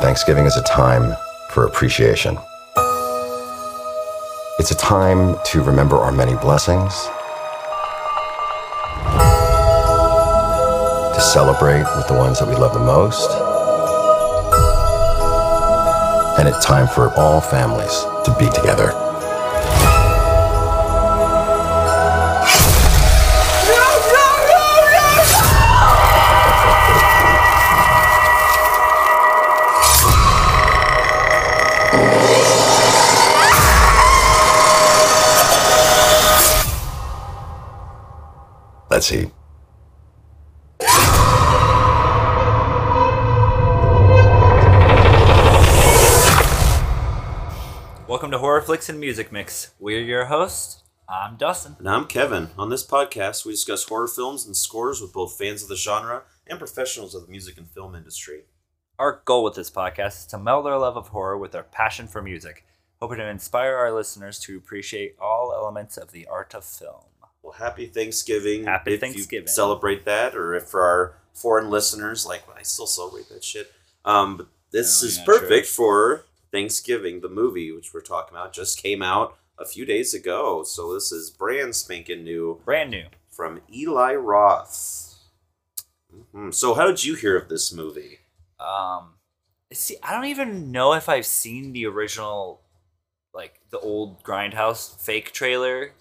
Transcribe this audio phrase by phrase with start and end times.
[0.00, 1.14] Thanksgiving is a time
[1.50, 2.38] for appreciation.
[4.58, 6.94] It's a time to remember our many blessings,
[11.14, 13.30] to celebrate with the ones that we love the most,
[16.38, 17.92] and it's time for all families
[18.24, 19.09] to be together.
[39.10, 39.32] Let's.
[48.08, 49.72] Welcome to Horror Flicks and Music Mix.
[49.78, 50.82] We're your hosts.
[51.08, 51.76] I'm Dustin.
[51.78, 52.50] And I'm Kevin.
[52.56, 56.22] On this podcast, we discuss horror films and scores with both fans of the genre
[56.46, 58.42] and professionals of the music and film industry.
[58.98, 62.06] Our goal with this podcast is to meld our love of horror with our passion
[62.06, 62.64] for music,
[63.00, 67.04] hoping to inspire our listeners to appreciate all elements of the art of film.
[67.42, 68.64] Well, happy Thanksgiving.
[68.64, 69.46] Happy if Thanksgiving.
[69.48, 73.72] Celebrate that, or if for our foreign listeners, like I still celebrate that shit.
[74.04, 77.20] Um, but this Oh, is yeah, perfect for Thanksgiving.
[77.20, 80.62] The movie, which we're talking about, just came out a few days ago.
[80.64, 83.06] So this is brand spanking new Brand new.
[83.30, 85.14] from Eli Roth.
[86.34, 86.52] Mhm.
[86.52, 88.18] So, how did you hear of this movie?
[88.58, 89.14] Um,
[89.72, 92.62] see, I don't even know if I've seen the original,
[93.32, 95.92] like the old Grindhouse fake trailer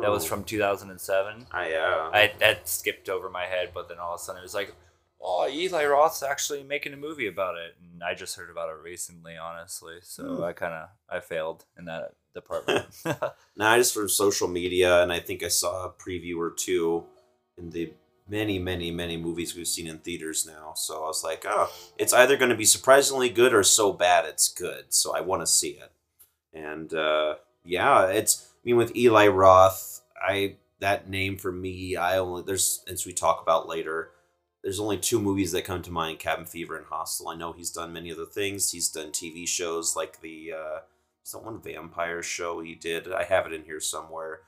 [0.00, 0.28] that was Oh.
[0.28, 1.46] from 2007.
[1.52, 4.42] I uh, I that skipped over my head, but then all of a sudden it
[4.44, 4.74] was like,
[5.20, 8.76] oh, Eli Roth's actually making a movie about it, and I just heard about it
[8.82, 9.96] recently, honestly.
[10.02, 10.42] So Hmm.
[10.44, 12.86] I kind of I failed in that department.
[13.56, 17.04] Now I just from social media, and I think I saw a preview or two
[17.58, 17.92] in the
[18.28, 20.72] many, many, many movies we've seen in theaters now.
[20.74, 24.24] So I was like, oh, it's either going to be surprisingly good or so bad
[24.24, 24.94] it's good.
[24.94, 25.90] So I want to see it.
[26.54, 27.34] And uh,
[27.64, 28.48] yeah, it's.
[28.62, 33.12] I mean, with Eli Roth, I that name for me, I only there's as we
[33.12, 34.10] talk about later.
[34.62, 37.28] There's only two movies that come to mind: Cabin Fever and Hostel.
[37.28, 38.70] I know he's done many other things.
[38.70, 40.52] He's done TV shows like the.
[40.52, 40.78] Uh,
[41.62, 43.12] vampire show he did?
[43.12, 44.40] I have it in here somewhere.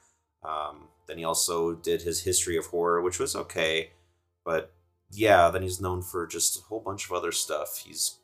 [0.43, 3.91] Um, then he also did his history of horror, which was okay,
[4.45, 4.73] but
[5.11, 7.83] yeah, then he's known for just a whole bunch of other stuff.
[7.85, 8.19] He's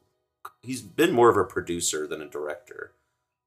[0.63, 2.93] he's been more of a producer than a director.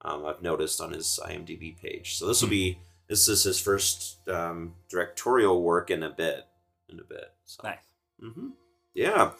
[0.03, 2.17] Um, I've noticed on his IMDb page.
[2.17, 6.45] So this will be this is his first um, directorial work in a bit,
[6.89, 7.31] in a bit.
[7.45, 7.61] So.
[7.63, 7.77] nice.
[8.21, 8.49] Mm-hmm.
[8.93, 9.31] Yeah.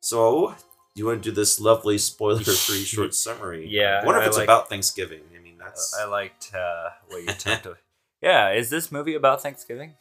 [0.00, 0.54] So
[0.94, 3.66] you want to do this lovely spoiler-free short summary?
[3.68, 5.22] Yeah, I wonder if I it's like- about Thanksgiving.
[5.36, 7.78] I mean, that's I liked uh, what you talked about.
[8.22, 9.94] Yeah, is this movie about Thanksgiving?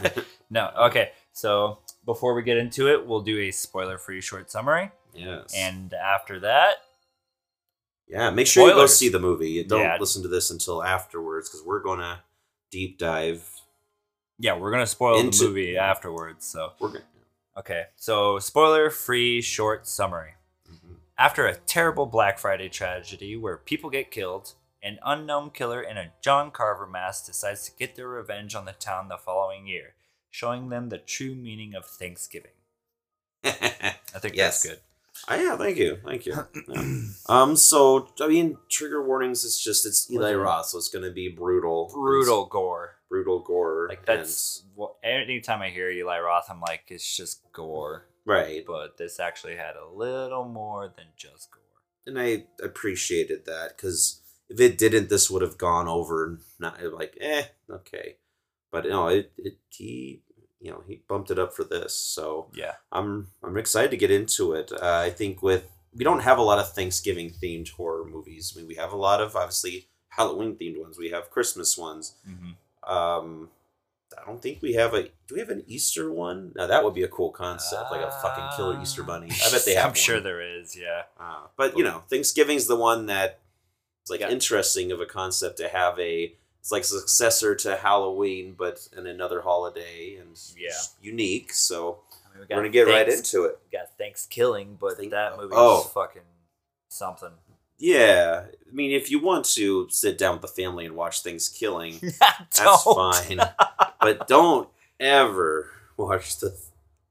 [0.50, 0.70] no.
[0.78, 1.12] Okay.
[1.32, 5.54] So before we get into it, we'll do a spoiler-free short summary, yes.
[5.56, 6.74] and after that,
[8.08, 9.62] yeah, make sure you go see the movie.
[9.64, 9.96] Don't Yeah.
[9.98, 12.22] listen to this until afterwards because we're gonna
[12.70, 13.48] deep dive.
[14.38, 16.44] yeah, we're gonna spoil Into- the movie afterwards.
[16.46, 17.04] So We're gonna.
[17.58, 17.86] okay.
[17.96, 20.34] So spoiler-free short summary.
[20.68, 20.96] mhm.
[21.18, 26.12] After a terrible Black Friday tragedy where people get killed, an unknown killer in a
[26.20, 29.94] John Carver mask decides to get their revenge on the town the following year,
[30.30, 32.50] showing them the true meaning of Thanksgiving.
[33.44, 34.62] I think Yes.
[34.62, 34.80] that's good.
[35.28, 36.34] Oh, yeah, thank you, thank you.
[36.68, 37.04] Yeah.
[37.28, 39.44] Um, so I mean, trigger warnings.
[39.44, 40.34] It's just it's Eli.
[40.34, 42.96] Roth, so it's gonna be brutal, Brutal gore.
[43.08, 43.86] Brutal gore.
[43.88, 48.06] Like that's what anytime I hear Eli Roth, I'm like, it's just gore.
[48.24, 48.64] right.
[48.66, 51.60] But this actually had a little more than just gore.
[52.06, 56.38] and I appreciated that because if it didn't, this would have gone over.
[56.58, 58.16] Not like eh, okay,
[58.72, 60.22] but no, it it he
[60.62, 62.74] you know he bumped it up for this, so Yeah.
[62.90, 64.72] I'm I'm excited to get into it.
[64.72, 65.64] Uh, I think with
[65.94, 68.52] we don't have a lot of Thanksgiving themed horror movies.
[68.54, 70.96] I mean, we have a lot of obviously Halloween themed ones.
[70.98, 72.14] We have Christmas ones.
[72.24, 72.52] hmm
[72.90, 73.50] Um,
[74.20, 75.02] I don't think we have a.
[75.04, 76.52] Do we have an Easter one?
[76.54, 79.28] Now that would be a cool concept, like a fucking killer Easter bunny.
[79.30, 79.88] I bet they have.
[79.90, 80.76] I'm sure there is.
[80.76, 81.02] Yeah.
[81.18, 83.40] Uh, but you know, Thanksgiving's the one that
[84.02, 84.28] it's like Yeah.
[84.30, 86.34] interesting of a concept to have a.
[86.62, 90.70] It's like successor to Halloween, but in another holiday and Yeah.
[91.00, 91.52] unique.
[91.52, 93.58] So I mean, we we're gonna get right into it.
[93.70, 95.80] We got Thanksgiving, but Thank- that movie oh.
[95.84, 96.22] is fucking
[96.88, 97.32] something.
[97.78, 101.48] Yeah, I mean, if you want to sit down with the family and watch things
[101.48, 103.40] killing, that's fine.
[104.00, 104.68] but don't
[105.00, 106.56] ever watch the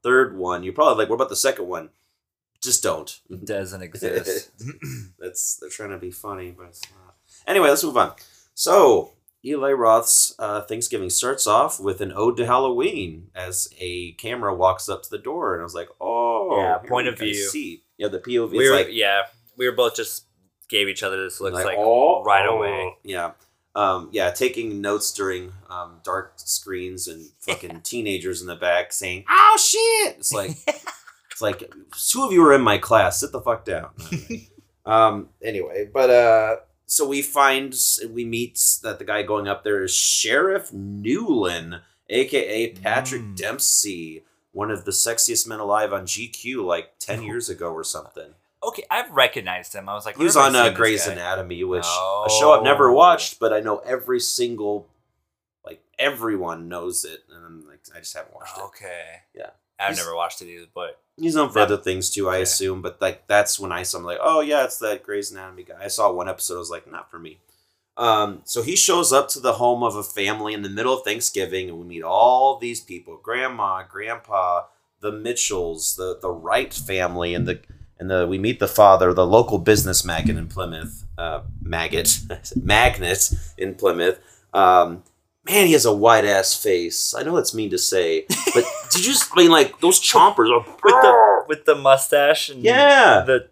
[0.02, 0.62] third one.
[0.62, 1.90] You're probably like, what about the second one?
[2.62, 3.20] Just don't.
[3.44, 4.50] Doesn't exist.
[5.18, 7.16] That's they're trying to be funny, but it's not.
[7.46, 8.12] Anyway, let's move on.
[8.54, 9.12] So
[9.44, 14.88] Eli Roth's uh, Thanksgiving starts off with an ode to Halloween as a camera walks
[14.88, 17.34] up to the door, and I was like, "Oh, Yeah, point of view.
[17.34, 18.50] See, yeah, the POV.
[18.50, 19.22] we were, like yeah,
[19.56, 20.26] we were both just
[20.68, 22.56] gave each other this looks like, oh, right oh.
[22.56, 22.96] away.
[23.04, 23.32] Yeah.
[23.74, 29.24] Um, yeah, taking notes during um, dark screens and fucking teenagers in the back saying,
[29.28, 30.50] "Oh shit!" It's like
[31.30, 31.72] it's like
[32.10, 33.20] two of you were in my class.
[33.20, 33.90] Sit the fuck down.
[34.86, 35.30] um.
[35.42, 36.56] Anyway, but uh,
[36.92, 37.74] so we find
[38.10, 41.80] we meet that the guy going up there is Sheriff Newlon,
[42.10, 43.36] aka Patrick Mm.
[43.36, 48.34] Dempsey, one of the sexiest men alive on GQ, like ten years ago or something.
[48.62, 49.88] Okay, I've recognized him.
[49.88, 51.12] I was like, He was on uh, Grey's guy?
[51.12, 52.94] Anatomy, which a show I've never Oh.
[52.94, 54.86] watched, but I know every single,
[55.64, 58.62] like everyone knows it, and I'm like I just haven't watched it.
[58.64, 59.04] Okay.
[59.34, 59.50] Yeah.
[59.82, 61.66] I've never watched it either, but He's known for Yeah.
[61.66, 62.42] other things too, I Okay.
[62.42, 62.80] assume.
[62.82, 65.76] But like that's when I saw him like, oh yeah, it's that Grey's Anatomy guy.
[65.82, 67.38] I saw one episode, I was like, not for me.
[67.98, 71.04] Um, so he shows up to the home of a family in the middle of
[71.04, 74.64] Thanksgiving, and we meet all these people: grandma, grandpa,
[75.00, 77.60] the Mitchells, the the Wright family, and the
[77.98, 82.20] and the we meet the father, the local business maggot in Plymouth, uh, maggot,
[82.56, 84.18] magnet in Plymouth.
[84.54, 85.02] Um,
[85.44, 87.14] man, he has a white ass face.
[87.14, 90.50] I know that's mean to say, but did you just I mean like those chompers
[90.50, 93.48] are with the with the mustache and yeah, the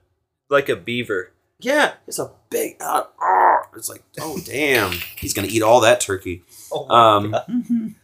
[0.48, 1.32] like a beaver.
[1.60, 2.76] yeah, it's a big.
[2.80, 6.42] Uh, uh, it's like, oh damn, he's gonna eat all that turkey.
[6.72, 7.36] Oh Um,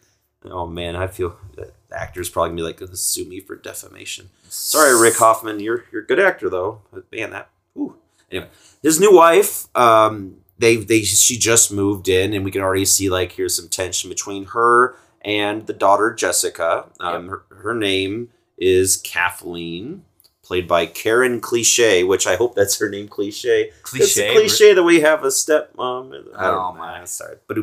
[0.44, 4.30] oh man, I feel the actor's probably gonna be like gonna sue me for defamation.
[4.48, 6.82] Sorry, Rick Hoffman, you're you're a good actor though.
[6.92, 7.50] But man, that.
[7.76, 7.96] Ooh.
[8.30, 8.48] Anyway,
[8.82, 9.68] his new wife.
[9.76, 13.68] Um, they they she just moved in, and we can already see like here's some
[13.68, 16.86] tension between her and the daughter Jessica.
[17.00, 20.04] Um, her, her name is Kathleen,
[20.42, 23.70] played by Karen Cliche, which I hope that's her name, Cliche.
[23.82, 24.32] Cliche.
[24.32, 26.12] cliche that we have a stepmom.
[26.36, 27.00] I Oh, don't my.
[27.00, 27.04] know.
[27.04, 27.36] Sorry.
[27.46, 27.58] But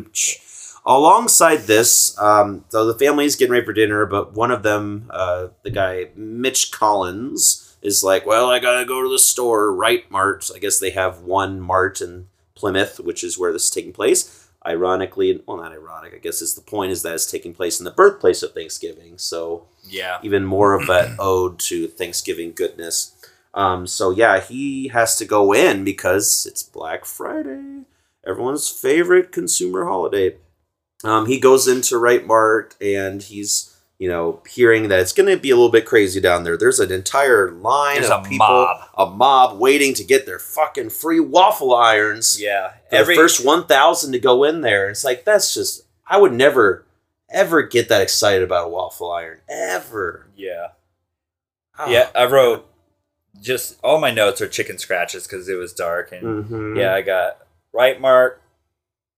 [0.85, 5.47] alongside this, um, so the family's getting ready for dinner, but one of them, uh,
[5.63, 10.49] the guy Mitch Collins, is like, "Well, I gotta go to the store, right, Mart."
[10.55, 14.47] I guess they have one Mart in Plymouth, which is where this is taking place.
[14.65, 16.13] Ironically, well, not ironic.
[16.13, 19.17] I guess is the point is that it's taking place in the birthplace of Thanksgiving.
[19.17, 20.19] So Yeah.
[20.23, 23.13] even more of that ode to Thanksgiving goodness.
[23.53, 27.81] Um, so yeah, he has to go in because it's Black Friday,
[28.25, 30.37] everyone's favorite consumer holiday.
[31.03, 35.37] Um, he goes into Right Mart and he's you know hearing that it's going to
[35.37, 36.57] be a little bit crazy down there.
[36.57, 38.89] There's an entire line There's of a people, mob.
[38.97, 42.73] a mob waiting to get their fucking free waffle irons Yeah.
[42.91, 46.85] the first 1000 to go in there it's like that's just i would never
[47.29, 50.67] ever get that excited about a waffle iron ever Yeah.
[51.77, 51.87] Ah.
[51.89, 52.09] Yeah.
[52.13, 52.69] I wrote
[53.41, 56.77] just all my notes are chicken scratches because it was dark and Mhm.
[56.77, 57.37] yeah, I got
[57.71, 58.39] Right Mart,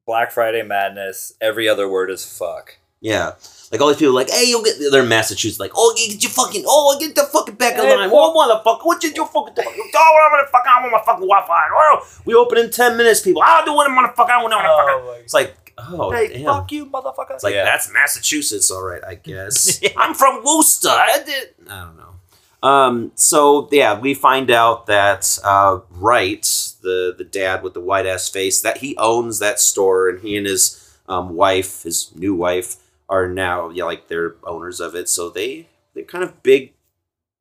[0.08, 1.34] Black Friday madness.
[1.42, 2.78] Every other word is fuck.
[3.02, 3.34] yeah
[3.72, 6.22] like all these people are like hey you'll get they're in massachusetts like oh get
[6.22, 9.26] your fucking oh get the fucking back of Hey, line oh motherfucker what you do
[9.26, 11.68] fucking oh whatever the fuck I want my fucking Wi-Fi.
[11.74, 15.20] oh we open in 10 minutes people i'll do what motherfucker i want motherfucker my
[15.24, 17.32] it's like oh Hey, damn fuck you, motherfucker.
[17.32, 17.66] It's like yeah.
[17.66, 19.82] that's Massachusetts, all right, I guess.
[19.98, 20.88] I'm from Worcester.
[20.90, 21.50] I did.
[21.70, 22.68] I don't know.
[22.68, 23.12] Um.
[23.16, 26.44] So yeah, we find out that uh, Wright,
[26.82, 30.38] the the dad with the white ass face, that he owns that store, and he
[30.38, 32.78] and his um, wife, his new wife,
[33.10, 35.10] are now yeah like they're owners of it.
[35.10, 36.74] So they they're kind of big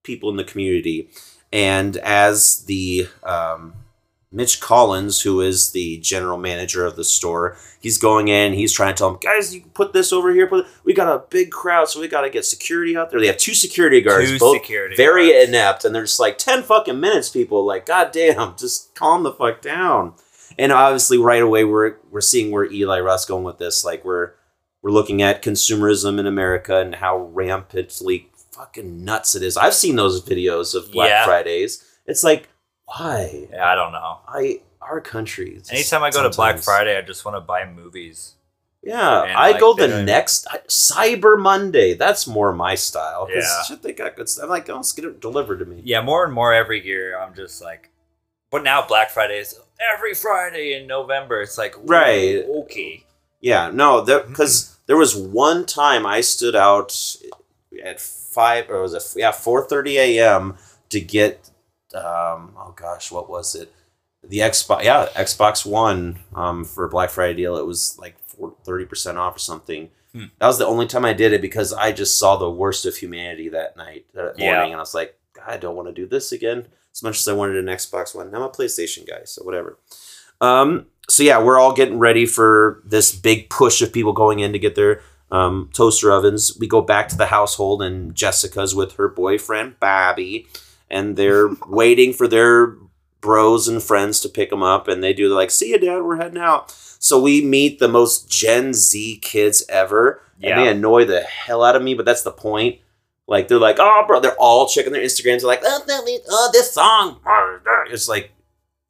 [0.03, 1.09] people in the community.
[1.53, 3.75] And as the um,
[4.33, 8.53] Mitch Collins, who is the general manager of the store, he's going in.
[8.53, 10.49] He's trying to tell them, guys, you put this over here.
[10.49, 13.21] Put we got a big crowd, so we got to get security out there.
[13.21, 15.49] They have two security guards, Two both security very guards.
[15.49, 17.29] inept, and they're just like ten fucking minutes.
[17.31, 20.15] People like, god damn, just calm the fuck down.
[20.59, 23.85] And obviously, right away, we're we're seeing where Eli Roth's going with this.
[23.85, 24.33] Like we're
[24.85, 29.57] we're looking at consumerism in America and how rampantly fucking nuts it is.
[29.57, 31.25] I've seen those videos of Black Yeah.
[31.25, 31.83] Fridays.
[32.07, 32.51] It's like,
[32.85, 33.49] why?
[33.51, 34.19] Yeah, I don't know.
[34.29, 35.59] I our country.
[35.71, 38.35] Anytime I go to Black Friday, I just want to buy movies.
[38.83, 41.95] yeah, and, I like, go the next Cyber Monday.
[41.95, 43.27] That's more my style.
[43.35, 43.63] Yeah.
[43.63, 44.45] shit, they got good stuff.
[44.45, 45.81] I'm like, oh, let's get it delivered to me.
[45.83, 47.19] Yeah, more and more every year.
[47.19, 47.89] I'm just like,
[48.51, 49.59] but now Black Friday is
[49.95, 51.41] every Friday in November.
[51.41, 52.45] It's like, Right.
[52.47, 53.05] okay.
[53.41, 57.17] Yeah, no, because there was one time I stood out
[57.85, 60.57] at five or was it yeah four thirty a.m.
[60.91, 61.51] to get
[61.95, 63.73] um oh gosh what was it
[64.23, 68.17] the Xbox yeah Xbox One um for Black Friday deal it was like
[68.65, 69.91] thirty percent off or something.
[70.13, 70.25] Hmm.
[70.39, 72.97] That was the only time I did it because I just saw the worst of
[72.97, 74.55] humanity that night that Yeah.
[74.55, 77.27] morning and I was like I don't want to do this again as much as
[77.29, 78.33] I wanted an Xbox One.
[78.35, 79.79] I'm a PlayStation guy, so whatever.
[80.45, 84.53] Um, so yeah, we're all getting ready for this big push of people going in
[84.53, 86.57] to get their um, toaster ovens.
[86.59, 90.47] We go back to the household, and Jessica's with her boyfriend Bobby,
[90.91, 92.77] and they're waiting for their
[93.21, 96.03] bros and friends to pick them up, and they do they're like, "See you, Dad,
[96.03, 101.05] we're heading out." So we meet the most Gen Z kids ever, and they annoy
[101.05, 101.95] the hell out of me.
[101.95, 102.81] But that's the point.
[103.27, 105.41] Like they're like, "Oh, bro," they're all checking their Instagrams.
[105.41, 107.21] They're like, "Oh, that oh this song."
[107.93, 108.31] It's like,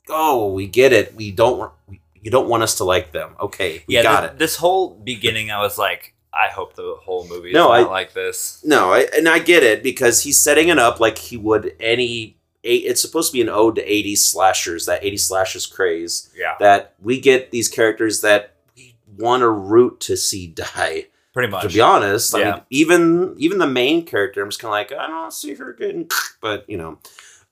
[0.09, 1.15] oh, we get it.
[1.15, 1.73] We don't.
[1.89, 3.35] We, you don't want us to like them.
[3.41, 4.39] Okay, we yeah, got th- it.
[4.39, 7.83] This whole beginning, I was like, I hope the whole movie is No, not I-
[7.91, 8.63] like this.
[8.65, 12.39] No, I, and I get it because he's setting it up like he would any.
[12.63, 16.31] It's supposed to be an ode to '80s slashers, that '80s slashers craze.
[16.35, 21.09] Yeah, That we get these characters that we want to root to see die.
[21.35, 21.63] pretty much.
[21.65, 22.53] To be honest, I Yeah.
[22.53, 25.75] mean, even even the main character, I'm just kind of like, I don't see her
[25.75, 26.09] getting,
[26.41, 26.99] but you know,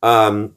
[0.03, 0.55] um,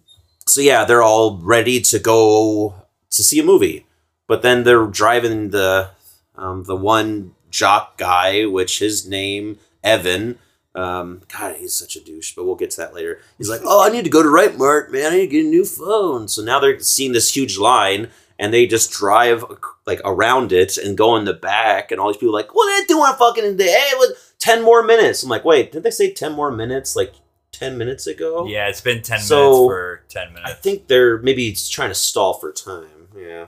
[0.48, 2.76] so yeah, they're all ready to go
[3.10, 3.86] to see a movie,
[4.28, 5.90] but then they're driving the
[6.36, 10.38] um, the one jock guy, which his name Evan.
[10.76, 13.22] Um, God, he's such a douche, but we'll get to that later.
[13.38, 15.14] He's like, "Oh, I need to go to Right Mart, man.
[15.14, 18.54] I need to get a new phone." So now they're seeing this huge line, and
[18.54, 19.44] they just drive
[19.88, 22.70] like around it and go in the back, and all these people are like, "What
[22.70, 23.80] are they doing fucking in there?
[23.80, 23.94] Hey,
[24.38, 27.14] ten more minutes?" I'm like, "Wait, didn't they say ten more minutes like
[27.58, 30.52] ten minutes ago?" Yeah, it's been ten So, minutes for ten minutes.
[30.52, 33.08] I think they're maybe trying to stall for time.
[33.18, 33.48] Yeah,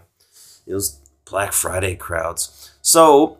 [0.68, 1.00] those
[1.30, 2.72] Black Friday crowds.
[2.82, 3.40] So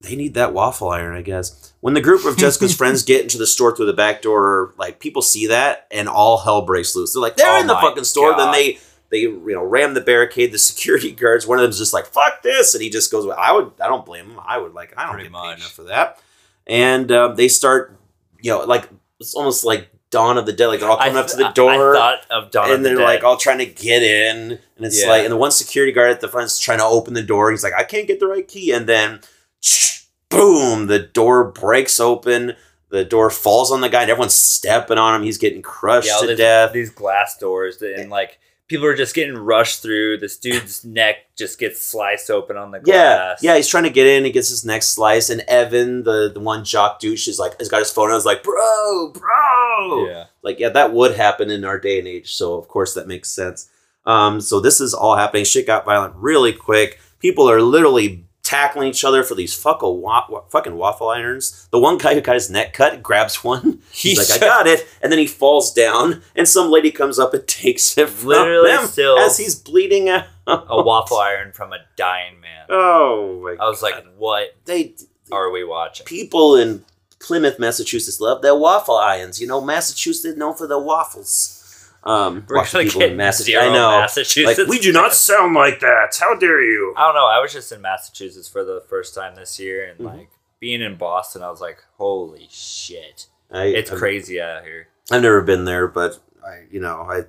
[0.00, 1.72] they need that waffle iron, I guess.
[1.80, 5.00] When the group of Jessica's friends get into the store through the back door, like
[5.00, 7.12] people see that, and all hell breaks loose.
[7.14, 8.78] They're like, "They're Oh in the fucking store!" Then they
[9.10, 10.52] they you know ram the barricade.
[10.52, 11.46] The security guards.
[11.46, 13.26] One of them's just like, "Fuck this," and he just goes.
[13.36, 13.72] I would.
[13.80, 14.40] I don't blame him.
[14.46, 14.94] I would like.
[14.96, 15.58] I don't Pretty get paid much.
[15.58, 16.20] enough for that.
[16.66, 17.98] And um, they start,
[18.40, 18.88] you know, like
[19.24, 20.66] it's almost like Dawn of the Dead.
[20.68, 22.90] Like they're all coming I up to the door I thought of Dawn and the
[22.90, 23.04] they're Dead.
[23.04, 25.08] like all trying to get in, and it's Yeah.
[25.10, 27.50] like, and the one security guard at the front's trying to open the door.
[27.50, 29.20] He's like, I can't get the right key, and then,
[30.28, 32.54] boom, the door breaks open.
[32.90, 35.22] The door falls on the guy, and everyone's stepping on him.
[35.24, 36.72] He's getting crushed yeah, to death.
[36.72, 38.38] these glass doors, and like
[38.68, 40.18] people are just getting rushed through.
[40.18, 43.42] This dude's neck just gets sliced open on the glass.
[43.42, 43.56] yeah, yeah.
[43.56, 44.24] he's trying to get in.
[44.24, 47.68] He gets his next slice, and Evan, the the one jock douche, is like, has
[47.68, 48.08] got his phone.
[48.10, 50.24] and is like, bro, bro, yeah.
[50.42, 53.28] like yeah that would happen in our day and age so of course that makes
[53.30, 53.68] sense
[54.06, 58.88] um so this is all happening shit got violent really quick people are literally tackling
[58.88, 62.34] each other for these fucking, wa- wa- fucking waffle irons the one guy who got
[62.34, 66.22] his neck cut grabs one he's like i got it and then he falls down
[66.36, 70.08] and some lady comes up and takes it from Literally him still- as he's bleeding
[70.08, 72.66] out a waffle iron from a dying man.
[72.70, 74.94] oh my I was like, what they
[75.32, 76.04] are we watching?
[76.06, 76.84] people in
[77.20, 79.40] Plymouth, Massachusetts love their waffle irons.
[79.40, 81.60] You know, Massachusetts known for their waffles.
[82.02, 83.64] Um, We're gonna people get in Massachusetts.
[83.64, 84.00] I know.
[84.00, 84.58] Massachusetts.
[84.58, 86.14] Like, we do not sound like that.
[86.20, 86.92] How dare you?
[86.98, 87.26] I don't know.
[87.26, 90.04] I was just in Massachusetts for the first time this year, and Mhm.
[90.18, 90.28] like
[90.60, 94.88] being in Boston, I was like, holy shit, I, it's I've- crazy out here.
[95.10, 97.24] I've never been there, but I, you know, I,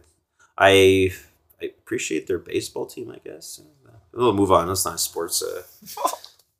[0.57, 1.13] I,
[1.61, 3.11] I appreciate their baseball team.
[3.11, 3.61] I guess.
[4.13, 4.69] We'll move on.
[4.69, 5.43] It's not a sports.
[5.43, 5.63] Uh,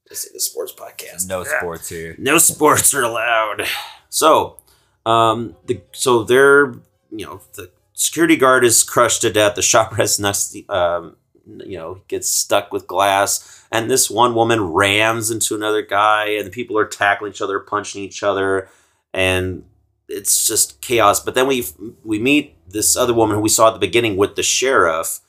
[0.10, 1.28] this is a sports podcast.
[1.28, 1.60] No Yeah.
[1.60, 2.16] sports here.
[2.18, 3.66] no sports are allowed.
[4.10, 4.58] So,
[5.06, 6.74] um, the so they're
[7.12, 9.56] you know the security guard is crushed to death.
[9.56, 14.62] The shopper has nuts, um, you know, gets stuck with glass, and this one woman
[14.62, 18.68] rams into another guy, and the people are tackling each other, punching each other,
[19.14, 19.64] and
[20.07, 21.19] it's just chaos.
[21.19, 21.65] But then we
[22.03, 25.19] we meet this other woman who we saw at the beginning with the sheriff,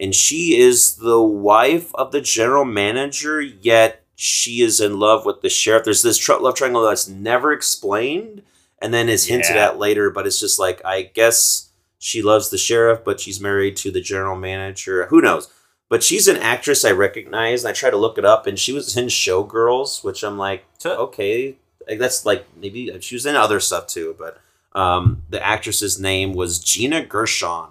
[0.00, 3.40] and she is the wife of the general manager.
[3.40, 5.84] Yet she is in love with the sheriff.
[5.84, 8.42] There's this tr- love triangle that's never explained,
[8.80, 9.66] and then is hinted Yeah.
[9.66, 10.10] at later.
[10.10, 14.00] But it's just like I guess she loves the sheriff, but she's married to the
[14.00, 15.06] general manager.
[15.06, 15.48] Who knows?
[15.88, 18.72] But she's an actress I recognize, and I try to look it up, and she
[18.72, 21.56] was in Showgirls, which I'm like, okay,
[21.88, 24.16] like, that's like maybe she was in other stuff too.
[24.18, 24.40] But
[24.78, 27.68] um, the actress's name was Gina Gershon.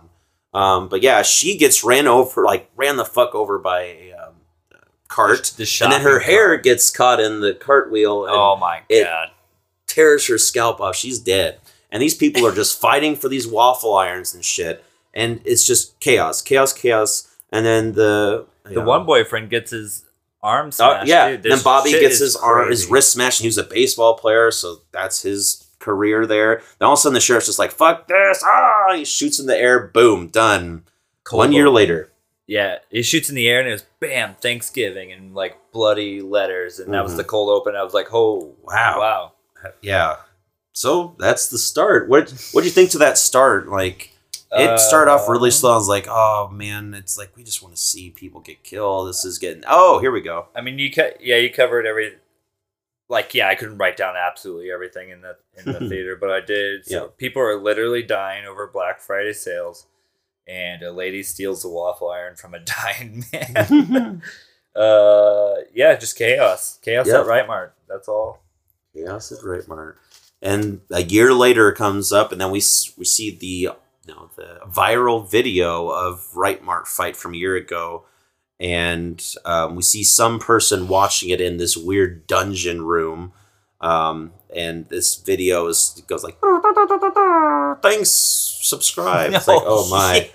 [0.53, 4.33] Um, but yeah, she gets ran over, like ran the fuck over by a um,
[5.09, 6.63] cart, The and then her hair cart.
[6.63, 9.31] gets caught in the cartwheel and Oh my god!
[9.87, 10.95] tears her scalp off.
[10.95, 11.59] She's dead,
[11.91, 15.99] and these people are just fighting for these waffle irons and shit, and it's just
[15.99, 17.27] chaos, chaos, chaos.
[17.51, 20.05] And then the The one boyfriend gets his
[20.45, 21.31] arm Uh, yeah.
[21.31, 21.43] dude.
[21.43, 23.41] then Bobby gets his arm, his wrist smashed.
[23.41, 26.61] He was a baseball player, so that's his career there.
[26.79, 29.47] Then all of a sudden, the sheriff's just like, "Fuck this!" Ah, he shoots in
[29.47, 29.79] the air.
[29.87, 30.83] Boom, done.
[31.23, 32.11] Cold One year later.
[32.47, 36.77] Yeah, he shoots in the air and it was bam, Thanksgiving and like bloody letters,
[36.79, 37.17] and that was Mhm.
[37.17, 37.75] the cold open.
[37.75, 38.99] I was like, oh Wow.
[38.99, 39.31] wow.
[39.81, 40.17] Yeah.
[40.73, 42.07] So that's the start.
[42.07, 43.67] What What do you think to that start?
[43.67, 44.11] Like,
[44.51, 45.71] it started off really Uh, slow.
[45.73, 49.09] I was like, "Oh man, it's like we just want to see people get killed.
[49.09, 49.63] This is getting.
[49.67, 50.47] Oh, here we go.
[50.55, 52.15] I mean, you co- yeah, you covered every.
[53.07, 56.41] Like yeah, I couldn't write down absolutely everything in the in the theater, but I
[56.41, 56.85] did.
[56.85, 57.07] So Yeah.
[57.17, 59.85] people are literally dying over Black Friday sales.
[60.47, 64.21] and a lady steals a waffle iron from a dying man.
[64.75, 66.77] uh, yeah, just chaos.
[66.83, 67.15] Chaos Yep.
[67.21, 67.73] at Right Mart.
[67.87, 68.41] That's all.
[68.93, 69.97] Chaos at Right Mart.
[70.41, 72.61] And a year later comes up, and then we
[72.97, 73.69] we see the
[74.05, 78.05] you know the viral video of Right Mart fight from a year ago,
[78.59, 83.33] and um, we see some person watching it in this weird dungeon room,
[83.81, 86.37] um, and this video is goes like
[87.81, 89.33] thanks subscribe.
[89.33, 90.29] It's like oh my,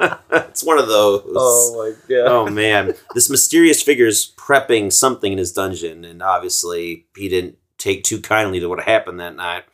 [0.00, 0.16] yeah.
[0.32, 1.22] it's one of those.
[1.34, 2.26] Oh my god.
[2.26, 7.58] oh man, this mysterious figure is prepping something in his dungeon, and obviously he didn't
[7.78, 9.64] take too kindly to what happened that night.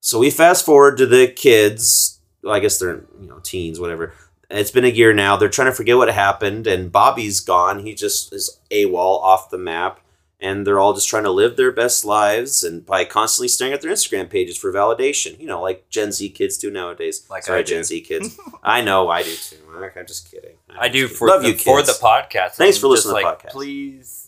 [0.00, 2.13] So we fast forward to the kids.
[2.44, 4.12] Well, I guess they're you know teens, whatever.
[4.50, 5.36] It's been a year now.
[5.36, 7.80] They're trying to forget what happened, and Bobby's gone.
[7.80, 10.00] He just is AWOL off the map,
[10.38, 13.80] and they're all just trying to live their best lives and by constantly staring at
[13.80, 15.40] their Instagram pages for validation.
[15.40, 17.26] You know, like Gen Z kids do nowadays.
[17.30, 17.74] Like Sorry, I do.
[17.74, 18.38] Gen Z kids.
[18.62, 19.56] I know, I do too.
[19.74, 20.56] I'm just kidding.
[20.70, 21.16] I'm I do kidding.
[21.16, 22.52] for Love the, you, for the podcast.
[22.52, 23.50] Thanks I'm for listening to the like, podcast.
[23.50, 24.23] Please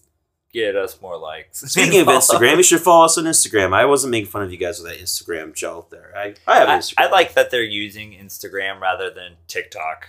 [0.56, 1.60] get us more likes.
[1.70, 3.72] Speaking of Instagram, you should follow us on Instagram.
[3.74, 6.12] I wasn't making fun of you guys with that Instagram joke there.
[6.16, 6.94] I, I have I, Instagram.
[6.98, 10.08] I like that they're using Instagram rather than TikTok,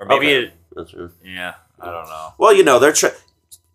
[0.00, 0.44] or maybe Okay.
[0.46, 1.10] it, That's true.
[1.24, 2.34] yeah, I don't know.
[2.38, 3.14] Well, you know, they're trying.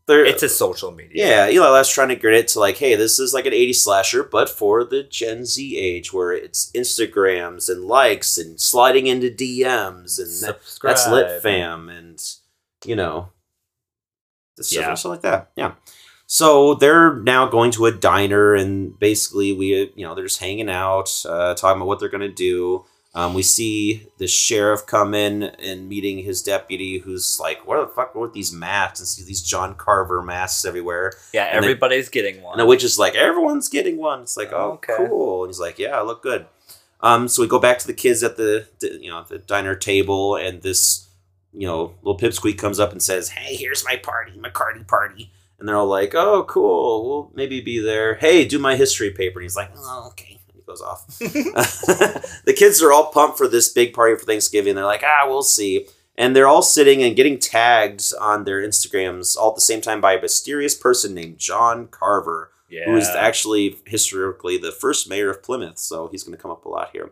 [0.05, 1.11] They're It's a social media.
[1.15, 3.75] yeah, Eli Last trying to get it to like, hey, this is like an 80s
[3.75, 9.29] slasher, but for the Gen Z age, where it's Instagrams and likes and sliding into
[9.29, 12.21] DMs and that, that's lit fam and
[12.83, 13.29] you know,
[14.61, 14.93] stuff, Yeah.
[14.95, 15.51] stuff like that.
[15.55, 15.73] Yeah.
[16.25, 20.69] So they're now going to a diner, and basically, we you know they're just hanging
[20.69, 22.85] out, uh, talking about what they're gonna do.
[23.15, 27.93] Um, we see the sheriff come in and meeting his deputy, who's like, "What the
[27.93, 31.13] fuck with these masks?" And see these John Carver masks everywhere.
[31.31, 32.53] Yeah, And they- everybody's getting one.
[32.53, 34.21] And the witch is like, everyone's getting one.
[34.21, 34.95] It's like, oh, Okay.
[34.97, 35.43] cool.
[35.43, 36.47] And he's like, yeah, I look good.
[37.01, 39.75] Um, so we go back to the kids at the, the you know the diner
[39.75, 41.05] table, and this
[41.53, 45.31] you know little pipsqueak comes up and says, "Hey, here's my party, my cardi party."
[45.59, 47.07] And they're all like, "Oh, cool.
[47.07, 49.39] We'll maybe be there." Hey, do my history paper.
[49.39, 51.07] And he's like, "Oh, okay." And he goes off.
[51.19, 54.75] the kids are all pumped for this big party for Thanksgiving.
[54.75, 59.35] They're like, "Ah, we'll see." And they're all sitting and getting tagged on their Instagrams
[59.35, 62.85] all at the same time by a mysterious person named John Carver yeah.
[62.85, 65.77] who is actually historically the first mayor of Plymouth.
[65.77, 67.11] So he's going to come up a lot here.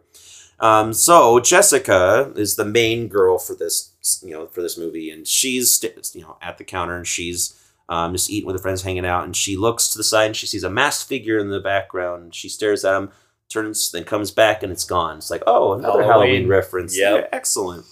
[0.59, 3.90] Um, so Jessica is the main girl for this,
[4.23, 5.83] you know, for this movie, and she's
[6.13, 7.57] you know at the counter and she's
[7.89, 10.35] um, just eating with her friends, hanging out, and she looks to the side and
[10.35, 12.33] she sees a masked figure in the background.
[12.33, 13.11] She stares at him,
[13.49, 15.17] turns, then comes back, and it's gone.
[15.17, 16.47] It's like, oh, another Halloween, Halloween.
[16.47, 16.97] reference.
[16.97, 17.21] Yep.
[17.21, 17.85] Yeah, excellent.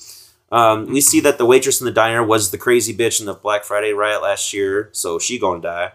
[0.51, 3.33] Um, we see that the waitress in the diner was the crazy bitch in the
[3.33, 5.91] Black Friday riot last year, so she gonna die.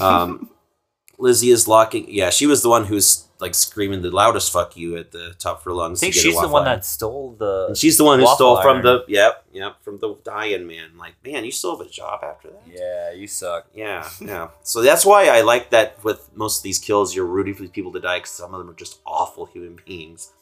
[0.00, 0.50] Um,
[1.18, 2.06] Lizzie is locking.
[2.08, 5.58] Yeah, she was the one who's like screaming the loudest "fuck you" at the top
[5.58, 5.98] of her lungs.
[5.98, 6.76] I think she's the one iron.
[6.76, 7.66] that stole the.
[7.68, 8.82] And she's the one who stole from iron.
[8.84, 9.04] the.
[9.08, 10.96] Yep, yep, from the dying man.
[10.96, 12.62] Like, man, you still have a job after that.
[12.66, 13.66] Yeah, you suck.
[13.74, 14.48] Yeah, yeah.
[14.62, 17.70] So that's why I like that with most of these kills, you're rooting for these
[17.70, 20.32] people to die because some of them are just awful human beings.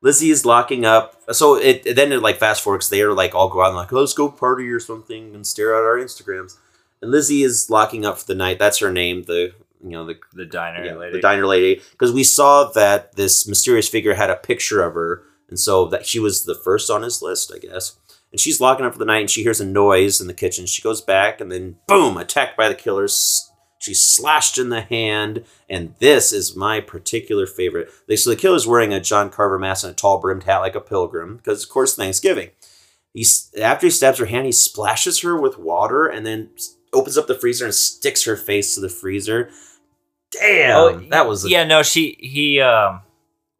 [0.00, 1.20] Lizzie is locking up.
[1.32, 2.88] So it, it then it like fast forwards.
[2.88, 5.84] They're like all go out and like let's go party or something and stare at
[5.84, 6.56] our Instagrams.
[7.02, 8.58] And Lizzie is locking up for the night.
[8.58, 9.24] That's her name.
[9.24, 11.12] The you know the The diner yeah, lady.
[11.12, 11.80] the diner lady.
[11.92, 16.06] Because we saw that this mysterious figure had a picture of her and so that
[16.06, 17.96] she was the first on his list i guess.
[18.30, 20.66] And she's locking up for the night and she hears a noise in the kitchen.
[20.66, 23.50] She goes back and then boom attacked by the killers.
[23.78, 27.88] She's slashed in the hand and this is my particular favorite.
[28.06, 30.74] They so the killer's wearing a john carver mask and a tall brimmed hat like
[30.74, 32.50] a pilgrim because of course thanksgiving.
[33.14, 36.50] He's after he stabs her hand he splashes her with water and then
[36.92, 39.50] opens up the freezer and sticks her face to the freezer
[40.30, 43.00] damn Oh, that was a yeah, no, she he um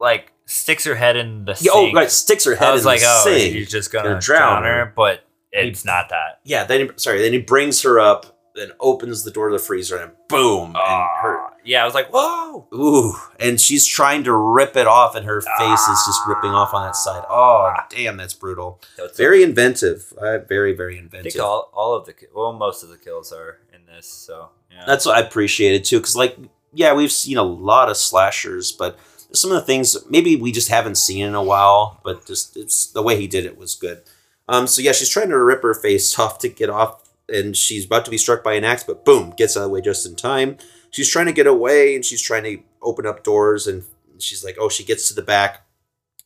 [0.01, 1.97] like sticks her head in the Yeah, oh, sink.
[1.97, 3.55] right, sticks her head I was in like, the oh, sink.
[3.55, 4.93] he's just gonna Gonna drown drown her, her.
[4.97, 6.41] but it's not that.
[6.45, 9.63] Yeah, then he, sorry, then he brings her up, then opens the door to the
[9.63, 12.67] freezer, and boom, and her, Ah, yeah, I was like, whoa.
[12.75, 16.73] ooh, and she's trying to rip it off, and her face is just ripping off
[16.75, 17.25] on that side.
[17.31, 18.81] Oh, damn, that's brutal.
[18.97, 20.13] So it's Very inventive.
[20.19, 21.33] Uh, very, very I inventive.
[21.33, 24.07] think all, all of the well, most of the kills are in this.
[24.07, 26.37] So yeah, That's what I appreciated too, because like,
[26.73, 28.99] yeah, we've seen a lot of slashers, but
[29.33, 32.01] some of the things maybe we just haven't seen in a while.
[32.05, 34.03] But just it's the way he did it was good.
[34.49, 37.85] Um, so yeah, she's trying to rip her face off to get off, and she's
[37.87, 40.07] about to be struck by an axe, but boom, gets out of the way just
[40.07, 40.57] in time.
[40.91, 43.85] She's trying to get away, and she's trying to open up doors, and
[44.19, 45.67] she's like, oh, she gets to the back,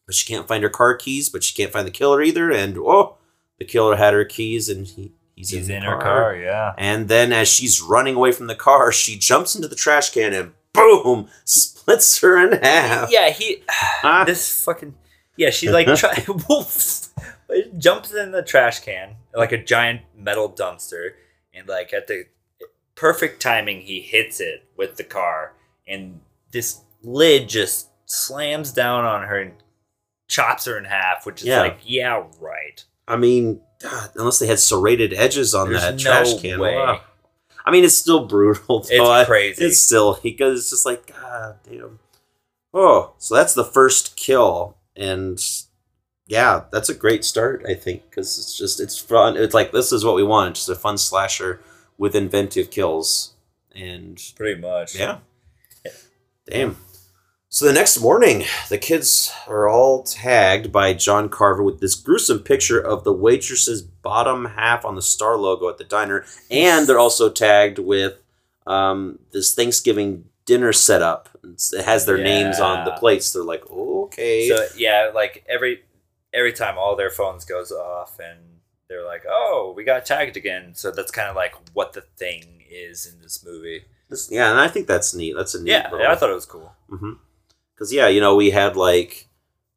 [0.06, 2.78] but she can't find her car keys, but she can't find the killer either, and
[2.78, 3.16] oh,
[3.58, 5.12] the killer had her keys, and he,
[5.50, 6.34] he's, he's in, in her car.
[6.36, 10.10] Yeah, and then as she's running away from the car, she jumps into the trash
[10.10, 13.10] can and boom, splits her in half.
[13.10, 13.30] yeah.
[13.30, 13.98] He Huh?
[14.22, 14.24] Ah.
[14.24, 14.94] this fucking
[15.36, 15.50] yeah.
[15.50, 16.14] She like try.
[17.54, 21.10] It jumps in the trash can like a giant metal dumpster,
[21.52, 22.24] and like at the
[22.94, 25.52] perfect timing, he hits it with the car,
[25.86, 29.52] and this lid just slams down on her and
[30.28, 31.60] chops her in half, which is Yeah.
[31.60, 32.82] like, yeah, right.
[33.06, 36.60] I mean, God, unless they had serrated edges on There's that no trash can.
[36.60, 37.00] wow.
[37.64, 38.84] I mean, it's still brutal.
[38.90, 39.64] It's crazy.
[39.64, 41.98] It's still because it's just like God damn.
[42.74, 45.38] Oh, so that's the first kill, and
[46.26, 47.64] yeah, that's a great start.
[47.68, 49.36] I think because it's just it's fun.
[49.36, 50.56] It's like this is what we want.
[50.56, 51.60] Just a fun slasher
[51.98, 53.34] with inventive kills,
[53.74, 54.94] and Pretty much.
[54.96, 55.18] yeah,
[56.50, 56.76] damn.
[57.54, 62.38] So the next morning, the kids are all tagged by John Carver with this gruesome
[62.38, 66.98] picture of the waitress's bottom half on the star logo at the diner, and they're
[66.98, 68.22] also tagged with
[68.66, 71.28] um, this Thanksgiving dinner setup.
[71.44, 73.30] It has their names on the plates.
[73.34, 75.82] They're like, okay, So yeah, like every
[76.32, 78.38] every time all their phones goes off and
[78.88, 82.62] they're like, "Oh, we got tagged again." So that's kind of like what the thing
[82.70, 83.84] is in this movie.
[84.08, 85.34] This- yeah, and I think that's neat.
[85.36, 85.70] That's a neat.
[85.72, 86.72] Yeah, little- I thought it was cool.
[87.82, 89.26] Because yeah, you know, we had like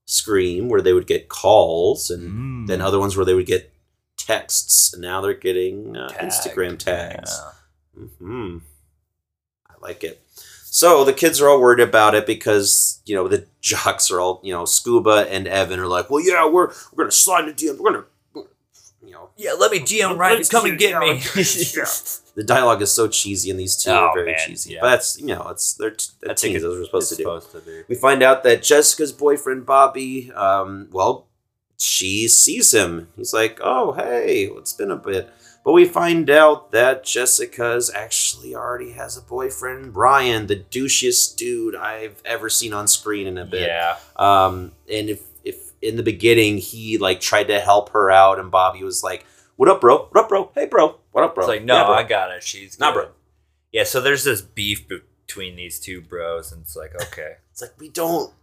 [0.06, 2.68] Scream where they would get calls, and Mm.
[2.68, 3.74] then other ones where they would get
[4.18, 6.22] texts, and now they're getting uh, Tagged.
[6.32, 7.32] Instagram tags.
[7.98, 8.04] Yeah.
[8.20, 8.58] hmm
[9.68, 10.22] I like it.
[10.66, 14.42] So the kids are all worried about it because you know the jocks are all
[14.44, 17.80] you know Scuba and Evan are like, well, yeah, we're we're gonna slide into DM,
[17.80, 18.06] we're gonna,
[19.04, 21.20] you know, Yeah, let me DM right, come and get me.
[21.76, 21.86] yeah.
[22.36, 24.74] the dialogue is so cheesy, and these two Oh, are very man, cheesy.
[24.74, 24.80] yeah.
[24.82, 27.24] But that's you know, it's they're, t- they're teens, as we're supposed to do.
[27.24, 27.84] Supposed to be.
[27.88, 31.28] We find out that Jessica's boyfriend Bobby, um, well,
[31.78, 33.10] she sees him.
[33.16, 35.30] He's like, "Oh, hey, it's been a bit."
[35.64, 41.76] But we find out that Jessica's actually already has a boyfriend, Ryan, the douchiest dude
[41.76, 43.62] I've ever seen on screen in a bit.
[43.68, 48.38] Yeah, Um, and if if in the beginning he like tried to help her out,
[48.40, 50.08] and Bobby was like, "What up, bro?
[50.12, 50.52] What up, bro?
[50.56, 51.00] Hey, bro?
[51.12, 51.90] What up, bro?" it's like no, Yeah.
[51.90, 52.44] I got it.
[52.44, 53.10] She's Nah, bro.
[53.72, 57.74] Yeah, so there's this beef between these two bros, and it's like okay, It's like
[57.80, 58.34] we don't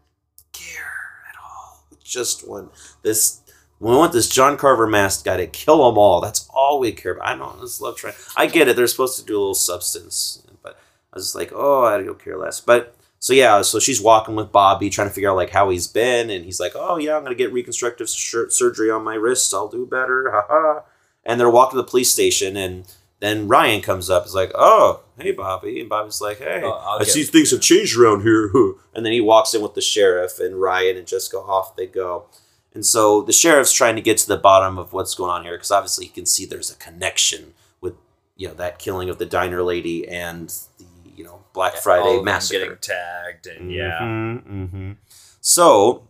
[0.53, 1.85] care at all.
[1.91, 2.71] We just want
[3.03, 3.41] this.
[3.81, 6.21] We want this John Carver masked guy to kill them all.
[6.21, 7.27] That's all we care about.
[7.27, 8.23] I don't this love triangle.
[8.37, 8.77] I get it.
[8.77, 10.79] They're supposed to do a little substance, but
[11.13, 12.61] I was just like, oh, I don't care less.
[12.61, 15.87] But so yeah, so she's walking with Bobby, trying to figure out like how he's
[15.89, 19.53] been, and he's like, oh yeah, I'm gonna get reconstructive sur- surgery on my wrists.
[19.55, 20.31] I'll do better.
[20.31, 20.83] Ha ha.
[21.25, 22.85] And they're walking to the police station, and
[23.21, 24.25] then Ryan comes up.
[24.25, 26.63] He's like, oh, hey Bobby, and Bobby's like, hey.
[26.65, 28.51] Oh, I see things have changed around here.
[28.95, 32.27] And then he walks in with the sheriff and Ryan and Jessica off they go.
[32.75, 35.55] And so the sheriff's trying to get to the bottom of what's going on here
[35.55, 37.95] because obviously he can see there's a connection with
[38.37, 40.85] you know that killing of the diner lady and the
[41.17, 42.59] you know Black all Friday massacre.
[42.61, 44.93] getting tagged, and yeah, hmm
[45.41, 46.07] So,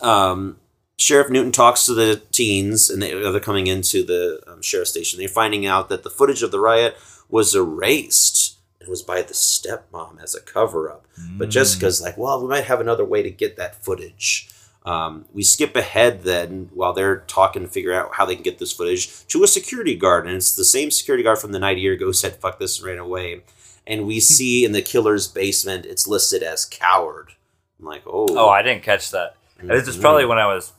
[0.00, 0.56] um,
[1.00, 5.18] Sheriff Newton talks to the teens, and they, they're coming into the um, sheriff's station.
[5.18, 6.94] They're finding out that the footage of the riot
[7.30, 8.58] was erased.
[8.82, 11.06] It was by the stepmom as a cover up.
[11.38, 11.52] But Mm.
[11.52, 14.50] Jessica's like, well, we might have another way to get that footage.
[14.84, 18.58] Um, we skip ahead then while they're talking to figure out how they can get
[18.58, 20.26] this footage to a security guard.
[20.26, 22.78] And it's the same security guard from the night a year ago said, fuck this,
[22.78, 23.42] and ran away.
[23.86, 27.32] And we see in the killer's basement, it's listed as coward.
[27.78, 28.26] I'm like, oh.
[28.30, 29.36] Oh, I didn't catch that.
[29.62, 30.72] This is probably when I was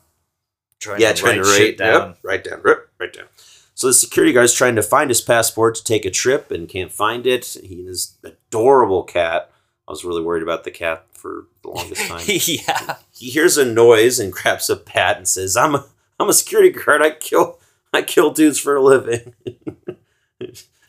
[0.82, 2.08] trying yeah, to trying write to write down.
[2.08, 3.26] Yep, write down, rip, write down.
[3.74, 6.92] So the security guard's trying to find his passport to take a trip and can't
[6.92, 7.56] find it.
[7.62, 9.50] He and his adorable cat.
[9.88, 12.20] I was really worried about the cat for the longest time.
[12.26, 15.86] yeah, he hears a noise and grabs a bat and says, "I'm a
[16.20, 17.00] I'm a security guard.
[17.02, 17.58] I kill
[17.92, 19.34] I kill dudes for a living."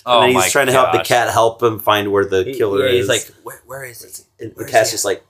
[0.06, 2.86] oh and he's trying to help the cat help him find where the He- killer
[2.88, 3.00] yeah, is.
[3.00, 4.26] He's like, where, where is it?
[4.44, 5.24] and the cat's just like,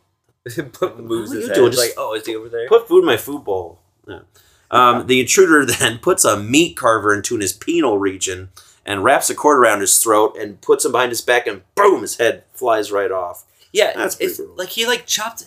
[0.74, 1.72] Put moves What are you doing?
[1.72, 2.68] Just like, oh, is he over there?
[2.68, 3.80] put food in my food bowl.
[4.08, 4.20] Yeah.
[4.74, 8.50] Um, the intruder then puts a meat carver into his penal region
[8.86, 12.02] and wraps a cord around his throat and puts him behind his back and boom,
[12.02, 13.46] his head flies right off.
[13.72, 14.56] yeah, That's pretty it's brutal.
[14.58, 15.46] like he like chopped.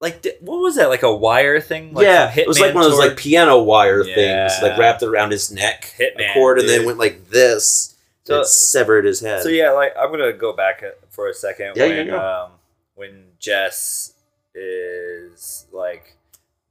[0.00, 0.88] Like what was that?
[0.88, 1.94] Like a wire thing?
[1.94, 5.30] Like yeah, it was like one of those like piano wire things, like wrapped around
[5.30, 7.94] his neck, Hitman, a cord, and then went like this.
[8.24, 9.42] So- it severed his head.
[9.44, 12.50] So yeah, like I'm gonna go back uh, for a second Yeah, when yeah, um
[12.96, 14.14] when Jess
[14.54, 16.16] is like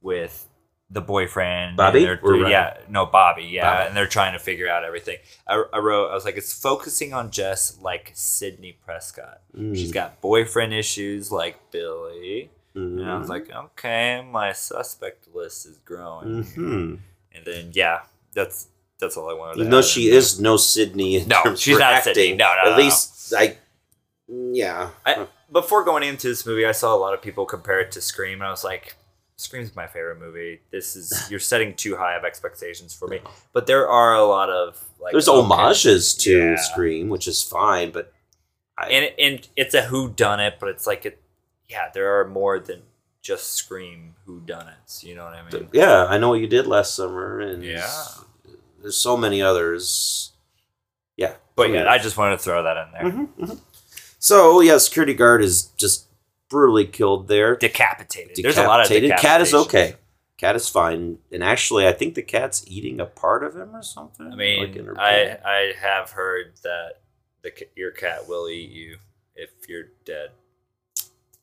[0.02, 0.46] with
[0.92, 2.04] the boyfriend, and Bobby?
[2.06, 2.50] Ryan?
[2.50, 3.88] yeah, no Bobby, yeah, Bobby.
[3.88, 5.16] and they're trying to figure out everything.
[5.48, 9.40] I, I wrote, I was like, it's focusing on Jess like Sidney Prescott.
[9.56, 9.74] Mm.
[9.74, 13.00] She's got boyfriend issues like Billy, Mhm.
[13.00, 16.98] and I was like, okay, my suspect list is growing, Mhm.
[17.34, 18.00] and then yeah,
[18.34, 19.56] that's that's all I wanted.
[19.56, 22.14] Even to though add she is no Sidney No, she's not acting.
[22.14, 22.36] Sidney.
[22.36, 23.56] No, no, At no, least I,
[24.28, 24.90] yeah.
[25.04, 28.00] I, before going into this movie, I saw a lot of people compare it to
[28.00, 28.94] Scream, and I was like,
[29.36, 30.60] Scream's my favorite movie.
[30.70, 33.20] This is you're setting too high of expectations for me.
[33.52, 36.56] But there are a lot of like There's okay, homages to Yeah.
[36.56, 38.12] Scream, which is fine, but
[38.78, 41.20] I, and and it's a who done it, but it's like it.
[41.68, 42.82] Yeah, there are more than
[43.22, 45.04] just Scream who done it.
[45.04, 45.68] You know what I mean?
[45.72, 47.90] yeah, I know what you did last summer, and Yeah.
[48.80, 50.32] there's so many others.
[51.16, 53.12] Yeah, But yeah, I just wanted to throw that in there.
[53.12, 53.60] Mhm, mhm.
[54.18, 56.06] So yeah, security guard is just
[56.52, 57.56] brutally killed there.
[57.56, 58.36] Decapitated.
[58.44, 59.18] There's a lot of Decapitated.
[59.18, 59.96] Cat is okay.
[60.36, 63.82] Cat is fine, and actually, I think the cat's eating a part of him or
[63.82, 64.30] something.
[64.30, 65.38] I mean, her I.
[65.44, 66.94] I have heard that
[67.42, 68.98] the your cat will eat you
[69.34, 70.30] if you're dead.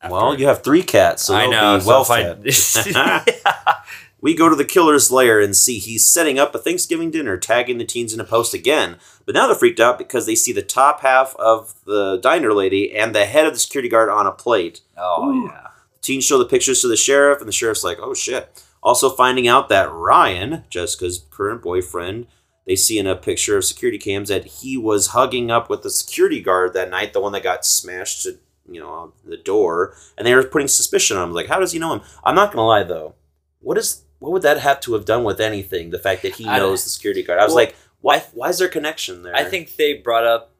[0.09, 1.77] well, you have three cats, so I know.
[1.77, 3.25] be so well if I- fed.
[4.21, 7.77] We go to the killer's lair and see he's setting up a Thanksgiving dinner, tagging
[7.77, 8.97] the teens in a post again.
[9.25, 12.95] But now they're freaked out because they see the top half of the diner lady
[12.95, 14.81] and the head of the security guard on a plate.
[14.97, 15.45] oh Ooh.
[15.45, 15.67] yeah.
[15.93, 18.63] The teens show the pictures to the sheriff, and the sheriff's like, oh shit.
[18.81, 22.27] Also finding out that Ryan, Jessica's current boyfriend,
[22.65, 25.89] they see in a picture of security cams that he was hugging up with the
[25.89, 28.37] security guard that night, the one that got smashed to,
[28.69, 31.33] you know, the door, and they were putting suspicion on him.
[31.33, 32.01] Like, how does he know him?
[32.23, 33.15] I'm not gonna lie though.
[33.59, 35.89] What is what would that have to have done with anything?
[35.89, 37.39] The fact that he I- knows the security guard.
[37.39, 39.35] I was Well- like, why why is there a connection there?
[39.35, 40.51] I think they brought up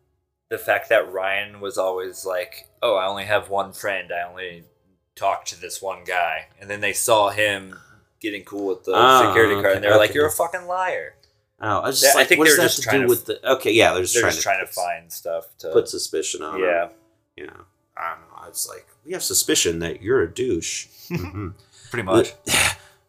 [0.50, 4.12] the fact that Ryan was always like, "Oh, I only have one friend.
[4.12, 4.64] I only
[5.16, 7.80] talk to this one guy." And then they saw him
[8.20, 10.66] getting cool with the Ah, security guard, and they were okay, like, "You're a fucking
[10.68, 11.16] liar."
[11.62, 13.16] Oh, I was just I like, think what does they're that just have trying to
[13.16, 13.52] to- do with the?
[13.54, 16.42] Okay, yeah, they're just They're trying just to trying to find stuff to put suspicion
[16.42, 16.62] on him.
[16.66, 16.90] Yeah,
[17.38, 17.52] Yeah,
[17.96, 18.48] I don't know.
[18.50, 20.88] It's like we have suspicion that you're a douche.
[21.10, 21.54] Mhm.
[21.92, 22.34] pretty much.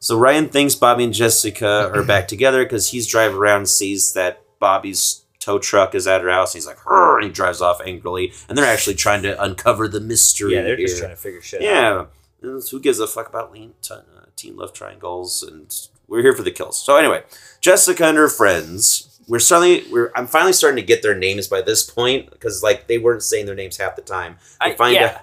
[0.00, 4.14] So Ryan thinks Bobby and Jessica are back together because he's driving around and sees
[4.14, 6.54] that Bobby's tow truck is at her house.
[6.54, 8.32] And he's like, "Hurr," and he drives off angrily.
[8.48, 10.54] And they're actually trying to uncover the mystery.
[10.54, 11.64] Yeah, they're just trying to figure shit out.
[11.64, 12.06] Yeah,
[12.40, 15.42] who gives a fuck about lean t- uh, teen love triangles?
[15.42, 15.70] And
[16.08, 16.80] we're here for the kills.
[16.80, 17.22] So anyway,
[17.60, 19.06] Jessica and her friends.
[19.28, 22.88] We're suddenly we're I'm finally starting to get their names by this point because like
[22.88, 24.38] they weren't saying their names half the time.
[24.60, 25.20] I, find yeah.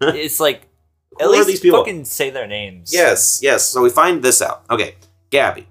[0.00, 0.66] out it's like
[1.20, 1.80] at least these people?
[1.80, 2.92] fucking say their names.
[2.92, 3.66] Yes, yes.
[3.66, 4.64] So we find this out.
[4.70, 4.96] Okay,
[5.30, 5.66] Gabby.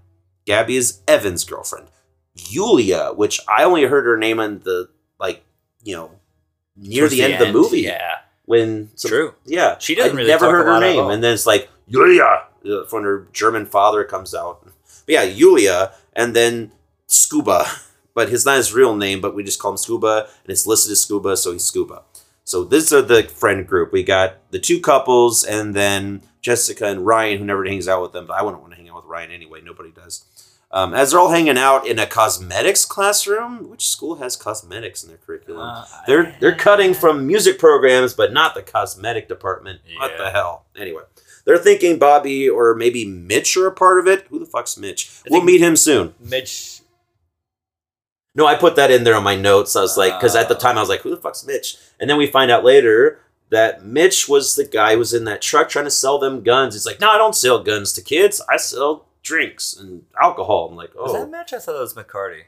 [0.46, 1.88] Gabby is Evan's girlfriend.
[2.36, 5.44] Yulia, which I only heard her name in the like,
[5.84, 6.12] you know,
[6.76, 9.34] near Towards the, end, of the movie Yeah, when some, true.
[9.46, 12.44] Yeah, She doesn't I'd really never talk heard her name, and then it's like Yulia
[12.66, 14.64] uh, when her German father comes out.
[14.64, 14.74] But
[15.08, 16.72] yeah, Yulia, and then
[17.08, 17.66] Scuba,
[18.14, 20.92] but his not his real name, but we just call him Scuba, and it's listed
[20.92, 22.04] as Scuba, so he's Scuba.
[22.46, 23.92] So these are the friend group.
[23.92, 28.12] We got the two couples, and then Jessica and Ryan, who never hangs out with
[28.14, 28.28] them.
[28.28, 29.62] But I wouldn't want to hang out with Ryan anyway.
[29.64, 30.26] Nobody does.
[30.72, 35.10] Um, as they're all hanging out in a cosmetics classroom, which school has cosmetics in
[35.10, 35.62] their curriculum?
[35.62, 39.82] Uh, They're they're cutting from music programs, but not the cosmetic department.
[39.98, 40.66] What the hell?
[40.76, 41.04] Anyway,
[41.46, 44.28] they're thinking Bobby or maybe Mitch are a part of it.
[44.30, 45.10] Who the fuck's Mitch?
[45.26, 46.14] I We'll meet him soon.
[46.20, 46.75] Mitch.
[48.36, 49.76] No, I put that in there on my notes.
[49.76, 50.60] I was like, because at the Oh.
[50.60, 51.78] time I was like, who the fuck's Mitch?
[52.00, 55.42] And then we find out later that Mitch was the guy who was in that
[55.42, 56.74] truck trying to sell them guns.
[56.76, 58.42] He's like, no, I don't sell guns to kids.
[58.50, 60.68] I sell drinks and alcohol.
[60.70, 61.04] I'm like, oh.
[61.04, 61.28] Was that oh.
[61.28, 61.54] Mitch?
[61.54, 62.42] I thought that was McCarty.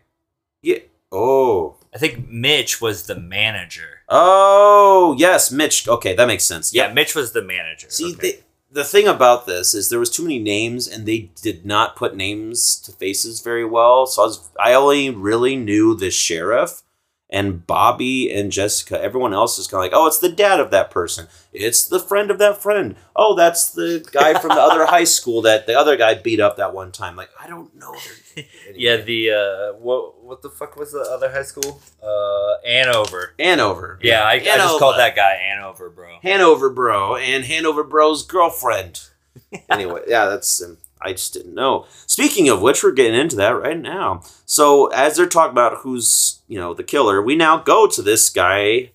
[0.61, 0.79] yeah,
[1.11, 1.75] oh.
[1.95, 4.01] I think Mitch was the manager.
[4.09, 5.87] Oh, yes, Mitch.
[5.87, 6.73] Okay, that makes sense.
[6.73, 6.95] Yeah, Yep.
[6.95, 7.87] Mitch was the manager.
[7.89, 8.31] See, Okay.
[8.31, 8.39] they,
[8.77, 12.15] the thing about this is there was too many names, and they did not put
[12.15, 14.05] names to faces very well.
[14.05, 16.83] So I was, I only really knew the sheriff
[17.29, 19.01] and Bobby and Jessica.
[19.01, 21.27] Everyone else is kind of like, oh, it's the dad of that person.
[21.51, 22.95] It's the friend of that friend.
[23.15, 26.57] Oh, that's the guy from the other high school that the other guy beat up
[26.57, 27.15] that one time.
[27.15, 27.93] Like, I don't know.
[28.35, 31.81] their- yeah, the uh, what what the fuck was the other high school?
[32.01, 33.31] Uh, Anover.
[33.39, 33.99] Hanover.
[34.01, 36.19] Yeah, I, I just called that guy Anover, bro.
[36.21, 39.01] Hanover bro and Hanover bro's girlfriend.
[39.69, 41.85] anyway, yeah, that's um, I just didn't know.
[42.05, 44.21] Speaking of which, we're getting into that right now.
[44.45, 48.29] So as they're talking about who's you know the killer, we now go to this
[48.29, 48.91] guy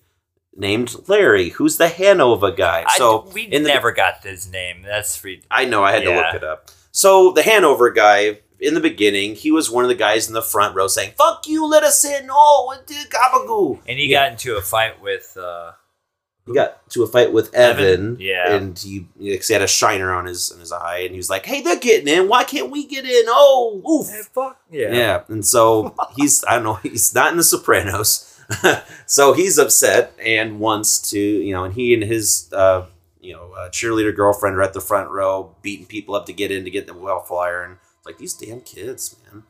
[0.55, 2.85] named Larry, who's the Hanover guy.
[2.97, 4.83] So we in the- never got his name.
[4.83, 5.41] That's free.
[5.49, 6.69] I know I had to look it up.
[6.91, 8.39] So the Hanover guy.
[8.59, 11.47] In the beginning, he was one of the guys in the front row saying, "Fuck
[11.47, 12.73] you, let us in." Oh?
[13.85, 14.23] And he Yeah.
[14.25, 15.35] got into a fight with.
[15.35, 15.71] Uh,
[16.45, 18.17] He got to a fight with Evan, Evan?
[18.19, 18.53] Yeah.
[18.55, 21.45] and he, he had a shiner on his on his eye, and he was like,
[21.45, 22.27] "Hey, they're getting in.
[22.27, 23.23] Why can't we get in?
[23.27, 24.93] Oh, oof." hey, fuck yeah.
[24.93, 25.23] Yeah.
[25.29, 28.41] and so he's I don't know he's not in the Sopranos,
[29.05, 32.87] so he's upset and wants to you know, and he and his uh,
[33.21, 36.51] you know uh, cheerleader girlfriend are at the front row beating people up to get
[36.51, 39.43] in to get the wildfire, and like these damn kids, man.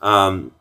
[0.00, 0.52] Um,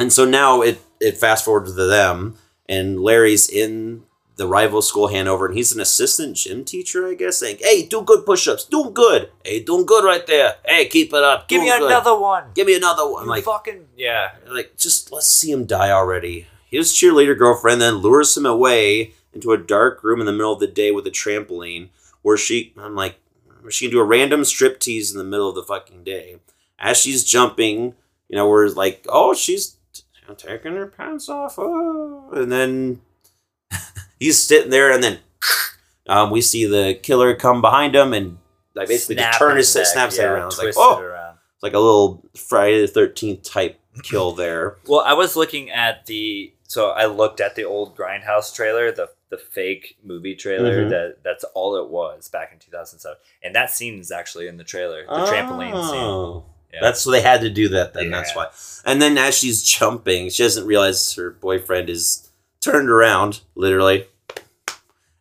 [0.00, 4.02] and so now it it fast forward to them, and Larry's in
[4.38, 8.02] the rival school Hanover, and he's an assistant gym teacher, I guess, saying, "Hey, do
[8.02, 9.30] good push-ups, doing good.
[9.44, 10.54] Hey, doing good right there.
[10.64, 11.48] Hey, keep it up.
[11.48, 11.82] Give me good.
[11.82, 12.44] another one.
[12.54, 14.30] Give me another one." You like, fucking yeah.
[14.48, 16.46] like just let's see him die already.
[16.70, 20.60] His cheerleader girlfriend then lures him away into a dark room in the middle of
[20.60, 21.88] the day with a trampoline,
[22.22, 23.18] where she, I'm like,
[23.70, 26.36] she can do a random strip tease in the middle of the fucking day.
[26.78, 27.94] As she's jumping,
[28.28, 29.76] you know, we're like, oh, she's
[30.36, 32.30] taking her pants off, oh.
[32.32, 33.00] and then
[34.18, 35.18] he's sitting there, and then
[36.08, 38.38] um, we see the killer come behind him and
[38.74, 40.48] like basically just turn his neck, snaps it around.
[40.48, 41.36] It's like, oh, it around.
[41.54, 44.76] it's like a little Friday the Thirteenth type kill there.
[44.86, 49.10] Well, I was looking at the so I looked at the old Grindhouse trailer, the
[49.30, 50.90] the fake movie trailer Mhm.
[50.90, 53.16] that that's all it was back in 2007.
[53.42, 56.00] And that scene is actually in the trailer, the trampoline scene.
[56.00, 56.44] Oh.
[56.72, 56.80] Yeah.
[56.82, 58.10] That's so they had to do that then.
[58.10, 58.48] That's why.
[58.84, 62.27] And then as she's jumping, she doesn't realize her boyfriend is
[62.70, 64.06] turned around, literally.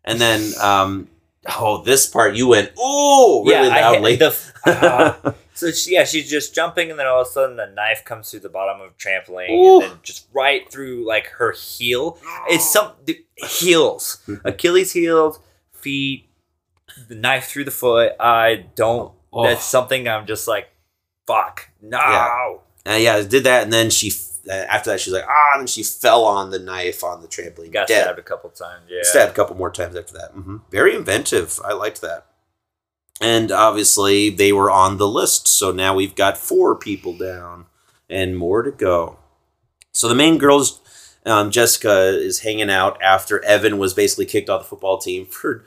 [0.03, 1.09] And then, um,
[1.57, 4.15] oh, this part you went, oh, really I- loudly.
[4.15, 7.67] the, uh, so she, yeah, she's just jumping, and then all of a sudden the
[7.67, 9.81] knife comes through the bottom of trampoline, Ooh.
[9.81, 12.19] and then just right through like her heel.
[12.47, 15.39] It's some the heels, Achilles heels,
[15.73, 16.29] feet,
[17.07, 18.13] the knife through the foot.
[18.19, 19.13] I don't.
[19.33, 19.43] Oh.
[19.43, 20.69] That's something I'm just like,
[21.25, 21.97] fuck, no.
[21.99, 22.93] Yeah.
[22.93, 24.11] Uh, yeah, did that, and then she.
[24.49, 27.71] After that, she's like, ah, and she fell on the knife on the trampoline.
[27.71, 28.03] Got dead.
[28.03, 28.83] stabbed a couple times.
[28.89, 28.99] Yeah.
[29.03, 30.31] stabbed a couple more times after that.
[30.31, 31.59] hmm Very inventive.
[31.63, 32.25] I liked that.
[33.19, 35.47] And obviously, they were on the list.
[35.47, 37.65] So now we've got four people down
[38.09, 39.17] and more to go.
[39.91, 40.79] So the main girls,
[41.25, 45.65] um, Jessica, is hanging out after Evan was basically kicked off the football team for,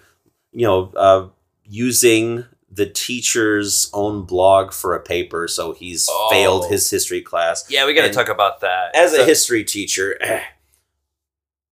[0.53, 1.27] you know, uh,
[1.65, 5.49] using the teacher's own blog for a paper.
[5.49, 6.29] So he's Oh.
[6.31, 8.95] failed his history class Yeah, we got to talk about that.
[8.95, 10.19] as a history teacher,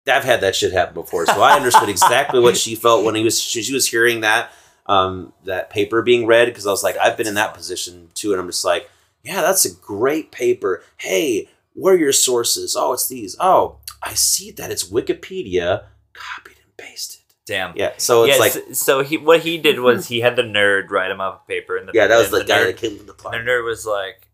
[0.10, 3.24] I've had that shit happen before, so I understood exactly what she felt when he
[3.24, 4.52] was she, she was hearing that
[4.86, 8.32] um, that paper being read because I was like, I've been in that position too,
[8.32, 8.90] and I'm just like,
[9.22, 10.82] yeah, that's a great paper.
[10.96, 12.74] Hey, what are your sources?
[12.80, 13.36] Oh, it's these.
[13.40, 15.84] Oh, I see that it's Wikipedia
[16.14, 17.17] copied and pasted.
[17.48, 17.74] Damn.
[17.78, 20.90] Yeah, so it's Yes, like, so he what he did was he had the nerd
[20.90, 22.78] write him up a paper, and the, yeah, that was and the, guy nerd, that
[22.78, 23.32] came from the plot.
[23.32, 24.28] The nerd was like,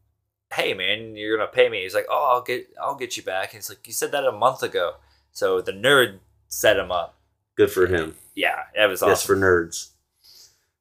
[0.52, 3.54] "Hey, man, you're gonna pay me." He's like, "Oh, I'll get, I'll get you back."
[3.54, 4.96] And he's like, "You said that a month ago."
[5.32, 7.16] So the nerd set him up.
[7.56, 8.16] Good for him.
[8.34, 9.28] Yeah, that was awesome.
[9.28, 9.92] For nerds.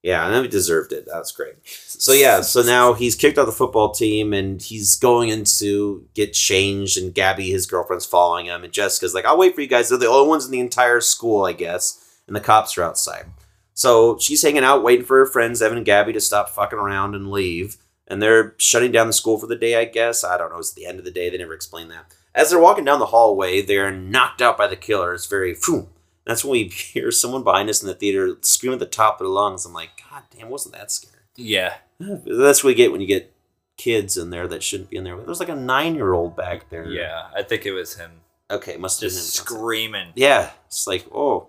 [0.03, 1.07] Yeah, and he deserved it.
[1.07, 1.55] That was great.
[1.65, 6.33] So yeah, so now he's kicked off the football team and he's going into get
[6.33, 9.91] changed and Gabby, his girlfriend's following him, and Jessica's like, I'll wait for you guys.
[9.91, 12.02] They're the only ones in the entire school, I guess.
[12.33, 13.27] And the cops are outside.
[13.75, 17.15] So she's hanging out, waiting for her friends, Evan and Gabby, to stop fucking around
[17.15, 17.77] and leave.
[18.09, 20.25] And they're shutting down the school for the day, I guess.
[20.25, 20.57] I don't know.
[20.59, 21.29] It's the end of the day.
[21.29, 22.07] They never explain that.
[22.35, 25.13] As they're walking down the hallway, they're knocked out by the killer.
[25.13, 25.91] It's very phew.
[26.27, 29.27] That's when we hear someone behind us in the theater scream at the top of
[29.27, 29.67] their lungs.
[29.67, 31.19] I'm like, God damn, wasn't that scary?
[31.37, 33.31] yeah, That's what we get when you get
[33.77, 35.17] kids in there that shouldn't be in there.
[35.17, 36.87] There was like a nine year old back there.
[36.89, 37.25] yeah.
[37.37, 38.11] I think it was him
[38.51, 39.45] Okay, must have been just him.
[39.47, 40.09] screaming.
[40.15, 41.49] Yeah, it's like oh.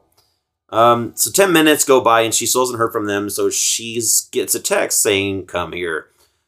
[0.73, 3.29] Um, so ten minutes go by and she still hasn't heard from them.
[3.29, 6.07] So she gets a text saying, "Come here."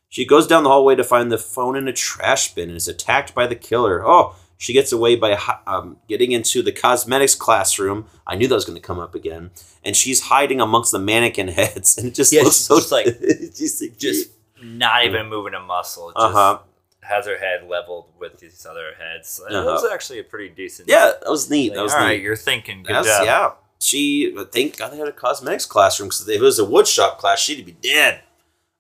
[0.10, 2.88] She goes down the hallway to find the phone in a trash bin and is
[2.88, 4.02] attacked by the killer.
[4.06, 8.06] Oh, she gets away by um, getting into the cosmetics classroom.
[8.26, 9.52] I knew that was going to come up again.
[9.84, 13.06] And she's hiding amongst the mannequin heads, and it just Yeah, looks so just like-
[13.56, 14.30] just, like- Just
[14.64, 16.14] not even moving a muscle.
[16.16, 16.60] Just uh-huh.
[17.02, 19.42] has her head leveled with these other heads.
[19.50, 19.70] It Uh-huh.
[19.74, 20.88] was actually a pretty decent.
[20.88, 21.72] Yeah, that was neat.
[21.72, 22.06] Like, that was all neat.
[22.06, 22.84] right, you're thinking.
[22.84, 23.26] Good That's- job.
[23.26, 23.52] Yeah.
[23.80, 27.40] She, thank God they had a cosmetics classroom because if it was a woodshop class,
[27.40, 28.22] she'd be dead.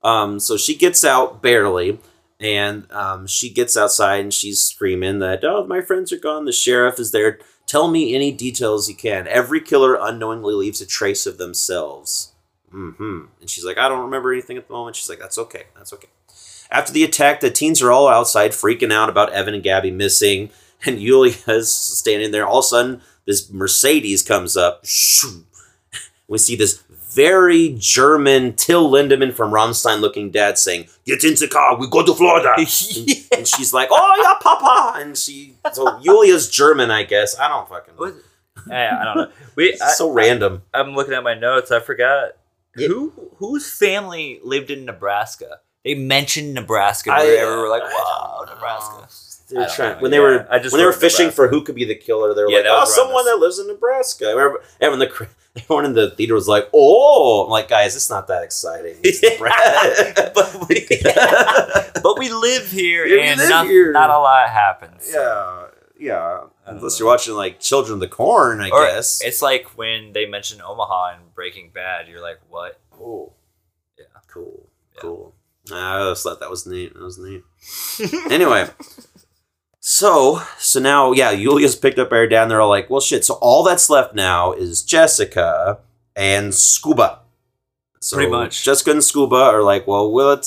[0.03, 1.99] Um, so she gets out barely,
[2.39, 6.45] and um, she gets outside and she's screaming that, oh, my friends are gone.
[6.45, 7.39] The sheriff is there.
[7.65, 9.27] Tell me any details you can.
[9.27, 12.33] Every killer unknowingly leaves a trace of themselves.
[12.69, 14.95] hmm And she's like, I don't remember anything at the moment.
[14.95, 15.63] She's like, that's okay.
[15.75, 16.09] That's okay.
[16.69, 20.49] After the attack, the teens are all outside freaking out about Evan and Gabby missing,
[20.85, 22.45] and Yulia's standing there.
[22.45, 24.81] All of a sudden, this Mercedes comes up.
[24.85, 25.43] Shoo.
[26.27, 31.47] We see this very German Till Lindemann from Rammstein looking dad saying, Get in the
[31.47, 32.53] car, we go to Florida.
[32.57, 32.67] and,
[33.37, 34.99] and she's like, Oh, yeah, Papa.
[34.99, 37.37] And she, so Yulia's German, I guess.
[37.39, 37.99] I don't fucking know.
[37.99, 38.15] What?
[38.71, 39.31] I, I don't know.
[39.55, 39.69] We.
[39.69, 40.63] I, It's so random.
[40.73, 41.71] I'm looking at my notes.
[41.71, 42.31] I forgot
[42.75, 42.87] Yeah.
[42.87, 45.59] who whose family lived in Nebraska.
[45.83, 47.11] They mentioned Nebraska.
[47.13, 49.07] I- we're like, wow, Nebraska.
[49.49, 50.01] They were trying, know.
[50.01, 51.35] when they Yeah, were I just when they were fishing Nebraska.
[51.35, 53.67] for who could be the killer, they were Yeah, like, "Oh, someone that lives in
[53.67, 55.27] Nebraska." I remember everyone in the
[55.61, 59.21] everyone in the theater was like, "Oh!" I'm like, "Guys, it's not that exciting." It's
[60.33, 60.87] but, we,
[62.01, 63.91] but we live here, Yeah, and live not, here.
[63.91, 65.09] not a lot happens.
[65.13, 65.67] yeah,
[65.99, 67.05] yeah, uh, unless know.
[67.05, 69.21] you're watching like Children of the Corn, I Or guess.
[69.23, 72.79] It's like when they mention Omaha in Breaking Bad, you're like, what?
[72.99, 73.33] Oh,
[73.97, 74.05] Yeah.
[74.27, 75.35] cool, cool.
[75.71, 76.93] I just thought that was neat.
[76.93, 77.43] That was neat.
[78.31, 78.67] anyway,
[79.87, 83.35] so so now, yeah, Julia's picked up dad, and they're all like, "Well, shit." So
[83.35, 85.77] all that's left now is Jessica
[86.15, 87.19] and Scuba.
[88.01, 88.63] So Pretty much.
[88.63, 90.41] Jessica and Scuba are like, "Well, well,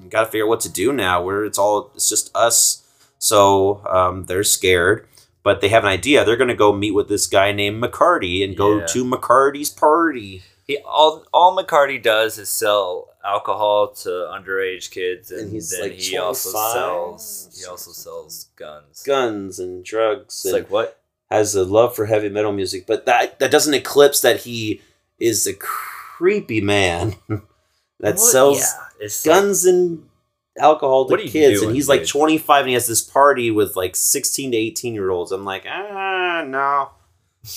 [0.00, 1.20] we got to figure out what to do now.
[1.20, 2.84] Where it's all it's just us."
[3.18, 5.08] So um, they're scared.
[5.42, 6.24] But they have an idea.
[6.24, 8.86] They're going to go meet with this guy named McCarty and go Yeah.
[8.86, 10.42] to McCarty's party.
[10.66, 15.82] He all all McCarty does is sell alcohol to underage kids, and, And he's, then
[15.90, 19.02] like, he also sells he also sells guns.
[19.04, 20.34] Guns and drugs.
[20.34, 21.00] It's and like what?
[21.30, 24.80] has a love for heavy metal music, but that that doesn't eclipse that he
[25.18, 28.18] is a creepy man that What?
[28.20, 28.66] sells Yeah,
[29.06, 30.08] it's like- guns and
[30.58, 33.02] alcohol to What are you kids, doing, and he's like 25 and he has this
[33.02, 35.30] party with like 16 to 18 year olds.
[35.32, 36.90] I'm like, ah, no,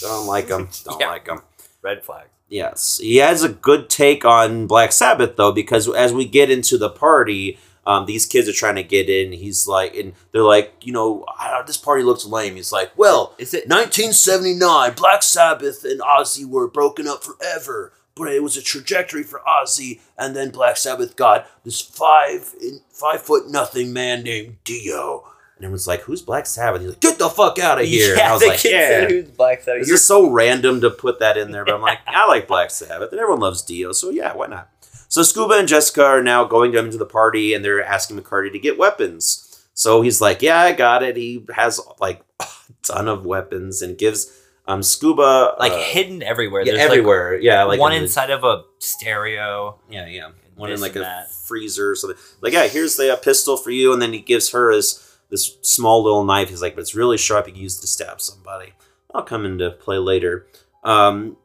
[0.02, 1.10] don't like him, don't Yeah.
[1.10, 1.42] like him.
[1.82, 2.28] red flag.
[2.50, 6.78] Yes, he has a good take on Black Sabbath though, because as we get into
[6.78, 9.32] the party, um, these kids are trying to get in.
[9.32, 12.56] He's like, and they're like, you know, "Ah, this party looks lame.
[12.56, 18.28] He's like, well, Is it 1979, Black Sabbath and Ozzy were broken up forever, but
[18.34, 23.22] it was a trajectory for Ozzy, and then Black Sabbath got this five in, five
[23.22, 25.26] foot nothing man named Dio.
[25.60, 28.22] And everyone's like, "Who's Black Sabbath?" He's like, "Get the fuck out of here!" and
[28.22, 29.82] I was like, "Yeah." said who's Black Sabbath.
[29.82, 32.48] It's You're just so random to put that in there, but I'm like, I like
[32.48, 34.70] Black Sabbath, and everyone loves Dio, so yeah, why not?
[35.10, 38.52] So Scuba and Jessica are now going down to the party, and they're asking McCarty
[38.54, 39.46] to get weapons.
[39.74, 42.46] So he's like, "Yeah, I got it." He has like a
[42.84, 44.32] ton of weapons and gives
[44.68, 46.62] um Scuba like uh, hidden everywhere.
[46.62, 47.38] yeah, There's like everywhere.
[47.40, 48.64] yeah, like one in the- inside of a
[49.04, 49.80] stereo.
[49.90, 51.32] yeah, yeah, one in like a that.
[51.32, 52.18] freezer or something.
[52.42, 55.58] Like, yeah, here's the uh, pistol for you, and then he gives her his this
[55.62, 56.50] small little knife.
[56.50, 57.48] He's like, but it's really sharp.
[57.48, 58.74] You can use it to stab somebody.
[59.14, 60.48] I'll come into play later.
[60.84, 61.38] Um,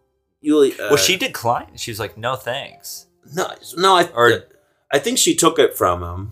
[0.45, 1.81] Yuli, uh, well, she declined.
[1.81, 4.45] She was like, "No, thanks." no, no, I Or-
[4.93, 6.31] I think she took it from him.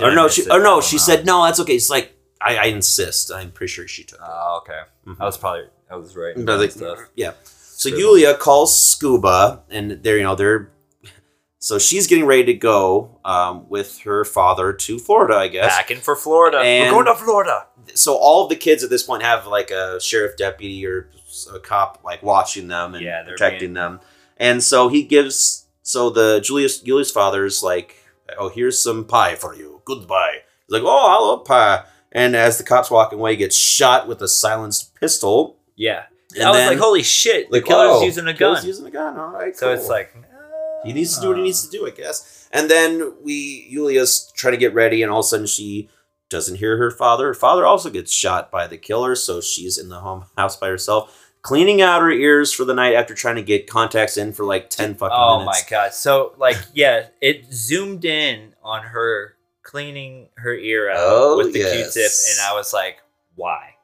[0.00, 1.44] Or no, she or no, she said no.
[1.44, 1.74] That's okay.
[1.76, 3.30] It's like I, I insist.
[3.32, 4.24] I'm pretty sure she took it.
[4.26, 4.80] Oh, okay.
[5.06, 5.16] Mhm.
[5.20, 6.34] I was probably I was right.
[6.36, 6.98] But like, stuff.
[7.14, 7.32] yeah.
[7.44, 7.98] So Sure.
[7.98, 10.70] Yulia calls Scuba, and they're you know they're
[11.64, 15.72] so she's getting ready to go um, with her father to Florida, I guess.
[15.76, 16.58] Packing for Florida.
[16.58, 17.66] And- We're going to Florida.
[17.94, 21.08] So all of the kids at this point have like a sheriff deputy or
[21.54, 24.00] a cop like watching them and Yeah, they're protecting being- them,
[24.38, 27.96] and so he gives so the Julius Julius father's like,
[28.38, 30.38] oh here's some pie for you, goodbye.
[30.66, 34.06] He's like, oh I love pie, and as the cops walking away, he gets shot
[34.08, 35.58] with a silenced pistol.
[35.76, 36.04] Yeah.
[36.34, 37.50] And I was then- like, holy shit!
[37.50, 38.66] The Like, killer's oh, using a killer's gun.
[38.66, 39.18] Using a gun.
[39.18, 39.56] All right.
[39.56, 40.14] so it's like
[40.84, 42.48] he needs to do what he needs to do, I guess.
[42.52, 45.88] And then we Yulia's trying to get ready, and all of a sudden she
[46.28, 47.28] doesn't hear her father.
[47.28, 50.68] Her father also gets shot by the killer, so she's in the home house by
[50.68, 54.44] herself, cleaning out her ears for the night after trying to get contacts in for
[54.44, 55.62] like ten fucking oh minutes.
[55.62, 55.92] Oh my god!
[55.94, 61.60] So like, yeah, it zoomed in on her cleaning her ear out Oh, with the
[61.60, 61.94] yes.
[61.94, 62.98] Q-tip, and I was like,
[63.36, 63.76] why?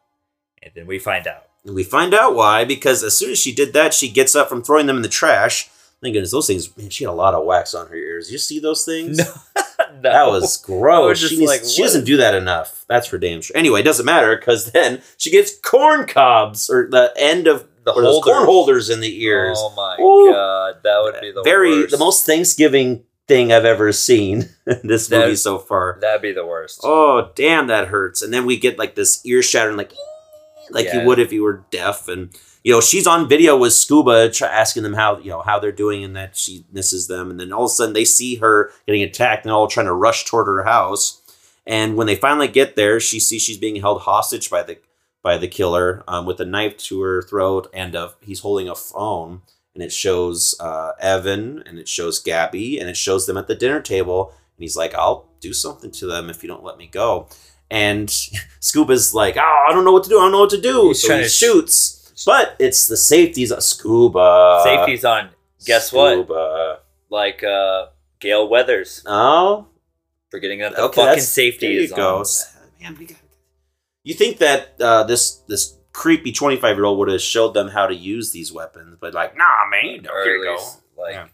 [0.63, 1.45] And then we find out.
[1.65, 4.49] And we find out why because as soon as she did that, she gets up
[4.49, 5.71] from throwing them in the trash.
[6.01, 6.77] Thank goodness those things.
[6.77, 8.31] Man, she had a lot of wax on her ears.
[8.31, 9.19] You see those things?
[9.19, 9.25] No,
[10.03, 11.19] That was gross.
[11.21, 12.85] just she, needs- like, she doesn't do that enough.
[12.89, 13.57] That's for damn sure.
[13.57, 17.93] Anyway, it doesn't matter because then she gets corn cobs or the end of The
[17.93, 18.23] holders.
[18.25, 19.57] corn holders in the ears.
[19.61, 20.33] Oh my Ooh.
[20.33, 21.91] god, that would be the Very worst.
[21.91, 25.99] the most Thanksgiving thing I've ever seen in this That- movie so far.
[26.01, 26.81] That'd be the worst.
[26.85, 28.23] Oh damn, that hurts.
[28.23, 29.93] And then we get like this ear shattering, like
[30.71, 31.01] like Yeah.
[31.01, 32.07] you would if you were deaf.
[32.09, 32.31] And
[32.69, 36.05] you know she's on video with Scuba, asking them how you know how they're doing,
[36.05, 37.31] and that she misses them.
[37.31, 39.95] And then all of a sudden they see her getting attacked, and all trying to
[39.95, 41.23] rush toward her house.
[41.67, 44.77] And when they finally get there, she sees she's being held hostage by the
[45.23, 48.75] by the killer um, with a knife to her throat, and a, he's holding a
[48.75, 49.41] phone.
[49.73, 53.55] And it shows uh, Evan, and it shows Gabby, and it shows them at the
[53.55, 54.35] dinner table.
[54.59, 57.29] And he's like, "I'll do something to them if you don't let me go."
[57.71, 58.11] And
[58.61, 60.19] Scuba's like, "Oh, I don't know what to do.
[60.19, 63.61] I don't know what to do." He's so he shoots, but it's the safeties on
[63.61, 64.61] Scuba.
[64.65, 65.31] Safety's on.
[65.65, 66.13] Guess what?
[66.15, 66.81] Scuba.
[67.11, 67.87] Like uh,
[68.21, 69.67] Gale Weathers, Oh,
[70.31, 72.19] forgetting that the okay, fucking safety is go.
[72.19, 72.25] on.
[72.83, 73.17] Man, we got.
[74.05, 77.69] You think that uh, this this creepy twenty five year old would have showed them
[77.69, 80.57] how to use these weapons, but like, nah, man, Or here you go.
[80.97, 81.27] like, Yeah.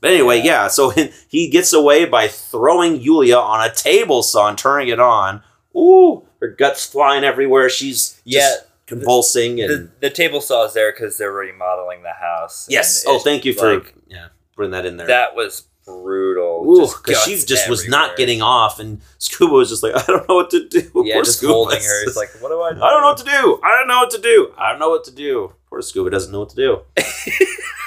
[0.00, 0.68] But anyway, yeah.
[0.68, 0.90] So
[1.28, 5.42] he gets away by throwing Yulia on a table saw and turning it on.
[5.76, 7.68] Ooh, her guts flying everywhere.
[7.70, 12.12] She's Yeah, just convulsing and the, the table saw is there because they're remodeling the
[12.12, 12.66] house.
[12.68, 13.04] yes.
[13.06, 15.06] Oh, thank you for like, yeah putting that in there.
[15.06, 16.64] that was brutal.
[16.64, 20.36] Because she just was not getting off, and Scuba was just like, I don't know
[20.36, 20.90] what to do.
[21.04, 21.52] Yeah, Poor just Scuba.
[21.52, 22.06] holding her.
[22.06, 22.72] It's like, what do I?
[22.74, 22.82] Do?
[22.82, 23.60] I don't know what to do.
[23.64, 24.54] I don't know what to do.
[24.56, 25.52] I don't know what to do.
[25.68, 26.82] Poor Scuba doesn't know what to do.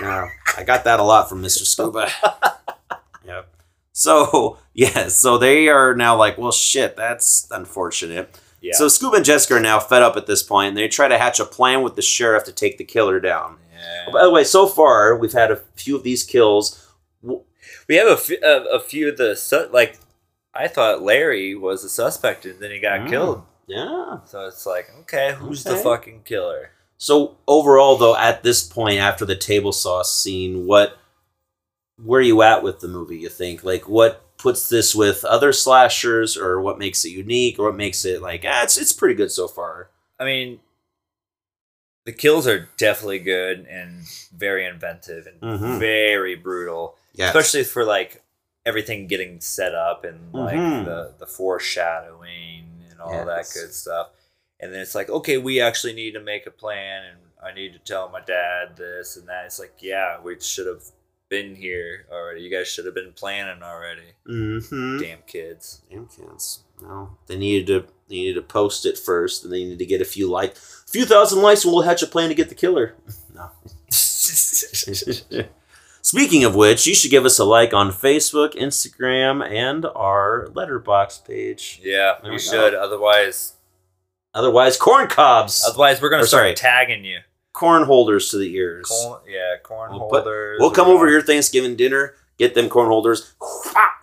[0.02, 0.28] yeah,
[0.58, 1.66] I got that a lot from Mr.
[1.66, 2.10] Scuba.
[3.26, 3.48] yep.
[3.94, 8.38] So yeah, so they are now like, well, shit, that's unfortunate.
[8.66, 8.74] Yeah.
[8.74, 11.18] So Scoob and Jessica are now fed up at this point, and they try to
[11.18, 13.58] hatch a plan with the sheriff to take the killer down.
[13.74, 14.12] yeah.
[14.12, 16.82] By the way, so far we've had a few of these kills.
[17.88, 20.00] We have a, f- a, a few of the su- like.
[20.58, 23.10] I thought Larry was a suspect, and then he got Mm.
[23.10, 23.44] killed.
[23.68, 24.20] Yeah.
[24.26, 26.72] So it's like, okay, who's the fucking killer?
[26.98, 30.98] So overall, though, at this point, after the table sauce scene, what,
[32.04, 33.18] where are you at with the movie?
[33.18, 37.66] You think like what puts this with other slashers, or what makes it unique, or
[37.66, 39.90] what makes it like ah, it's it's pretty good so far.
[40.20, 40.60] I mean,
[42.06, 45.80] the kills are definitely good and very inventive and Mhm.
[45.80, 48.22] very brutal, Yeah, especially for like
[48.68, 50.86] everything getting set up and like Mhm.
[50.86, 53.54] the the foreshadowing and all Yes.
[53.54, 54.10] that good stuff.
[54.60, 57.74] And then it's like, okay, we actually need to make a plan, and I need
[57.74, 59.46] to tell my dad this and that.
[59.46, 60.84] It's like, yeah, we should have
[61.30, 62.42] been here already.
[62.42, 64.14] You guys should have been planning already.
[64.28, 65.00] Mm-hmm.
[65.00, 65.82] Damn kids.
[65.90, 66.64] Damn kids.
[66.82, 70.02] No, they needed to they needed to post it first, and they needed to get
[70.02, 72.56] a few like a few thousand likes, and we'll hatch a plan to get the
[72.56, 72.96] killer.
[73.36, 73.50] no.
[76.02, 81.26] Speaking of which, you should give us a like on Facebook, Instagram, and our Letterboxd
[81.26, 81.80] page.
[81.84, 82.74] yeah, we should.
[82.76, 83.54] Otherwise,
[84.34, 86.54] Otherwise, corn cobs, otherwise we're gonna Or start sorry.
[86.56, 87.20] tagging you.
[87.56, 88.88] Corn holders to the ears.
[88.88, 90.58] Corn, yeah, corn We'll put- holders.
[90.60, 93.34] We'll come over your Thanksgiving dinner, get them corn holders.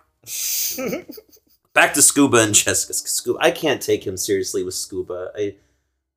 [1.73, 2.93] Back to Scuba and Jessica.
[2.93, 5.31] Scuba, I can't take him seriously with Scuba.
[5.35, 5.55] I,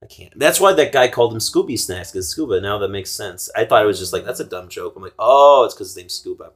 [0.03, 0.39] I can't.
[0.39, 2.61] That's why that guy called him Scooby Snacks because Scuba.
[2.61, 3.49] Now that makes sense.
[3.57, 4.95] I thought it was just like that's a dumb joke.
[4.97, 6.51] I'm like, oh, it's because his name's Scuba.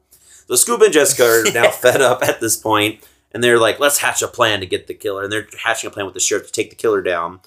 [0.49, 3.03] So Scuba and Jessica are now fed up at this point,
[3.33, 5.23] and they're like, let's hatch a plan to get the killer.
[5.25, 7.41] And they're hatching a plan with the sheriff to take the killer down.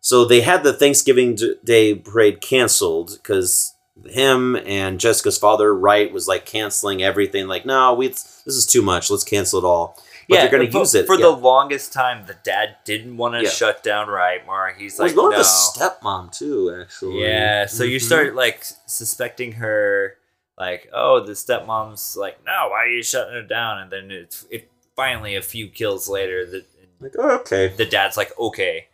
[0.00, 3.74] So they had the Thanksgiving Day parade canceled because
[4.06, 7.46] him and Jessica's father, Wright, was like canceling everything.
[7.48, 9.10] Like, no, we this is too much.
[9.10, 9.98] Let's cancel it all.
[10.28, 11.22] But they're going to use it for yeah.
[11.22, 12.24] the longest time.
[12.26, 13.50] The dad didn't want to Yeah.
[13.50, 14.76] shut down Right Mart.
[14.78, 15.36] He's It was like, no.
[15.36, 17.24] a stepmom too, actually.
[17.24, 18.02] Yeah, so you Mhm.
[18.04, 20.16] start like suspecting her,
[20.56, 23.78] like, oh, the stepmom's like, no, why are you shutting her down?
[23.80, 26.64] And then it's it finally a few kills later that
[27.00, 27.68] like, oh, okay.
[27.76, 28.86] the dad's like, okay,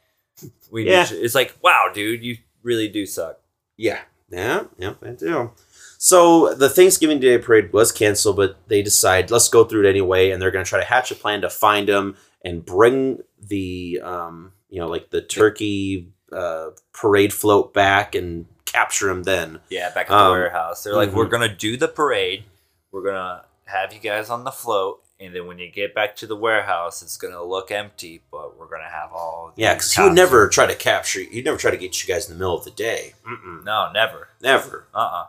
[0.71, 1.01] we Yeah.
[1.03, 3.41] need to, it's like, wow, dude, you really do suck.
[3.77, 4.01] Yeah,
[4.31, 5.53] yeah, yeah, I do.
[5.99, 10.31] So the Thanksgiving Day parade was canceled, but they decide let's go through it anyway,
[10.31, 14.01] and they're going to try to hatch a plan to find him and bring the,
[14.03, 19.23] um, you know, like the turkey uh, parade float back and capture him.
[19.23, 21.15] Then Yeah, back at the Um, warehouse, they're like, mhm.
[21.15, 22.45] we're gonna do the parade,
[22.93, 25.03] we're gonna have you guys on the float.
[25.19, 28.69] And then when you get back to the warehouse, it's gonna look empty, but we're
[28.69, 29.53] gonna have all.
[29.57, 31.21] yeah, because he would never try to capture.
[31.21, 33.15] He'd never try to get you guys in the middle of the day.
[33.27, 34.29] Mm-mm, No, never.
[34.43, 34.87] never.
[34.95, 35.27] Uh uh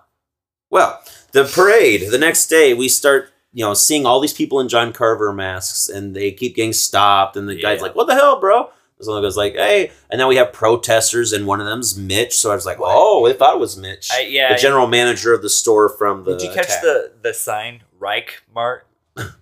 [0.70, 4.68] Well, the parade, the next day, we start, you know, seeing all these people in
[4.68, 7.38] John Carver masks and they keep getting stopped.
[7.38, 8.70] And the guy's like, what the hell, bro?
[8.98, 9.92] This one goes like, hey.
[10.10, 12.36] And now we have protesters and one of them's Mitch.
[12.38, 14.10] So I was like, oh, they thought it was Mitch.
[14.12, 14.52] I, yeah.
[14.54, 16.36] the general manager of the store from the.
[16.36, 16.82] Did you catch attack.
[16.82, 18.87] the the sign Reich Mart?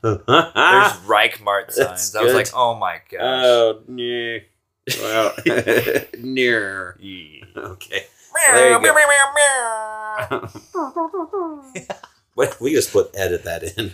[0.01, 2.15] There's Ah, Reich Mart That's signs.
[2.15, 2.37] I was good.
[2.37, 3.21] like, oh my gosh.
[3.21, 4.39] oh, yeah.
[5.01, 5.33] Well,
[6.19, 6.97] near.
[7.55, 8.05] Okay.
[8.45, 10.49] there you go.
[12.35, 13.93] What we just put edit that in.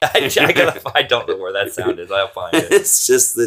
[0.00, 2.10] I, I, gotta, I don't know where that sound is.
[2.10, 2.72] I'll find it.
[2.72, 3.46] it's just that.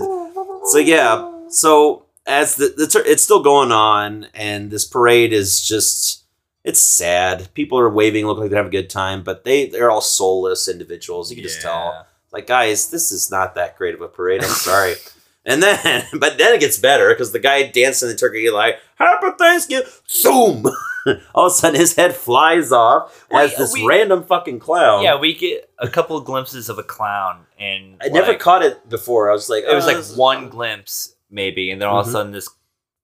[0.67, 1.29] So yeah.
[1.49, 6.20] So as the, the it's still going on, and this parade is just
[6.63, 7.53] it's sad.
[7.53, 10.67] People are waving, look like they have a good time, but they they're all soulless
[10.67, 11.29] individuals.
[11.29, 12.05] You can just tell.
[12.31, 14.41] Like guys, this is not that great of a parade.
[14.43, 14.93] I'm sorry.
[15.45, 19.27] and then, but then it gets better because the guy dancing the turkey like Happy
[19.37, 19.87] Thanksgiving.
[20.07, 20.65] Zoom.
[21.33, 25.03] all of a sudden, his head flies off as Wait, this we- random fucking clown.
[25.03, 28.87] Yeah, we get a couple of glimpses of a clown, and I never caught it
[28.87, 29.29] before.
[29.29, 32.09] I was like, It was "Oh, like one glimpse, maybe, and then all of Mhm.
[32.09, 32.49] a sudden, this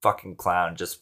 [0.03, 0.99] fucking clown just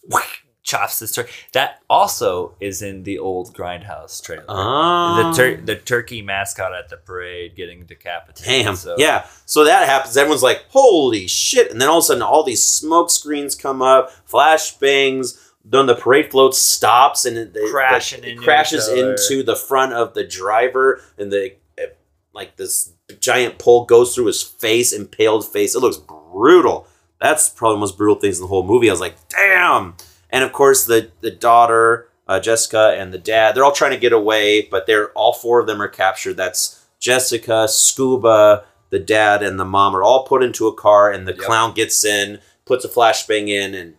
[0.66, 1.32] chops this turkey.
[1.54, 4.44] That also is in the old Grindhouse trailer.
[4.50, 5.32] Oh.
[5.32, 8.66] the tur- the turkey mascot at the parade getting decapitated.
[8.66, 8.76] Damn.
[8.76, 9.26] So, Yeah.
[9.46, 10.18] So that happens.
[10.18, 11.72] Everyone's like, holy shit.
[11.72, 15.40] And then all of a sudden, all these smoke screens come up, flash bangs.
[15.64, 19.94] Then the parade float stops and it, it- Crashing it into crashes into the front
[19.94, 21.00] of the driver.
[21.18, 21.86] And the eh,
[22.34, 25.76] like this giant pole goes through his face, impaled face.
[25.76, 26.88] It looks brutal.
[27.22, 28.90] That's probably the most brutal things in the whole movie.
[28.90, 29.96] I was like, damn.
[30.36, 33.56] And of course, the, the daughter uh, Jessica and the dad.
[33.56, 36.36] They're all trying to get away, but they're all four of them are captured.
[36.38, 41.28] That's Jessica, Scuba, the dad, and the mom are all put into a car, and
[41.28, 41.42] the Yep.
[41.42, 43.96] clown gets in, puts a flashbang in, and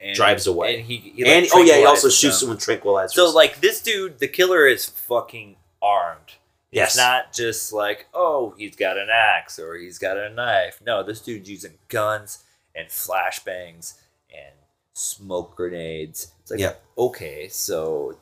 [0.00, 0.76] and, drives away.
[0.76, 2.48] And he, he and oh yeah, he also shoots them.
[2.48, 3.10] him with tranquilizers.
[3.10, 6.32] So like this dude, the killer is fucking armed.
[6.72, 10.80] yes, It's not just like, oh, he's got an axe or he's got a knife.
[10.84, 12.42] No, this dude's using guns
[12.74, 13.98] and flashbangs
[14.34, 14.54] and
[15.00, 16.32] smoke grenades.
[16.42, 16.74] It's like, Yeah.
[16.98, 18.16] okay, so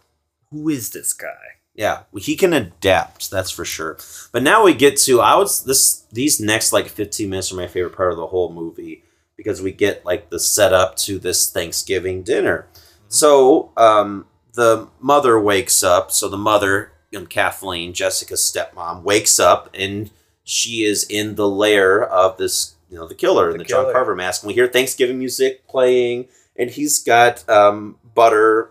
[0.50, 1.36] who is this guy?
[1.74, 3.30] Yeah, he can adapt.
[3.30, 3.98] That's for sure.
[4.32, 7.68] But now we get to I was this these next like 15 minutes are my
[7.68, 9.04] favorite part of the whole movie
[9.36, 12.66] because we get like the setup to this Thanksgiving dinner.
[13.08, 16.10] So um, the mother wakes up.
[16.10, 20.10] So the mother, um, Kathleen, Jessica's stepmom, wakes up and
[20.42, 23.92] she is in the lair of this, you know, the killer in The the John.
[23.92, 24.42] Carver mask.
[24.42, 26.26] And we hear Thanksgiving music playing,
[26.58, 28.70] and he's got um, butter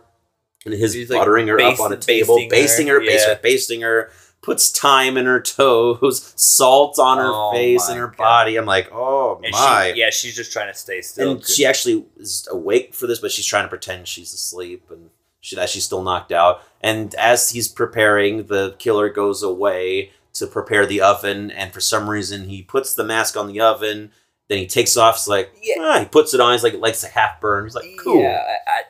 [0.65, 3.29] and his He's, like, buttering her up on a table, basting her, basting her, basting
[3.29, 3.35] yeah.
[3.35, 4.11] her, basting her,
[4.41, 8.17] puts thyme in her toes, salt on her Oh face and her God.
[8.17, 8.55] body.
[8.57, 9.91] I'm like, oh And my.
[9.93, 11.31] she, yeah, she's just trying to stay still.
[11.31, 15.09] and she actually is awake for this, but she's trying to pretend she's asleep and
[15.39, 16.61] she, that she's still knocked out.
[16.81, 22.09] And as he's preparing, the killer goes away to prepare the oven, and for some
[22.09, 24.11] reason he puts the mask on the oven.
[24.49, 25.15] Then he takes it off.
[25.15, 25.75] It's like, Yeah.
[25.79, 26.53] ah, he puts it on.
[26.53, 27.65] He's like, likes a half burn.
[27.65, 28.21] He's like, cool.
[28.21, 28.81] Yeah, I, I,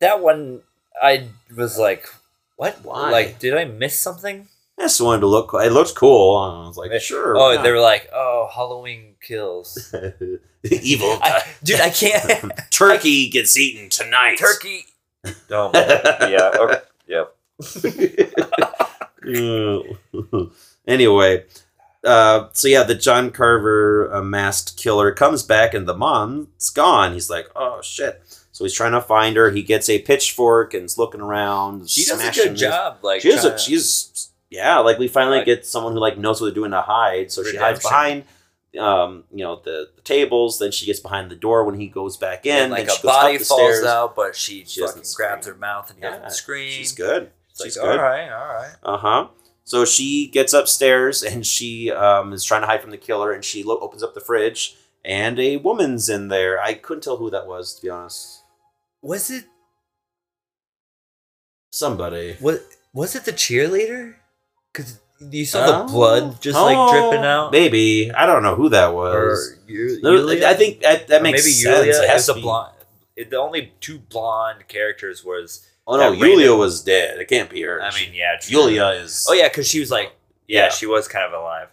[0.00, 0.60] that one,
[1.02, 2.06] I was like,
[2.56, 2.78] what?
[2.84, 3.10] Why?
[3.10, 4.48] Like, did I miss something?
[4.78, 5.52] I just wanted to look.
[5.54, 6.36] It looks cool.
[6.36, 7.34] I was like, sure.
[7.36, 9.90] Oh, they were like, oh, Halloween kills.
[9.92, 10.12] not?
[10.70, 11.16] evil.
[11.22, 12.52] I, dude, I can't.
[12.70, 14.36] Turkey gets eaten tonight.
[14.38, 14.84] Turkey.
[15.50, 16.50] Oh, my- yeah.
[16.54, 16.80] Okay.
[17.08, 17.34] Yep.
[20.86, 21.44] anyway,
[22.06, 27.12] uh, so yeah, the John Carver uh, masked killer comes back and the mom's gone.
[27.12, 28.22] He's like, oh shit.
[28.52, 29.50] So he's trying to find her.
[29.50, 31.90] He gets a pitchfork and is looking around.
[31.90, 32.98] She does a good his- job.
[33.02, 33.44] Like, She is.
[33.44, 34.78] A, she's yeah.
[34.78, 37.30] Like we finally Like- get someone who like knows what they're doing to hide.
[37.30, 38.24] So she hides behind.
[38.78, 40.58] Um, you know the, the tables.
[40.58, 42.56] Then she gets behind the door when he goes back in.
[42.64, 43.84] and, like then she a goes body up the falls stairs.
[43.86, 46.70] out, but she, She fucking grabs her mouth and Yeah, doesn't scream.
[46.70, 47.30] She's good.
[47.50, 47.98] It's She's like, good.
[47.98, 48.74] all right, all right.
[48.82, 49.28] Uh huh.
[49.68, 53.44] So she gets upstairs and she um, is trying to hide from the killer, and
[53.44, 56.62] she lo- opens up the fridge, and a woman's in there.
[56.62, 58.42] I couldn't tell who that was, to be honest.
[59.02, 59.44] Was it
[61.72, 62.36] Somebody.
[62.40, 62.60] was
[62.94, 64.14] was it the cheerleader?
[64.72, 65.86] Because you saw the Oh.
[65.88, 67.52] blood just like Oh, dripping out.
[67.52, 69.56] Maybe I don't know who that was.
[69.66, 70.28] Yu- No?
[70.46, 71.76] I think that, that makes maybe sense.
[71.86, 72.72] Yulia It has is to a be- blonde.
[73.16, 77.18] it- The only two blonde characters was Oh no, Yulia was dead.
[77.20, 77.80] It can't be her.
[77.82, 78.58] I mean, yeah, true.
[78.60, 79.26] Yulia is.
[79.28, 80.12] Oh yeah, because she was like,
[80.48, 80.68] yeah, Yeah.
[80.70, 81.68] she was kind of alive.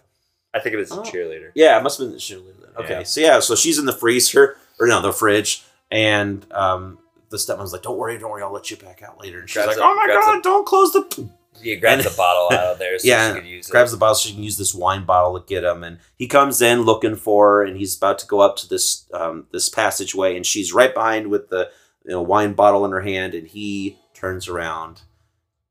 [0.52, 1.02] I think it was a Oh.
[1.02, 1.50] cheerleader.
[1.54, 2.52] Yeah, it must have been Yulia.
[2.60, 2.84] Then.
[2.84, 3.02] Okay, Yeah.
[3.02, 6.98] so yeah, so she's in the freezer or no, the fridge, and um,
[7.30, 9.54] the stepmom's like, "Don't worry, don't worry, I'll let you back out later." And she's
[9.62, 11.28] Grabs like, a- "Oh my god, a- don't close the."
[11.62, 13.96] He grabs the bottle out of there so Yeah, she could use grabs it.
[13.96, 16.60] the bottle so she can use this wine bottle to get him and he comes
[16.60, 20.36] in looking for her and he's about to go up to this um, this passageway
[20.36, 21.70] and she's right behind with the
[22.04, 25.02] you know, wine bottle in her hand and he turns around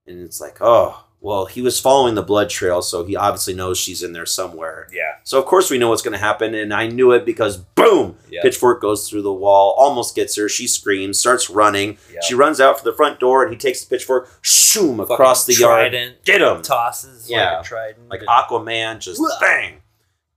[0.05, 3.79] and it's like oh well he was following the blood trail so he obviously knows
[3.79, 6.71] she's in there somewhere Yeah, so of course we know what's going to happen and
[6.71, 10.67] i knew it because boom yeah, pitchfork goes through the wall almost gets her she
[10.67, 12.19] screams starts running yeah.
[12.21, 15.45] she runs out for the front door and he takes the pitchfork shoom Fucking across
[15.47, 15.93] the yard
[16.25, 17.55] get him tosses Yeah.
[17.57, 18.09] like a trident.
[18.09, 19.29] like Aquaman just Whoa.
[19.41, 19.81] bang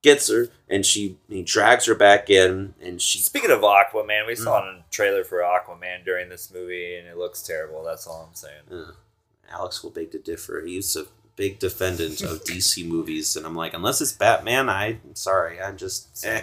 [0.02, 4.34] gets her and she he drags her back in and she Speaking of Aquaman, we
[4.34, 4.44] Mm.
[4.44, 7.82] saw a trailer for Aquaman during this movie, and it looks terrible.
[7.82, 8.62] That's all I'm saying.
[8.70, 8.92] uh,
[9.50, 10.62] Alex will beg to differ.
[10.66, 15.14] He's a big defendant of DC movies, and I'm like, unless it's Batman, I, I'm
[15.14, 16.42] sorry, I'm just eh.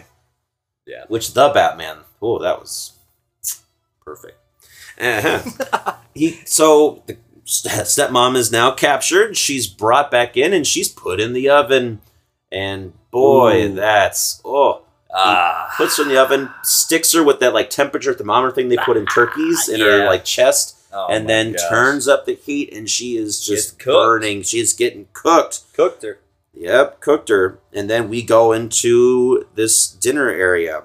[0.86, 1.06] Yeah.
[1.08, 2.00] Which the Batman?
[2.22, 2.94] Oh, that was
[4.04, 4.38] perfect.
[5.00, 5.96] Uh-huh.
[6.14, 9.36] he so the stepmom is now captured.
[9.38, 12.02] She's brought back in, and she's put in the oven.
[12.54, 13.74] And boy, Ooh.
[13.76, 14.84] that's oh.
[15.16, 18.78] Ah, puts her in the oven, sticks her with that like temperature thermometer thing they
[18.78, 21.70] put in turkeys in her like chest, Oh and then gosh.
[21.70, 24.42] turns up the heat, and she is just burning.
[24.42, 25.62] She's getting cooked.
[25.74, 26.20] cooked her.
[26.56, 30.84] Yep, cooked her, and then we go into this dinner area,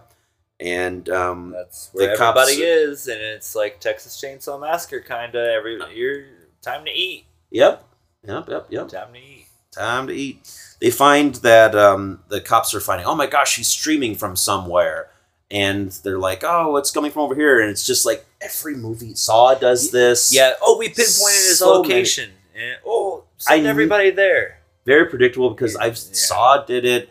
[0.61, 5.35] and um, That's where The cops- everybody is, and it's like Texas Chainsaw Massacre kind
[5.35, 5.47] of.
[5.47, 6.25] Every you're
[6.61, 7.25] time to eat.
[7.51, 7.83] yep,
[8.27, 8.89] yep, yep, yep.
[8.89, 9.47] Time to eat.
[9.73, 10.51] Time to eat.
[10.81, 13.07] They find that um, the cops are finding.
[13.07, 15.11] Oh my gosh, he's streaming from somewhere,
[15.51, 19.15] and they're like, "Oh, it's coming from over here," and it's just like every movie
[19.15, 20.33] Saw does this.
[20.33, 20.53] Yeah.
[20.63, 22.31] Oh, we pinpointed his So location.
[22.55, 24.61] And, oh, send I- everybody there.
[24.87, 26.13] very predictable because I've Yeah.
[26.13, 27.09] Saw did it.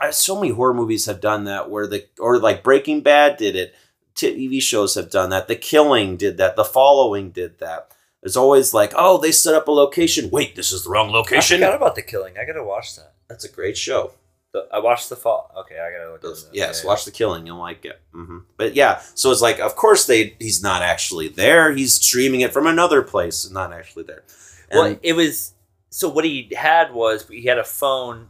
[0.00, 3.54] I- So many horror movies have done that where the or like Breaking Bad did
[3.56, 3.74] it.
[4.16, 5.46] TV shows have done that.
[5.46, 6.56] The Killing did that.
[6.56, 7.92] The Following did that.
[8.26, 10.28] It's always like, oh, they set up a location.
[10.30, 11.62] Wait, this is the wrong location.
[11.62, 12.36] I forgot about the killing.
[12.38, 13.14] I gotta watch that.
[13.28, 14.12] That's a great show.
[14.52, 15.50] The, I watched the fall.
[15.60, 16.20] Okay, I gotta look.
[16.22, 16.56] Those- at that.
[16.56, 17.46] yes, Yeah, watch the killing.
[17.46, 18.00] You'll like it.
[18.12, 21.72] hmm But yeah, so it's like, of course they he's not actually there.
[21.72, 24.24] He's streaming it from another place, not actually there.
[24.70, 25.54] And Well, it was.
[25.90, 28.28] So what he had was he had a phone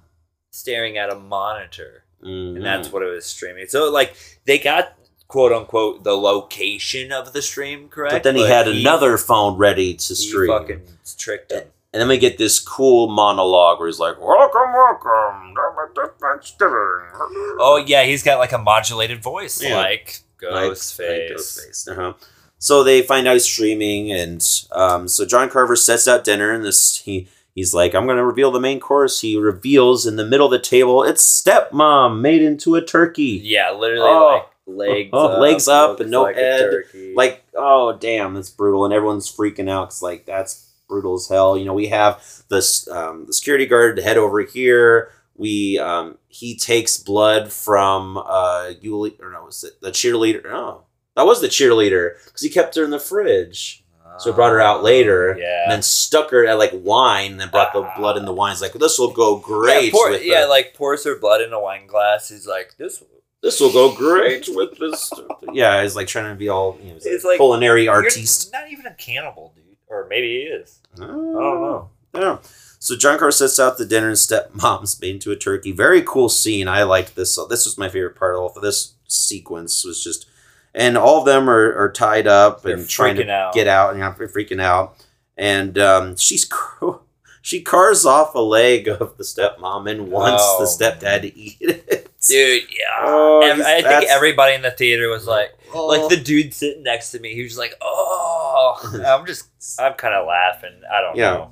[0.50, 2.56] staring at a monitor, Mhm.
[2.56, 3.66] and that's what it was streaming.
[3.68, 4.14] So like
[4.46, 4.95] they got
[5.28, 8.12] quote unquote the location of the stream correct.
[8.12, 10.48] But then he had another phone ready to He stream.
[10.48, 10.82] fucking
[11.18, 11.64] tricked him.
[11.92, 18.04] And then we get this cool monologue where he's like, "Welcome, welcome." Oh, Oh yeah,
[18.04, 19.76] he's got like a modulated voice, Yeah.
[19.76, 21.32] like Ghostface.
[21.32, 21.88] Ghostface.
[21.90, 22.12] Uh-huh.
[22.58, 26.64] So they find out he's streaming, and um, so John Carver sets out dinner, and
[26.64, 30.24] this he he's like, "I'm going to reveal the main course." He reveals in the
[30.26, 33.40] middle of the table, it's stepmom made into a turkey.
[33.42, 34.26] Yeah, literally Oh.
[34.34, 36.72] like legs, Oh, up, legs up and no like head.
[37.14, 39.90] Like, oh damn, that's brutal, and everyone's freaking out.
[39.90, 41.56] Cause like that's brutal as hell.
[41.56, 45.10] You know, we have this um, the security guard to head over here.
[45.36, 50.44] We um, he takes blood from uh Yuli or no, was it the cheerleader?
[50.44, 53.82] No, that was the cheerleader because he kept her in the fridge.
[54.18, 55.64] So he brought her out later, Yeah.
[55.64, 58.52] and then stuck her at like wine, and then brought the blood in the wine.
[58.52, 59.86] He's like, this will go great.
[59.86, 62.30] Yeah, pour, with yeah like pours her blood in a wine glass.
[62.30, 63.02] He's like, this.
[63.42, 65.12] This will go great with this.
[65.52, 68.52] yeah, he's like trying to be all you know, It's like like, culinary You're artiste.
[68.52, 69.64] not even a cannibal, dude.
[69.88, 70.80] Or maybe he is.
[71.00, 71.90] I I don't know.
[72.14, 72.38] Yeah.
[72.78, 75.72] So John Carr sets out the dinner and stepmom's made into a turkey.
[75.72, 76.66] Very cool scene.
[76.68, 77.34] I liked this.
[77.34, 79.84] So this was my favorite part of all of this sequence.
[79.84, 80.26] Was just,
[80.74, 83.54] and all of them are, are tied up They're and trying to out.
[83.54, 84.96] get out and you know, freaking out.
[85.36, 87.00] And um, she's car-
[87.46, 90.58] she cars off a leg of the stepmom and wants Oh.
[90.58, 92.10] the stepdad to eat it.
[92.28, 92.78] Dude, yeah.
[93.08, 95.86] Oh, I think everybody in the theater was like, Oh.
[95.86, 97.34] like the dude sitting next to me.
[97.34, 99.00] He was like, oh.
[99.06, 99.44] I'm just,
[99.78, 100.80] I'm kind of laughing.
[100.92, 101.48] I don't Yeah.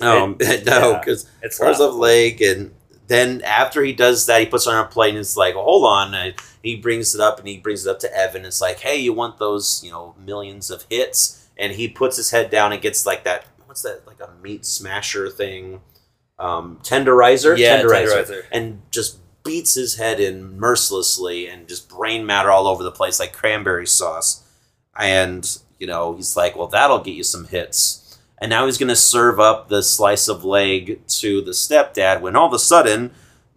[0.00, 0.22] know.
[0.22, 0.98] um, It- no, yeah.
[1.00, 2.74] because It's cars off leg and
[3.06, 5.84] then after he does that he puts on a plate and it's like well, hold
[5.84, 8.80] on and he brings it up and he brings it up to evan it's like
[8.80, 12.72] hey you want those you know millions of hits and he puts his head down
[12.72, 13.44] and gets like that
[13.74, 15.80] what's that like a meat smasher thing?
[16.38, 17.58] Um tenderizer?
[17.58, 18.44] Yeah, tenderizer.
[18.52, 23.18] and just beats his head in mercilessly and just brain matter all over the place
[23.18, 24.48] like cranberry sauce.
[24.96, 28.16] And you know he's like well that'll get you some hits.
[28.38, 32.36] And now he's going to serve up the slice of leg to the stepdad when
[32.36, 33.10] all of a sudden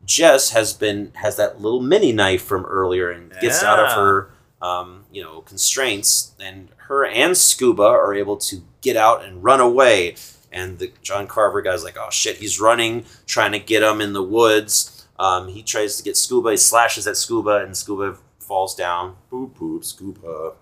[0.03, 4.31] jess has been has that little mini knife from earlier and gets out of her
[4.61, 6.33] um, you know constraints.
[6.39, 10.15] And her and scuba are able to get out and run away
[10.51, 14.13] and the john carver guy's like oh shit he's running trying to get him in
[14.13, 18.75] the woods um, he tries to get scuba he slashes at scuba and scuba falls
[18.75, 20.53] down boop boop scuba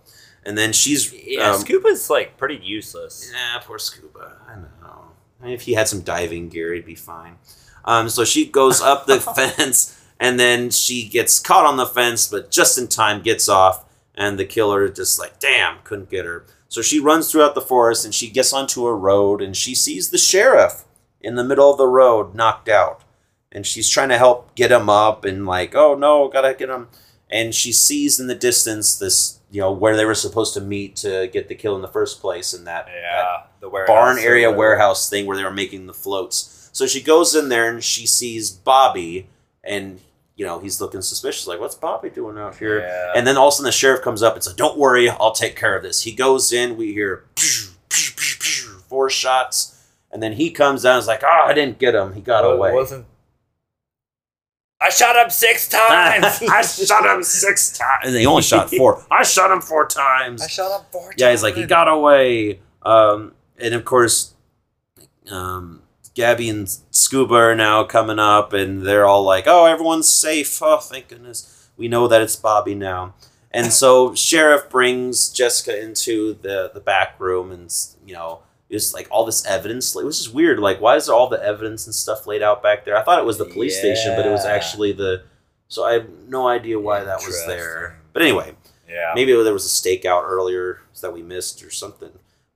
[0.46, 3.32] and then she's Yeah, um, Scuba's like pretty useless.
[3.34, 4.38] yeah, poor Scuba.
[4.48, 5.12] I know.
[5.42, 7.38] I mean, if he had some diving gear, he'd be fine.
[7.84, 12.28] Um, so she goes up the fence, and then she gets caught on the fence,
[12.28, 16.46] but just in time gets off, and the killer just like, damn, couldn't get her.
[16.68, 20.10] So she runs throughout the forest, and she gets onto a road, and she sees
[20.10, 20.84] the sheriff
[21.22, 23.02] in the middle of the road, knocked out,
[23.52, 26.88] and she's trying to help get him up, and like, oh no, gotta get him.
[27.30, 30.96] And she sees in the distance this, you know, where they were supposed to meet
[30.98, 33.88] to get the kill in the first place, in that, that the warehouse.
[33.88, 34.60] barn area whatever.
[34.60, 36.70] warehouse thing where they were making the floats.
[36.72, 39.28] So she goes in there and she sees Bobby,
[39.64, 40.00] and
[40.36, 43.14] you know he's looking suspicious, like, "What's Bobby doing out here?" Yeah.
[43.16, 45.32] And then all of a sudden the sheriff comes up and says, "Don't worry, I'll
[45.32, 49.82] take care of this." He goes in, we hear pew, pew, pew, four shots,
[50.12, 50.94] and then he comes down.
[50.96, 52.14] and is like, "Oh, I didn't get him.
[52.14, 53.06] He got Well, it away." wasn't.
[54.82, 56.26] I shot him six times.
[56.44, 58.08] I shot him six times.
[58.08, 59.04] And he only shot four.
[59.12, 60.42] I shot him four times.
[60.42, 61.16] I shot him four times.
[61.18, 62.60] Yeah, he's like, he got away.
[62.84, 64.34] Um, and of course,
[65.32, 65.82] um,
[66.16, 70.62] Gabby and Scuba are now coming up, and they're all like, oh, everyone's safe.
[70.64, 71.70] Oh, thank goodness.
[71.78, 73.14] We know that it's Bobby now.
[73.52, 77.72] And so Sheriff brings Jessica into the, the back room, and,
[78.06, 78.40] you know,
[78.70, 79.96] it's like all this evidence.
[79.96, 80.58] It was just weird.
[80.60, 82.98] Like, why is there all the evidence and stuff laid out back there?
[82.98, 85.24] I thought it was the police station, but it was actually the.
[85.68, 88.00] So I have no idea why that was there.
[88.14, 88.56] But anyway,
[88.90, 89.12] Yeah.
[89.16, 92.12] Maybe there was a stakeout earlier that we missed or something.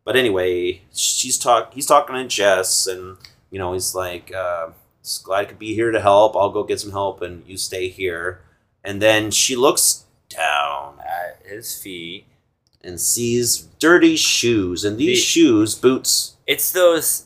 [0.05, 1.73] But anyway, she's talk.
[1.73, 3.17] He's talking to Jess, and
[3.51, 4.69] you know he's like, uh,
[5.03, 6.35] "Just "Glad I could be here to help.
[6.35, 8.41] I'll go get some help, and you stay here."
[8.83, 12.25] And then she looks down At his feet.
[12.83, 16.37] and sees dirty shoes, and these The- shoes, boots.
[16.47, 17.25] It's those.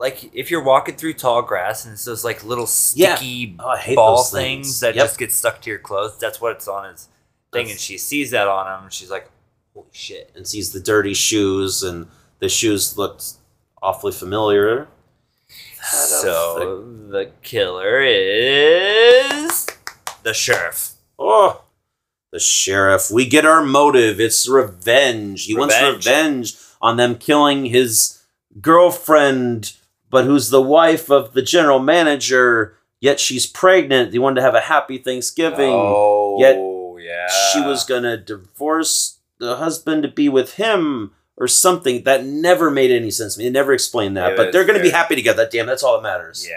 [0.00, 3.14] Like if you're walking through tall grass and it's those like little Yeah.
[3.14, 4.66] sticky Oh, ball things.
[4.66, 4.80] things.
[4.80, 5.04] that Yep.
[5.06, 6.18] just get stuck to your clothes.
[6.18, 7.06] That's what it's on his
[7.52, 8.84] thing, and she sees that on him.
[8.86, 9.30] and She's like,
[9.74, 12.08] "Holy shit!" and sees the dirty shoes and
[12.40, 13.34] The shoes looked
[13.80, 14.88] awfully familiar.
[15.90, 19.66] So the killer is
[20.22, 20.92] the sheriff.
[21.18, 21.62] Oh,
[22.30, 23.10] the sheriff.
[23.10, 24.20] We get our motive.
[24.20, 25.44] It's revenge.
[25.46, 26.06] He wants Revenge.
[26.06, 28.22] revenge on them killing his
[28.60, 29.72] girlfriend,
[30.10, 32.76] but who's the wife of the general manager.
[33.00, 34.12] Yet she's pregnant.
[34.12, 35.72] They wanted to have a happy Thanksgiving.
[35.72, 36.56] Oh, Yet
[37.04, 37.26] yeah.
[37.52, 42.04] she was gonna divorce the husband to be with him or something.
[42.04, 43.44] That never made any sense to me.
[43.44, 44.36] They never explained that.
[44.36, 45.48] But they're gonna be very- happy together.
[45.50, 46.46] Damn, that's all that matters.
[46.48, 46.56] Yeah.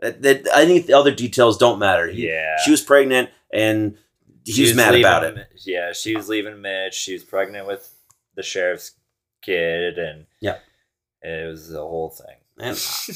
[0.00, 2.06] That, that- I think the other details don't matter.
[2.08, 2.56] He- Yeah.
[2.64, 3.96] She was pregnant and
[4.44, 5.48] he She was, mad leaving about it.
[5.64, 6.94] Yeah, she was leaving Mitch.
[6.94, 7.90] She was pregnant with
[8.34, 8.92] the sheriff's
[9.40, 10.58] kid, and Yeah.
[11.22, 12.36] it was the whole thing.
[12.58, 12.68] And,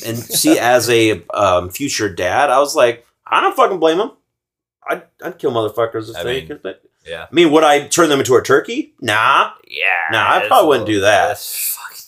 [0.07, 4.13] and see, as a um, future dad, I was like, I don't fucking blame him.
[4.89, 6.77] I'd, I'd kill motherfuckers if I they mean, could.
[7.09, 7.27] Yeah.
[7.31, 8.95] I mean, would I turn them into a turkey?
[9.01, 9.53] Nah.
[9.67, 9.85] Yeah.
[10.11, 11.43] Nah, I probably wouldn't do that.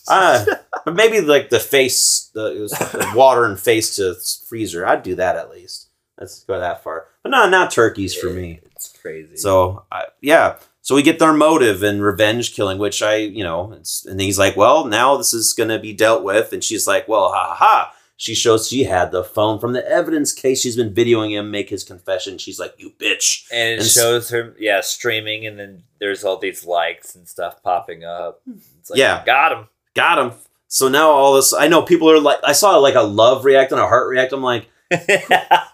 [0.08, 0.44] Uh,
[0.84, 4.14] but maybe like the face, the, the water and face to
[4.48, 4.86] freezer.
[4.86, 5.88] I'd do that at least.
[6.18, 7.06] Let's go that far.
[7.22, 8.60] But no, not turkeys for me.
[8.72, 9.36] It's crazy.
[9.36, 13.72] So I, yeah, so we get their motive and revenge killing, which I, you know,
[13.72, 17.06] it's, and he's like, well, now this is gonna be dealt with, and she's like,
[17.08, 17.94] well, ha ha ha.
[18.22, 20.60] She shows she had the phone from the evidence case.
[20.60, 22.36] She's been videoing him make his confession.
[22.36, 23.46] She's like, you bitch.
[23.50, 27.26] and it and s- shows her, yeah, streaming, and then there's all these likes and
[27.26, 28.42] stuff popping up.
[28.78, 29.24] It's like, Yeah.
[29.24, 29.68] got him.
[29.94, 30.32] Got him.
[30.68, 33.72] So now all this, I know people are like, I saw like a love react
[33.72, 34.34] and a heart react.
[34.34, 34.68] I'm like,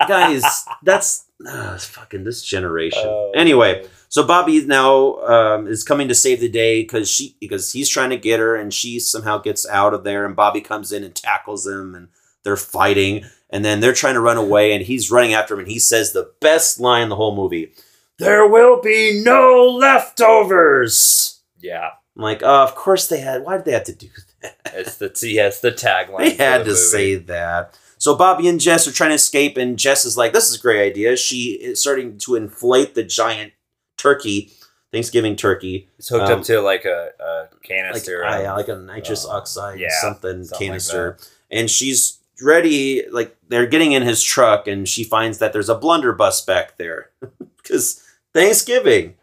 [0.09, 3.03] guys, that's ah, it's fucking this generation.
[3.05, 7.73] Oh, anyway, So Bobby now um, is coming to save the day because she because
[7.73, 10.93] he's trying to get her and she somehow gets out of there and Bobby comes
[10.93, 12.09] in and tackles him and
[12.47, 15.69] they're fighting and then they're trying to run away and he's running after him and
[15.69, 17.73] he says the best line in the whole movie.
[18.19, 21.41] There will be no leftovers.
[21.61, 23.45] yeah, I'm like, oh, of course they had.
[23.45, 24.09] Why did they have to do
[24.43, 24.57] that?
[24.75, 26.19] it's the yes the tagline.
[26.19, 26.81] They had the to movie.
[26.81, 27.79] say that.
[27.99, 30.63] So Bobby and Jess are trying to escape, and Jess is like, "This is a
[30.63, 33.53] great idea." She is starting to inflate the giant
[33.97, 34.53] turkey,
[34.93, 38.25] Thanksgiving turkey, It's hooked um, up to like a, a like, canister.
[38.25, 41.17] I- of- like a nitrous uh, oxide, yeah, something, something like canister,
[41.51, 43.05] and she's ready.
[43.11, 47.11] Like they're getting in his truck, and she finds that there's a blunderbuss back there
[47.57, 48.03] because
[48.35, 49.15] Thanksgiving,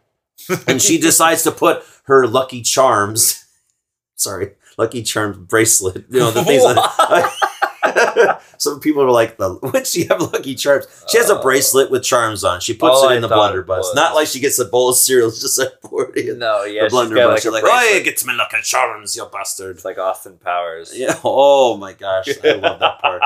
[0.67, 3.45] and she decides to put her Lucky Charms,
[4.15, 6.05] sorry, Lucky Charms bracelet.
[6.09, 8.32] You know the things that.
[8.57, 11.41] Some people are like, "The when she have Lucky Charms, she has a Oh.
[11.41, 12.59] bracelet with charms on.
[12.61, 13.93] She puts All it I in the thought it blunderbuss.
[13.95, 16.89] Not like she gets a bowl of cereal, just like poured in no, yeah, the
[16.89, 17.43] blunderbuss.
[17.45, 18.03] like like, oh, bracelet.
[18.05, 19.75] get me Lucky Charms, you bastard.
[19.75, 20.91] It's like Austin Powers.
[20.97, 21.19] Yeah.
[21.23, 23.21] Oh my gosh, I love that part.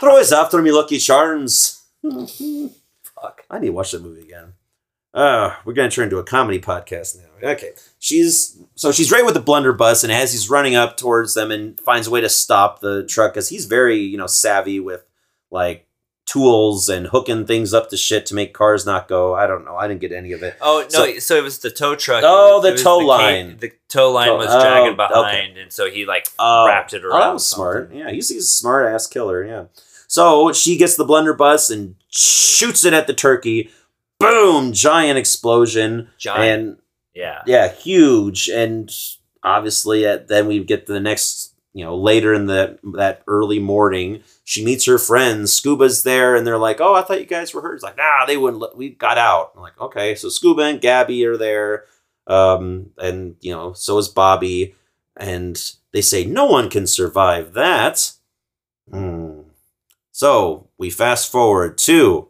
[0.00, 1.82] They're always after me, Lucky Charms.
[2.02, 3.42] Fuck.
[3.50, 4.54] I need to watch that movie again.
[5.14, 7.50] Uh, we're gonna turn into a comedy podcast now.
[7.50, 7.72] Okay.
[7.98, 11.78] She's so she's right with the blunderbuss, and as he's running up towards them and
[11.80, 15.04] finds a way to stop the truck, because he's very, you know, savvy with
[15.50, 15.86] like
[16.24, 19.34] tools and hooking things up to shit to make cars not go.
[19.34, 19.76] I don't know.
[19.76, 20.56] I didn't get any of it.
[20.62, 20.88] Oh no!
[20.88, 22.22] So- So, it was the tow truck.
[22.24, 23.56] Oh, the tow ca- line.
[23.58, 24.96] The tow line Tow- was oh, dragging okay.
[24.96, 26.66] behind, and so he like Oh.
[26.66, 27.20] wrapped it Oh, around.
[27.20, 27.88] that was smart.
[27.88, 27.98] something.
[27.98, 29.44] Yeah, he's, he's a smart ass killer.
[29.44, 29.64] Yeah.
[30.08, 33.70] So she gets the blunderbuss and shoots it at the turkey.
[34.30, 34.72] Boom!
[34.72, 36.08] Giant explosion.
[36.18, 36.42] Giant.
[36.42, 36.76] And
[37.14, 37.42] yeah.
[37.46, 38.48] yeah, huge.
[38.48, 38.90] And
[39.42, 43.58] obviously, at, then we get to the next, you know, later in the that early
[43.58, 45.52] morning, she meets her friends.
[45.52, 48.26] Scuba's there, and they're like, "Oh, I thought you guys were hurt." It's like, "Nah,
[48.26, 48.60] they wouldn't.
[48.60, 51.84] Let, we got out." I'm like, "Okay." So Scuba and Gabby are there,
[52.26, 54.74] um, and you know, so is Bobby,
[55.16, 58.12] and they say no one can survive that.
[58.90, 59.40] Hmm.
[60.10, 62.28] So we fast forward to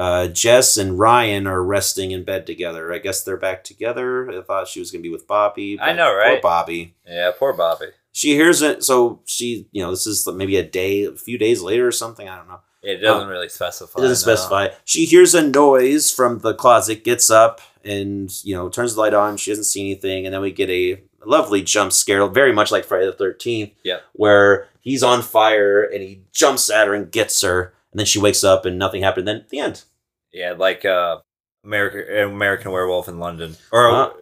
[0.00, 2.90] uh, Jess and Ryan are resting in bed together.
[2.90, 4.30] I guess they're back together.
[4.30, 5.78] I thought she was going to be with Bobby.
[5.78, 6.40] I know, right?
[6.40, 6.50] poor?
[6.50, 6.94] Bobby.
[7.06, 7.88] Yeah, poor Bobby.
[8.12, 8.82] She hears it.
[8.82, 12.30] So she, you know, this is maybe a day, a few days later or something.
[12.30, 12.60] I don't know.
[12.82, 13.98] It doesn't really specify.
[13.98, 14.34] It doesn't no.
[14.34, 14.68] specify.
[14.86, 19.12] She hears a noise from the closet, gets up, and you know turns the light
[19.12, 19.36] on.
[19.36, 22.86] She doesn't see anything, and then we get a lovely jump scare, very much like
[22.86, 23.72] Friday the Thirteenth.
[23.82, 23.98] Yeah.
[24.14, 28.18] where he's on fire and he jumps at her and gets her, and then she
[28.18, 29.28] wakes up and nothing happened.
[29.28, 29.84] Then the end.
[30.32, 31.18] Yeah, like uh,
[31.64, 34.12] American American Werewolf in London, or Huh?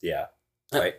[0.00, 0.26] yeah,
[0.72, 0.78] Yeah.
[0.78, 0.94] right.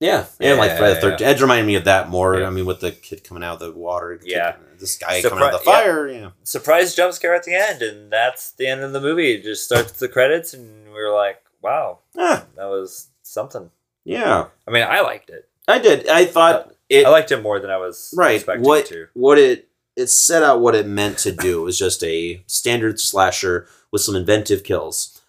[0.00, 1.38] Yeah, and like Friday the yeah, Thirteenth.
[1.38, 2.38] It reminded me of that more.
[2.38, 2.46] Yeah.
[2.46, 4.20] I mean, with the kid coming out of the water.
[4.22, 4.52] Yeah.
[4.52, 6.06] kicking- this guy Surpri- coming out of the fire.
[6.08, 6.30] Yeah.
[6.44, 9.34] Surprise jump scare at the end, and that's the end of the movie.
[9.34, 13.72] It just starts the credits, and we were like, "Wow, Ah, that was something."
[14.04, 14.46] yeah.
[14.68, 15.48] I mean, I liked it.
[15.66, 16.06] I did.
[16.08, 17.04] I thought it.
[17.04, 19.08] I liked it more than I was right expecting what to.
[19.14, 23.00] what it it set out what it meant to do it was just a standard
[23.00, 25.20] slasher with some inventive kills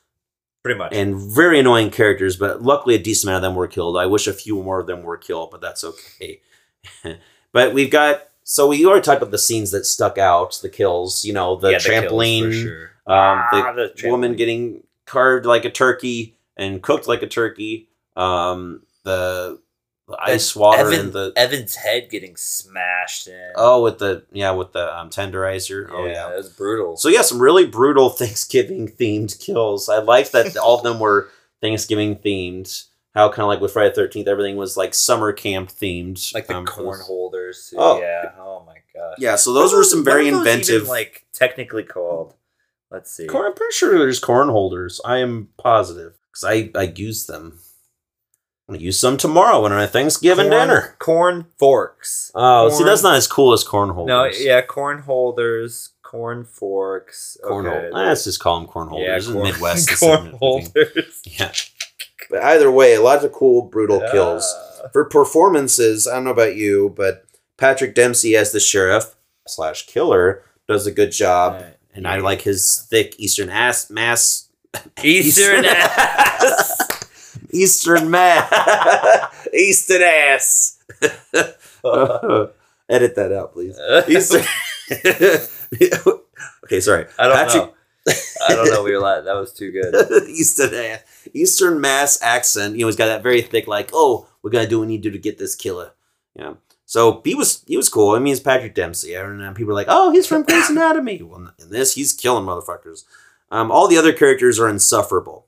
[0.63, 0.93] Pretty much.
[0.93, 4.27] and very annoying characters but luckily a decent amount of them were killed i wish
[4.27, 6.41] a few more of them were killed but that's okay
[7.53, 11.23] but we've got so we already talked about the scenes that stuck out, the kills.
[11.23, 12.85] You know, the Yeah, trampoline, sure.
[13.05, 14.37] um, the, Ah, the woman trampoline.
[14.37, 17.89] getting carved like a turkey and cooked like a turkey.
[18.15, 19.59] Um, the,
[20.09, 23.51] the ice water Evan, and the Evan's head getting smashed in.
[23.55, 25.87] oh with the yeah with the um, tenderizer.
[25.87, 26.33] yeah, oh yeah.
[26.33, 26.97] it was brutal.
[26.97, 29.89] So yeah, some really brutal Thanksgiving themed kills.
[29.89, 31.29] I liked that all of them were
[31.61, 32.85] Thanksgiving themed.
[33.15, 36.33] How kind of like with Friday Thirteenth, everything was like summer camp themed.
[36.33, 37.69] like the um, corn holders.
[37.69, 37.77] Too.
[37.79, 37.99] Oh.
[37.99, 38.31] yeah.
[38.37, 39.15] Oh my gosh.
[39.17, 40.87] Yeah, so those What were some very those even, inventive.
[40.87, 42.35] like technically called.
[42.91, 43.27] Let's see.
[43.27, 44.99] corn, I'm pretty sure there's corn holders.
[45.05, 47.59] I am positive because I I use them.
[48.69, 50.95] I'm gonna use some tomorrow when our Thanksgiving corn, dinner.
[50.99, 52.31] Corn forks.
[52.35, 54.09] Oh, see, that's not as cool as corn holders.
[54.09, 57.35] No, yeah, corn holders, corn forks.
[57.43, 57.75] corn okay.
[57.75, 57.93] holders.
[57.95, 59.25] Let's just call them corn holders.
[59.25, 61.21] Yeah, in the Midwest, corn holders.
[61.39, 61.51] Yeah.
[62.29, 64.45] But either way, lots of cool, brutal kills.
[64.93, 67.25] For performances, I don't know about you, but
[67.57, 69.15] Patrick Dempsey as the sheriff
[69.47, 71.75] slash killer does a good job, Right.
[71.95, 74.49] and I like his thick Eastern ass mass
[75.03, 76.68] Eastern ass.
[77.51, 80.77] Eastern mass Eastern ass.
[82.89, 83.77] Edit that out, please.
[84.07, 84.43] Eastern.
[86.65, 87.05] okay, sorry.
[87.17, 87.73] I don't Patrick- know.
[88.47, 88.83] I don't know.
[88.83, 89.93] We were like, that was too good.
[90.29, 91.01] Eastern ass,
[91.33, 92.75] Eastern Mass accent.
[92.75, 95.03] You know, he's got that very thick, like, oh, we're gonna do what we need
[95.03, 95.91] to do to get this killer.
[96.35, 96.53] Yeah.
[96.85, 98.15] So he was he was cool.
[98.15, 99.13] I mean, it's Patrick Dempsey.
[99.13, 101.21] And uh, people are like, oh, he's from Grey's Anatomy.
[101.21, 103.03] Well, in this, he's killing motherfuckers.
[103.51, 105.45] Um, all the other characters are insufferable.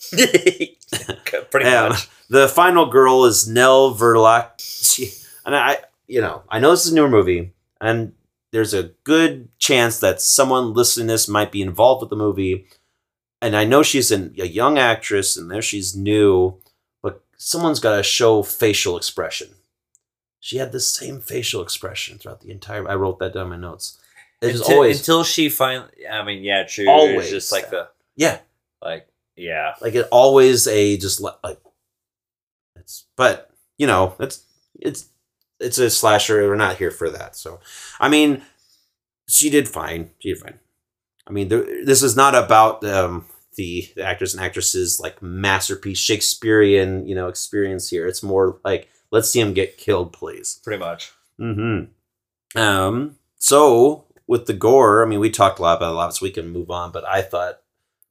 [1.50, 2.08] Pretty Um, much.
[2.28, 4.52] The final girl is Nell Verlaque.
[4.58, 5.10] She,
[5.44, 8.12] and I, you know, I know this is a newer movie, and
[8.52, 12.66] there's a good chance that someone listening to this might be involved with the movie.
[13.42, 16.58] And I know she's an, a young actress, and there she's new,
[17.02, 19.48] but someone's got to show facial expression.
[20.40, 22.88] She had the same facial expression throughout the entire.
[22.88, 23.98] I wrote that down in my notes.
[24.40, 25.90] It was until, always until she finally.
[26.10, 26.88] I mean, yeah, true.
[26.88, 27.24] Always.
[27.24, 28.38] It's just like the yeah,
[28.82, 29.74] like yeah.
[29.80, 31.58] like it always a just li- like
[32.76, 34.44] it's but you know it's
[34.78, 35.08] it's
[35.58, 36.48] it's a slasher.
[36.48, 37.36] We're not here for that.
[37.36, 37.60] So
[37.98, 38.42] i mean
[39.28, 40.10] she did fine.
[40.18, 40.58] She did fine.
[41.26, 43.26] I mean there, this is not about um
[43.56, 48.06] the, the actors and actresses like masterpiece shakespearean you know experience here.
[48.06, 50.60] It's more like let's see him get killed please.
[50.64, 51.12] Pretty much.
[51.40, 52.58] mm-hmm.
[52.60, 56.14] Um so with the gore i mean we talked a lot about it a lot
[56.14, 57.60] so we can move on but i thought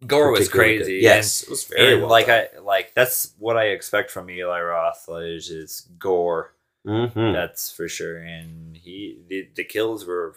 [0.07, 0.99] Gore was crazy.
[1.01, 2.45] yes it was very well like done.
[2.55, 6.53] I like that's what I expect from Eli Roth is, is gore.
[6.87, 7.33] Mhm.
[7.33, 8.17] That's for sure.
[8.17, 10.35] And he the, the kills were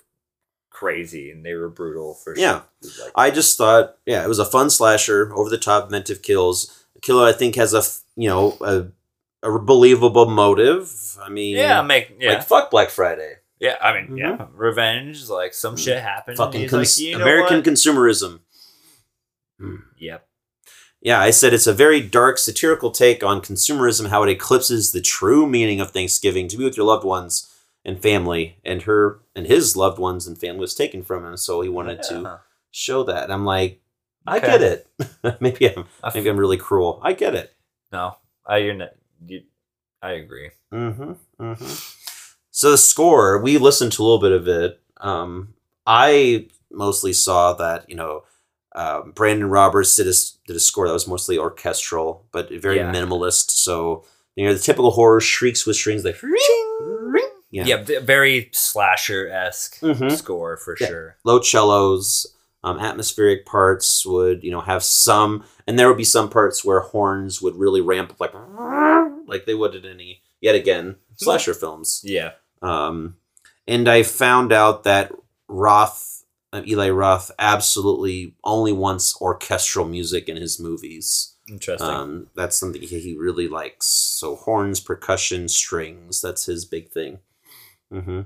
[0.71, 2.63] crazy and they were brutal for Yeah.
[2.83, 3.05] sure.
[3.05, 6.85] Like, I just thought, yeah, it was a fun slasher, over the top, inventive kills.
[6.95, 7.83] The killer, I think, has a
[8.21, 8.87] you know a,
[9.49, 11.17] a believable motive.
[11.23, 12.33] I mean, yeah, make yeah.
[12.35, 15.29] like fuck Black Friday, Yeah, I mean, yeah, revenge.
[15.29, 16.39] Like some shit happened.
[16.39, 17.67] and fucking cons- like, you know American what?
[17.67, 18.41] consumerism.
[19.99, 20.27] Yep.
[21.01, 25.01] Yeah, I said it's a very dark, satirical take on consumerism, how it eclipses the
[25.01, 27.53] true meaning of Thanksgiving to be with your loved ones
[27.85, 28.59] and family.
[28.65, 32.03] And her and his loved ones and family was taken from him, so he wanted
[32.05, 32.41] to
[32.71, 33.25] show that.
[33.25, 33.81] And I'm like,
[34.27, 34.87] I get it.
[35.41, 37.01] maybe I'm maybe I'm really cruel.
[37.03, 37.53] I get it.
[37.91, 38.91] No, I you're not.
[39.27, 39.43] You,
[40.01, 40.51] I agree.
[40.73, 41.13] Mm-hmm.
[41.41, 41.75] Mm-hmm.
[42.51, 44.81] So the score, we listened to a little bit of it.
[44.99, 45.55] Um,
[45.87, 48.23] I mostly saw that you know
[48.75, 50.13] um, Brandon Roberts did a
[50.47, 52.93] did a score that was mostly orchestral, but very Yeah.
[52.93, 53.51] minimalist.
[53.51, 54.05] So
[54.37, 56.17] you know the typical horror shrieks with strings like
[57.51, 60.17] yeah, Yeah, very slasher esque Mhm.
[60.17, 60.87] score for Yeah.
[60.87, 61.17] sure.
[61.25, 62.27] low cellos.
[62.65, 66.79] Um, atmospheric parts would you know have some, and there would be some parts where
[66.81, 68.33] horns would really ramp up like
[69.27, 72.01] like they would in any yet again slasher films.
[72.05, 72.33] Yeah.
[72.63, 73.17] Um,
[73.67, 75.11] and I found out that
[75.49, 76.12] Roth,
[76.53, 81.35] uh, Eli Roth, absolutely only wants orchestral music in his movies.
[81.49, 81.89] Interesting.
[81.91, 83.87] Um, that's something he he really likes.
[83.87, 86.21] So horns, percussion, strings.
[86.21, 87.19] That's his big thing.
[87.91, 88.23] hmm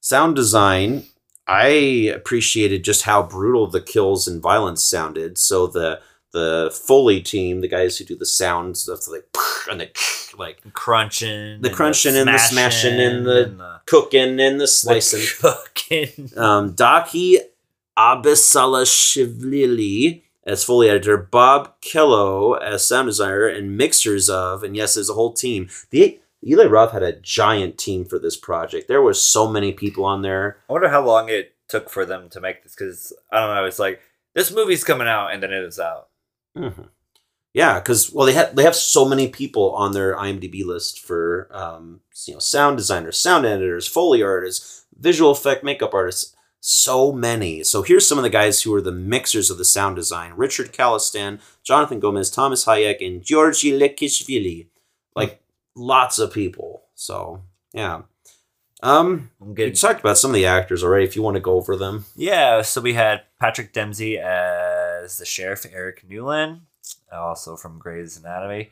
[0.00, 1.04] Sound design.
[1.46, 1.66] I
[2.14, 5.38] appreciated just how brutal the kills and violence sounded.
[5.38, 6.00] So the
[6.32, 9.26] the Foley team, the guys who do the sounds stuff, like
[9.70, 9.90] and the
[10.36, 14.64] like crunching, the and crunching and the smashing and the- and the, cooking and the
[14.64, 15.20] the slicing.
[15.40, 16.30] cooking.
[16.36, 17.38] um, Daki
[17.96, 25.10] Abisalashvili as Foley editor, Bob Kello as sound designer and mixers of, and yes, there's
[25.10, 25.68] a whole team.
[25.90, 28.86] The Eli Roth had a giant team for this project.
[28.88, 30.58] There were so many people on there.
[30.68, 33.64] I wonder how long it took for them to make this because I don't know.
[33.64, 34.00] It's like
[34.34, 36.08] this movie's coming out and then it is out.
[36.56, 36.88] Mhm.
[37.54, 41.48] Yeah, because well, they have they have so many people on their IMDb list for
[41.52, 46.33] um, you know sound designers, sound editors, foley artists, visual effect makeup artists.
[46.66, 47.62] So many.
[47.62, 50.72] So here's some of the guys who are the mixers of the sound design: Richard
[50.72, 54.68] Calistan, Jonathan Gomez, Thomas Hayek, and Georgi Lekishvili.
[55.14, 55.42] Like
[55.76, 56.84] lots of people.
[56.94, 57.42] So
[57.74, 58.04] yeah.
[58.82, 61.04] Um, I'm we talked about some of the actors already.
[61.04, 65.26] If you want to go over them, Yeah, so we had Patrick Dempsey as the
[65.26, 66.60] sheriff, Eric Newlon,
[67.12, 68.70] also from Grey's Anatomy.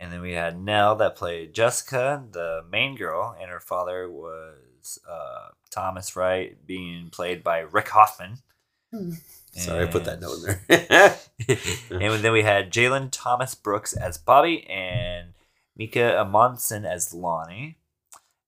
[0.00, 4.56] And then we had Nell that played Jessica, the main girl, and her father was
[5.08, 8.38] uh, Thomas Wright, being played by Rick Hoffman.
[9.52, 11.16] sorry, I put that note in there.
[11.90, 15.32] and then we had Jalen Thomas Brooks as Bobby and
[15.76, 17.78] Mika Amundsen as Lonnie.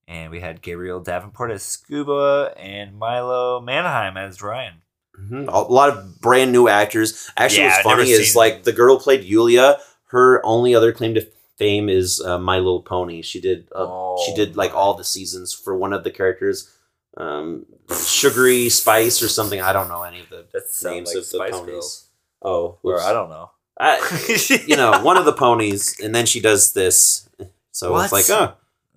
[0.07, 4.75] And we had Gabriel Davenport as Scuba and Milo Manheim as Ryan.
[5.19, 5.47] Mhm.
[5.51, 7.29] A lot of brand new actors.
[7.35, 9.79] Actually, Yeah, what's funny is seen- like the girl played Yulia.
[10.11, 11.27] Her only other claim to
[11.57, 13.21] fame is uh, My Little Pony.
[13.21, 13.67] She did.
[13.73, 13.85] Uh,
[14.25, 16.73] she Oh, did like all the seasons for one of the characters.
[17.17, 19.59] Um, sugary Spice or something.
[19.61, 20.45] I don't know any of the
[20.89, 21.65] names like of the Spice ponies.
[21.71, 22.07] Girls.
[22.43, 23.05] Oh, Or oops.
[23.05, 23.51] I don't know.
[23.79, 27.27] I- you know, one of the ponies, and then she does this.
[27.71, 28.53] So it's like, oh,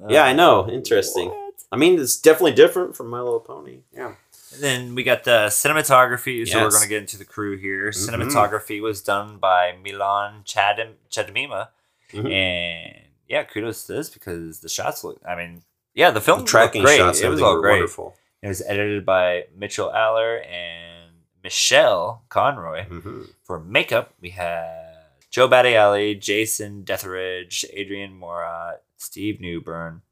[0.08, 0.68] yeah, I know.
[0.68, 1.28] Interesting.
[1.28, 1.54] What?
[1.72, 3.80] I mean, it's definitely different from My Little Pony.
[3.94, 4.14] Yeah.
[4.54, 6.46] And then we got the cinematography.
[6.48, 7.90] So we're going to get into the crew here.
[7.90, 8.08] Mhm.
[8.10, 11.68] Cinematography was done by Milan Chadem Chademima.
[12.12, 12.30] Mhm.
[12.32, 15.62] And yeah, kudos to this because the shots look, I mean,
[15.94, 16.98] yeah, the film The tracking great.
[16.98, 17.72] shots, it was all great.
[17.74, 18.14] wonderful.
[18.42, 21.10] It was edited by Mitchell Aller and
[21.42, 22.84] Michelle Conroy.
[22.84, 24.96] hmm For makeup, we had
[25.30, 30.02] Joe Battiali, Jason Detheridge, Adrian Morat, Steve Newburn,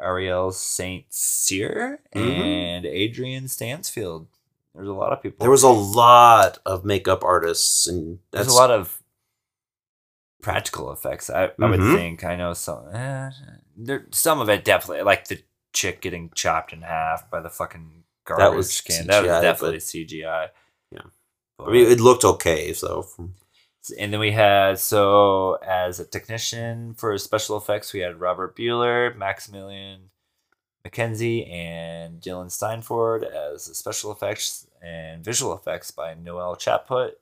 [0.00, 2.20] Ariel Saint Cyr, Mhm.
[2.20, 4.28] and Adrian Stansfield.
[4.74, 5.42] There's a lot of people.
[5.42, 9.02] There was a lot of makeup artists, and There's that's a lot of
[10.42, 11.30] practical effects.
[11.30, 11.94] I, I would Mhm.
[11.96, 12.24] think.
[12.24, 12.88] I know some.
[12.94, 13.30] Eh,
[13.76, 18.04] there, some of it definitely, like the chick getting chopped in half by the fucking
[18.24, 19.06] garbage was can.
[19.06, 20.48] That was definitely but- CGI.
[20.90, 21.00] Yeah.
[21.58, 22.72] But- I mean, it looked okay.
[22.72, 23.06] So
[23.98, 29.16] and then we had so as a technician for special effects, we had Robert Bueller,
[29.16, 30.10] Maximilian
[30.86, 37.12] McKenzie, and Dylan Steinford as the special effects and visual effects by Noel Chaput,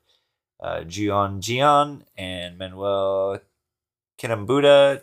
[0.61, 3.41] uh, Gion Gion, and Manuel
[4.19, 5.03] Kinambuda,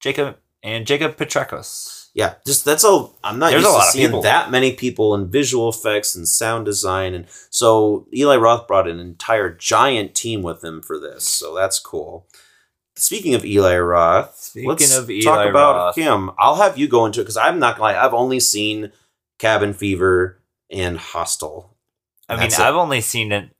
[0.00, 2.08] Jacob and Jacob Petrakos.
[2.14, 3.18] yeah, just that's all.
[3.22, 7.14] I'm not There's used to seeing that many people in visual effects and sound design,
[7.14, 11.24] and so Eli Roth brought an entire giant team with him for this.
[11.24, 12.26] So that's cool.
[12.98, 15.96] Speaking of Eli Roth, Speaking let's of talk about Roth.
[15.96, 16.30] him.
[16.38, 18.04] I'll have you go into it because I'm not gonna lie.
[18.04, 18.90] I've only seen
[19.38, 21.76] Cabin Fever and Hostel.
[22.28, 22.58] I mean, it.
[22.58, 23.50] I've only seen it.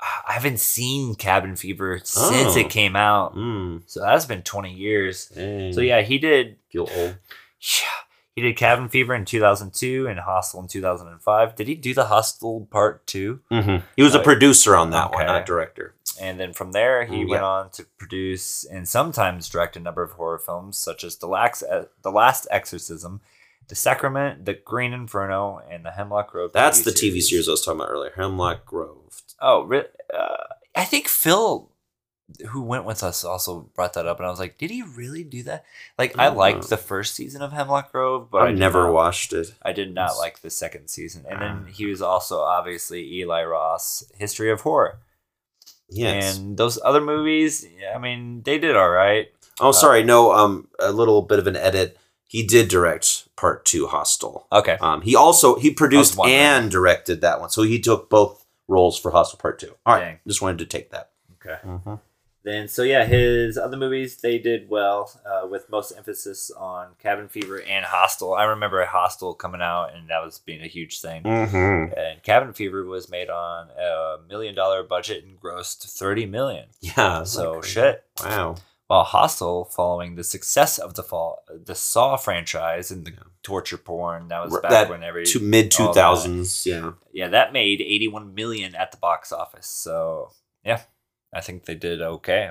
[0.00, 2.58] I haven't seen Cabin Fever since Oh.
[2.58, 3.34] it came out.
[3.36, 5.26] Mm, So that's been 20 years.
[5.26, 5.72] dang.
[5.72, 7.16] So yeah, he did feel old.
[7.60, 7.88] yeah,
[8.34, 11.54] he did Cabin Fever in 2002 and Hostel in 2005.
[11.54, 13.40] Did he do the Hostel part 2?
[13.50, 13.84] Mm-hmm.
[13.96, 15.94] He was a Uh, producer on that one, not director.
[16.20, 17.48] And then from there he Mm, went yeah.
[17.48, 21.62] on to produce and sometimes direct a number of horror films such as The Last
[22.02, 23.20] The Last Exorcism,
[23.70, 26.52] The Sacrament, The Green Inferno, and The Hemlock Grove.
[26.52, 29.22] That's the TV series I was talking about earlier, Hemlock Grove.
[29.40, 29.86] Oh, really?
[30.12, 30.44] Uh,
[30.74, 31.70] I think Phil,
[32.48, 35.22] who went with us, also brought that up, and I was like, "Did he really
[35.22, 35.64] do that?"
[35.96, 36.34] Like, I Oh.
[36.34, 39.54] liked the first season of Hemlock Grove, but I I've never not- watched it.
[39.62, 40.18] I did not Yes.
[40.18, 44.98] like the second season, and then he was also obviously Eli Roth's, History of Horror,
[45.88, 46.38] Yes.
[46.38, 47.64] and those other movies.
[47.94, 49.28] I mean, they did all right.
[49.60, 50.02] oh, sorry.
[50.02, 50.32] No.
[50.32, 51.96] Um, a little bit of an edit.
[52.30, 54.46] He did direct part two, Hostel.
[54.52, 58.96] Okay, Um, he also he produced and directed that one, so he took both roles
[58.96, 59.74] for Hostel Part Two.
[59.84, 60.18] All right, Dang.
[60.28, 61.10] just wanted to take that.
[61.44, 61.58] okay.
[61.66, 61.94] Mm-hmm.
[62.44, 67.26] Then, so yeah, his other movies they did well, uh, with most emphasis on Cabin
[67.26, 68.32] Fever and Hostel.
[68.32, 71.24] I remember Hostel coming out, and that was being a huge thing.
[71.24, 71.98] Mm-hmm.
[71.98, 76.66] and Cabin Fever was made on a million dollar budget and grossed 30 million.
[76.80, 77.24] Yeah.
[77.24, 78.04] So shit.
[78.22, 78.54] Wow.
[78.90, 83.12] While Hostel, following the success of the fall, the Saw franchise and the
[83.44, 86.66] torture porn, that was back that when every To mid two thousands.
[86.66, 86.90] Yeah.
[87.12, 89.68] yeah that made 81 million at the box office.
[89.68, 90.32] So
[90.64, 90.80] yeah,
[91.32, 92.50] I think they did okay.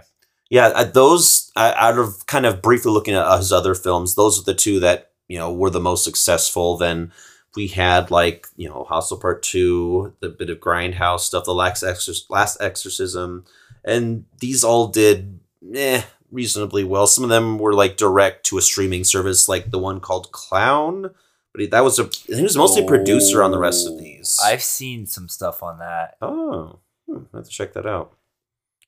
[0.50, 4.56] Yeah, those out of kind of briefly looking at his other films, those are the
[4.56, 6.78] two that you know were the most successful.
[6.78, 7.12] Then
[7.58, 11.84] we had like you know Hostel Part Two, the bit of Grindhouse stuff, the Last,
[12.30, 13.44] Last Exorcism,
[13.84, 15.42] and these all did
[15.76, 17.08] eh, reasonably well.
[17.08, 21.12] Some of them were like direct to a streaming service, like the one called Clown.
[21.52, 24.38] But he, that was a he was mostly a producer on the rest of these.
[24.44, 26.16] I've seen some stuff on that.
[26.22, 28.14] oh, hmm, I have to check that out.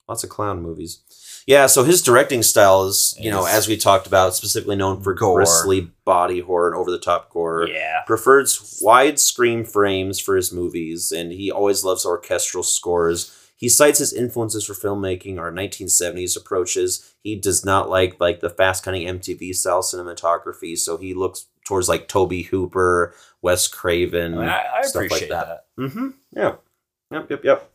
[0.08, 1.02] Lots of clown movies.
[1.48, 5.14] Yeah, so his directing style is, you know, as we talked about, specifically known for
[5.14, 5.38] Gore.
[5.38, 7.68] grisly body horror and over the top gore.
[7.68, 8.02] Yeah.
[8.06, 13.36] Prefers wide screen frames for his movies, and he always loves orchestral scores.
[13.62, 17.14] He cites his influences for filmmaking are 1970s approaches.
[17.22, 21.88] He does not like like the fast cutting MTV style cinematography, so he looks towards
[21.88, 23.14] like Tobe Hooper,
[23.44, 25.66] Wes Craven, I, I stuff appreciate like that.
[25.78, 25.84] that.
[25.84, 26.08] Mm-hmm.
[26.36, 26.56] Yeah.
[27.12, 27.30] Yep.
[27.30, 27.44] Yep.
[27.46, 27.72] Yep.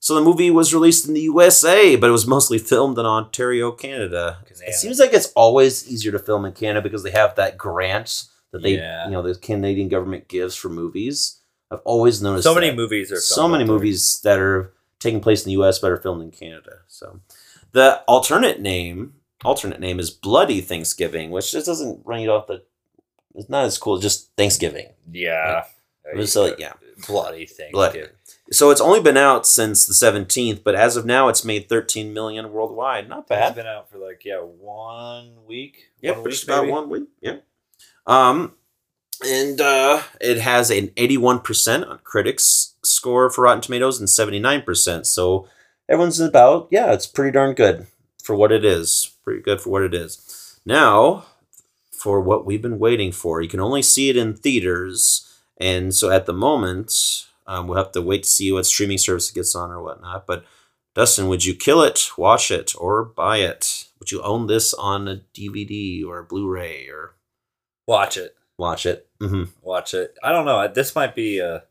[0.00, 3.70] So the movie was released in the USA, but it was mostly filmed in Ontario,
[3.72, 4.38] Canada.
[4.66, 8.24] It seems like it's always easier to film in Canada because they have that grant
[8.52, 9.04] that they, Yeah.
[9.06, 11.40] you know, the Canadian government gives for movies.
[11.70, 15.48] I've always noticed So many movies are so many movies that are taking place in
[15.48, 15.78] the U.S.
[15.78, 16.78] but are filmed in Canada.
[16.86, 17.20] So
[17.72, 19.14] the alternate name,
[19.44, 22.62] alternate name is Bloody Thanksgiving, which just doesn't ring it off the.
[23.34, 23.98] It's not as cool.
[23.98, 24.88] Just Thanksgiving.
[25.10, 25.64] Yeah.
[26.12, 26.72] It was like, yeah.
[27.06, 27.70] Bloody thing.
[27.70, 28.04] Bloody.
[28.50, 32.14] So it's only been out since the 17th, but as of now, it's made 13
[32.14, 33.08] million worldwide.
[33.08, 33.54] Not It's bad.
[33.54, 35.90] been out for like yeah one week.
[36.02, 37.04] One just about one week.
[37.20, 37.36] Yeah.
[38.06, 38.54] Um,
[39.24, 45.06] and uh, it has an 81% on critics score for Rotten Tomatoes and 79%.
[45.06, 45.48] So
[45.88, 47.86] everyone's about, yeah, it's pretty darn good
[48.22, 49.14] for what it is.
[49.24, 50.60] Pretty good for what it is.
[50.64, 51.24] Now,
[51.90, 55.24] for what we've been waiting for, you can only see it in theaters.
[55.60, 59.30] And so at the moment, um, we'll have to wait to see what streaming service
[59.30, 60.26] it gets on or whatnot.
[60.26, 60.44] But
[60.94, 63.86] Dustin, would you kill it, watch it, or buy it?
[63.98, 67.14] Would you own this on a DVD or a Blu-ray or
[67.86, 68.36] Watch it.
[68.58, 69.07] watch it?
[69.20, 70.16] Hmm Watch it.
[70.22, 70.66] I don't know.
[70.68, 71.64] This might be a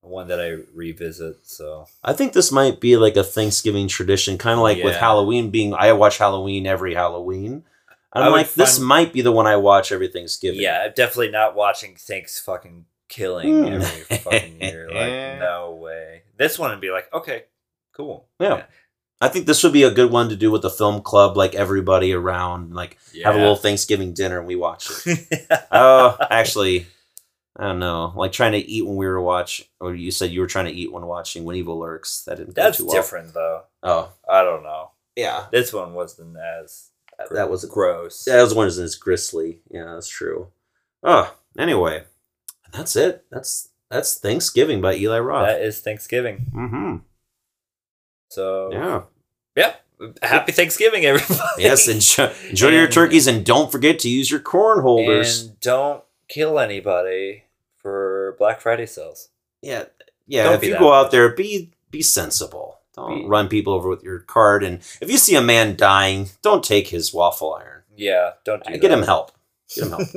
[0.00, 1.46] one that I revisit.
[1.46, 5.50] So I think this might be like a Thanksgiving tradition, kind of like with Halloween
[5.50, 5.74] being.
[5.74, 7.64] I watch Halloween every Halloween.
[8.12, 10.60] I'm I would like, this might be the one I watch every Thanksgiving.
[10.60, 13.72] yeah, I'm definitely not watching Thanks fucking killing Hmm.
[13.74, 14.88] every fucking year.
[14.90, 16.22] Like no way.
[16.38, 17.44] This one would be like okay,
[17.92, 18.28] cool.
[18.40, 18.64] Yeah.
[19.20, 21.54] I think this would be a good one to do with the film club, like
[21.54, 23.26] everybody around, like Yeah.
[23.28, 25.46] have a little Thanksgiving dinner and we watch it.
[25.72, 26.86] oh, actually,
[27.56, 28.12] I don't know.
[28.14, 30.72] Like trying to eat when we were watching, or you said you were trying to
[30.72, 32.24] eat when watching When Evil Lurks.
[32.24, 32.90] That didn't That's well.
[32.94, 33.62] different though.
[33.82, 34.90] Oh, I don't know.
[35.16, 35.46] yeah.
[35.50, 36.90] This one wasn't as
[37.30, 38.24] That was gross.
[38.26, 39.60] That was one is grisly.
[39.70, 40.48] Yeah, that's true.
[41.02, 42.04] Oh, anyway,
[42.72, 43.24] that's it.
[43.30, 45.46] That's that's Thanksgiving by Eli Roth.
[45.46, 46.46] That is Thanksgiving.
[46.54, 46.96] mm-hmm.
[48.28, 49.02] So Yeah.
[49.56, 49.74] yeah.
[50.22, 51.40] Happy Thanksgiving, everybody.
[51.62, 51.88] Yes.
[51.88, 55.42] Enjoy, enjoy your turkeys and don't forget to use your corn holders.
[55.42, 57.44] And don't kill anybody
[57.76, 59.28] for Black Friday sales.
[59.62, 59.84] yeah.
[60.28, 60.42] Yeah.
[60.44, 62.80] Don't if you go out there, be be sensible.
[62.96, 64.64] Don't Be- run people over with your card.
[64.64, 67.82] And if you see a man dying, don't take his waffle iron.
[67.96, 68.98] Yeah, don't do uh, Get that.
[68.98, 69.30] him help.
[69.74, 70.08] Get him help.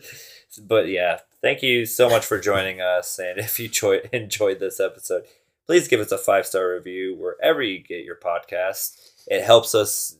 [0.66, 3.18] but yeah, thank you so much for joining us.
[3.18, 5.24] And if you enjoy, enjoyed this episode,
[5.68, 8.96] please give us a five star review wherever you get your podcast.
[9.26, 10.16] It helps us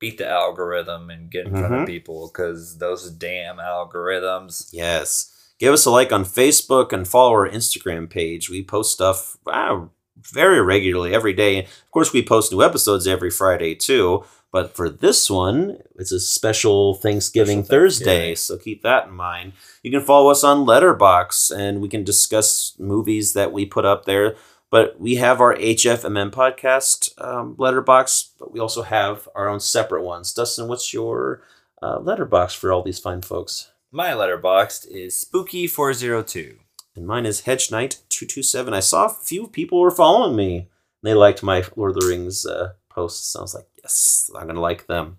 [0.00, 1.80] beat the algorithm and get in front Mhm.
[1.82, 4.70] of people because those damn algorithms.
[4.72, 5.30] Yes.
[5.58, 8.48] Give us a like on Facebook and follow our Instagram page.
[8.48, 11.58] We post stuff wow, very regularly every day.
[11.64, 14.24] Of course, we post new episodes every Friday too.
[14.52, 18.04] But for this one, it's a special Thanksgiving Special Thursday,
[18.34, 18.36] Thanksgiving.
[18.36, 19.52] so keep that in mind.
[19.84, 24.06] You can follow us on Letterboxd, and we can discuss movies that we put up
[24.06, 24.34] there.
[24.70, 30.04] But we have our HFMM podcast um, Letterboxd, but we also have our own separate
[30.04, 30.32] ones.
[30.32, 31.42] Dustin, what's your
[31.82, 33.72] uh, Letterboxd for all these fine folks?
[33.90, 36.58] My Letterboxd is spooky402.
[36.96, 38.74] And mine is Hedge Knight two two seven.
[38.74, 40.68] I saw a few people were following me.
[41.02, 43.34] They liked my Lord of the Rings uh, posts.
[43.34, 45.18] I was like, yes, I'm gonna like them.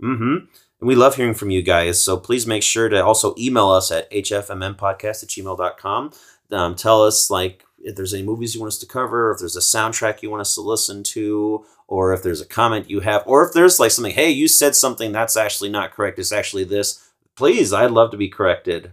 [0.00, 0.46] Mm-hmm.
[0.80, 2.00] And we love hearing from you guys.
[2.00, 6.12] So please make sure to also email us at hfmmpodcast at gmail.com.
[6.52, 9.56] Um, tell us like if there's any movies you want us to cover, if there's
[9.56, 13.22] a soundtrack you want us to listen to, or if there's a comment you have,
[13.26, 16.18] or if there's like something, hey, you said something that's actually not correct.
[16.18, 17.08] It's actually this.
[17.36, 18.92] Please, I'd love to be corrected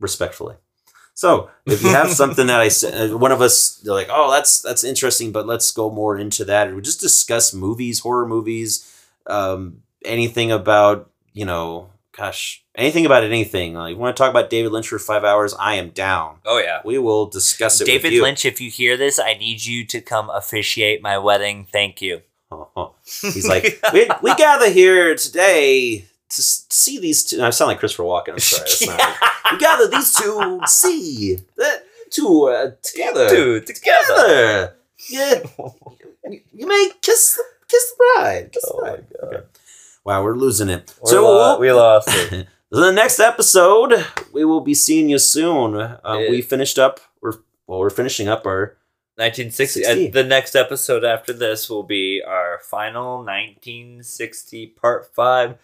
[0.00, 0.56] respectfully.
[1.14, 4.30] So if you have something that I said, uh, one of us, they're like, oh,
[4.30, 6.68] that's that's interesting, but let's go more into that.
[6.68, 8.90] Or just discuss movies, horror movies,
[9.26, 13.74] um, anything about you know, gosh, anything about anything.
[13.74, 15.54] Like, you want to talk about David Lynch for five hours?
[15.58, 16.38] I am down.
[16.44, 16.80] Oh, yeah.
[16.84, 17.84] We will discuss it.
[17.84, 18.22] with David you.
[18.22, 21.66] Lynch, if you hear this, I need you to come officiate my wedding.
[21.70, 22.22] Thank you.
[23.20, 27.42] He's like, we, we gather here today to see these two.
[27.42, 28.30] I sound like Christopher Walken.
[28.32, 28.62] I'm sorry.
[28.62, 29.52] That's not it.
[29.52, 33.28] We gather these two to see that two uh, together.
[33.28, 34.04] Dude, together.
[34.14, 34.74] together.
[35.10, 35.42] Yeah,
[36.30, 38.50] you, you may kiss the kiss the bride.
[38.52, 39.34] Kiss Oh the my god.
[39.34, 39.46] Okay.
[40.04, 40.94] Wow, we're losing it.
[41.02, 42.46] We're so lo- we lost it.
[42.70, 45.76] the next episode, we will be seeing you soon.
[45.76, 46.18] Uh.
[46.28, 47.00] We finished up.
[47.22, 47.32] We're
[47.66, 48.76] well, we're finishing up our
[49.16, 49.82] 1960.
[49.84, 50.04] 60.
[50.06, 55.56] And the next episode after this will be our final 1960 part five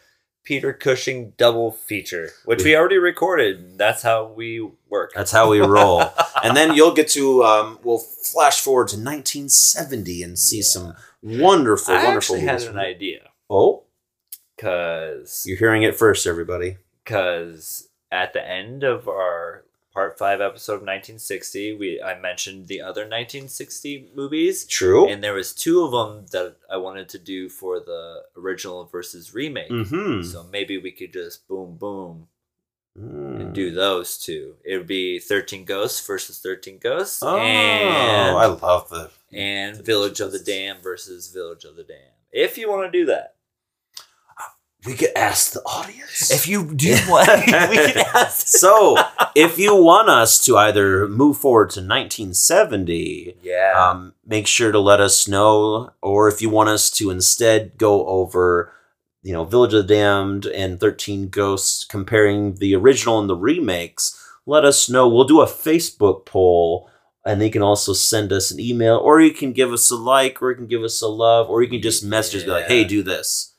[0.42, 3.76] Peter Cushing double feature, which we already recorded.
[3.76, 5.12] That's how we work.
[5.14, 6.02] That's how we roll.
[6.42, 10.62] and then you'll get to um, we'll flash forward to 1970 and see Yeah.
[10.62, 13.82] some wonderful, I wonderful actually had an idea Oh,
[14.60, 16.76] because you're hearing it first, everybody.
[17.04, 22.80] because at the end of our part five episode of 1960, we I mentioned the
[22.80, 24.64] other 1960 movies.
[24.66, 25.08] True.
[25.08, 29.34] And there was two of them that I wanted to do for the original versus
[29.34, 29.70] remake.
[29.70, 30.22] mm-hmm.
[30.22, 32.28] So maybe we could just boom boom
[32.98, 33.40] Mm.
[33.40, 34.56] and do those two.
[34.64, 39.10] It would be 13 Ghosts versus 13 Ghosts Oh, and, I love the.
[39.32, 42.18] and 13 Village of the Damned versus Village of the Damned.
[42.32, 43.36] If you want to do that.
[44.86, 46.30] We could ask the audience.
[46.30, 48.46] If you do want, we can ask.
[48.48, 48.96] so,
[49.34, 53.74] if you want us to either move forward to 1970, Yeah.
[53.76, 55.90] um, make sure to let us know.
[56.02, 58.72] Or if you want us to instead go over,
[59.22, 64.16] you know, Village of the Damned and 13 Ghosts, comparing the original and the remakes,
[64.46, 65.08] let us know.
[65.08, 66.88] We'll do a Facebook poll.
[67.26, 70.40] And you can also send us an email, or you can give us a like,
[70.40, 72.64] or you can give us a love, or you can just message us, be like,
[72.64, 73.49] hey, do this.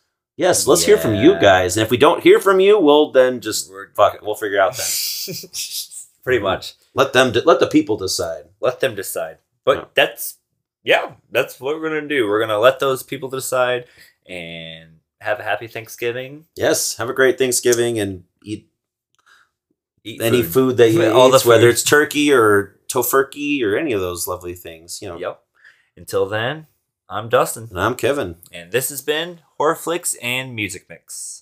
[0.42, 1.78] Yes, let's hear from you guys.
[1.78, 4.24] And if we don't hear from you, we'll then just We're- fuck it.
[4.24, 5.36] We'll figure it out then.
[6.24, 6.74] Pretty much.
[6.96, 8.46] Let them, let the people decide.
[8.60, 9.38] Let them decide.
[9.64, 9.86] But Yeah.
[9.94, 10.38] that's,
[10.84, 12.28] yeah, that's what we're going to do.
[12.28, 13.86] We're going to let those people decide
[14.28, 16.46] and have a happy Thanksgiving.
[16.56, 18.68] Yes, have a great Thanksgiving and eat
[20.04, 23.94] Eat any food, that you All eat, the whether it's turkey or tofurkey or any
[23.94, 25.00] of those lovely things.
[25.00, 25.18] You know.
[25.20, 25.44] Yep.
[25.96, 26.66] Until then,
[27.14, 27.68] I'm Dustin.
[27.70, 28.38] And I'm Kevin.
[28.54, 31.41] And this has been Horror Flicks and Music Mix.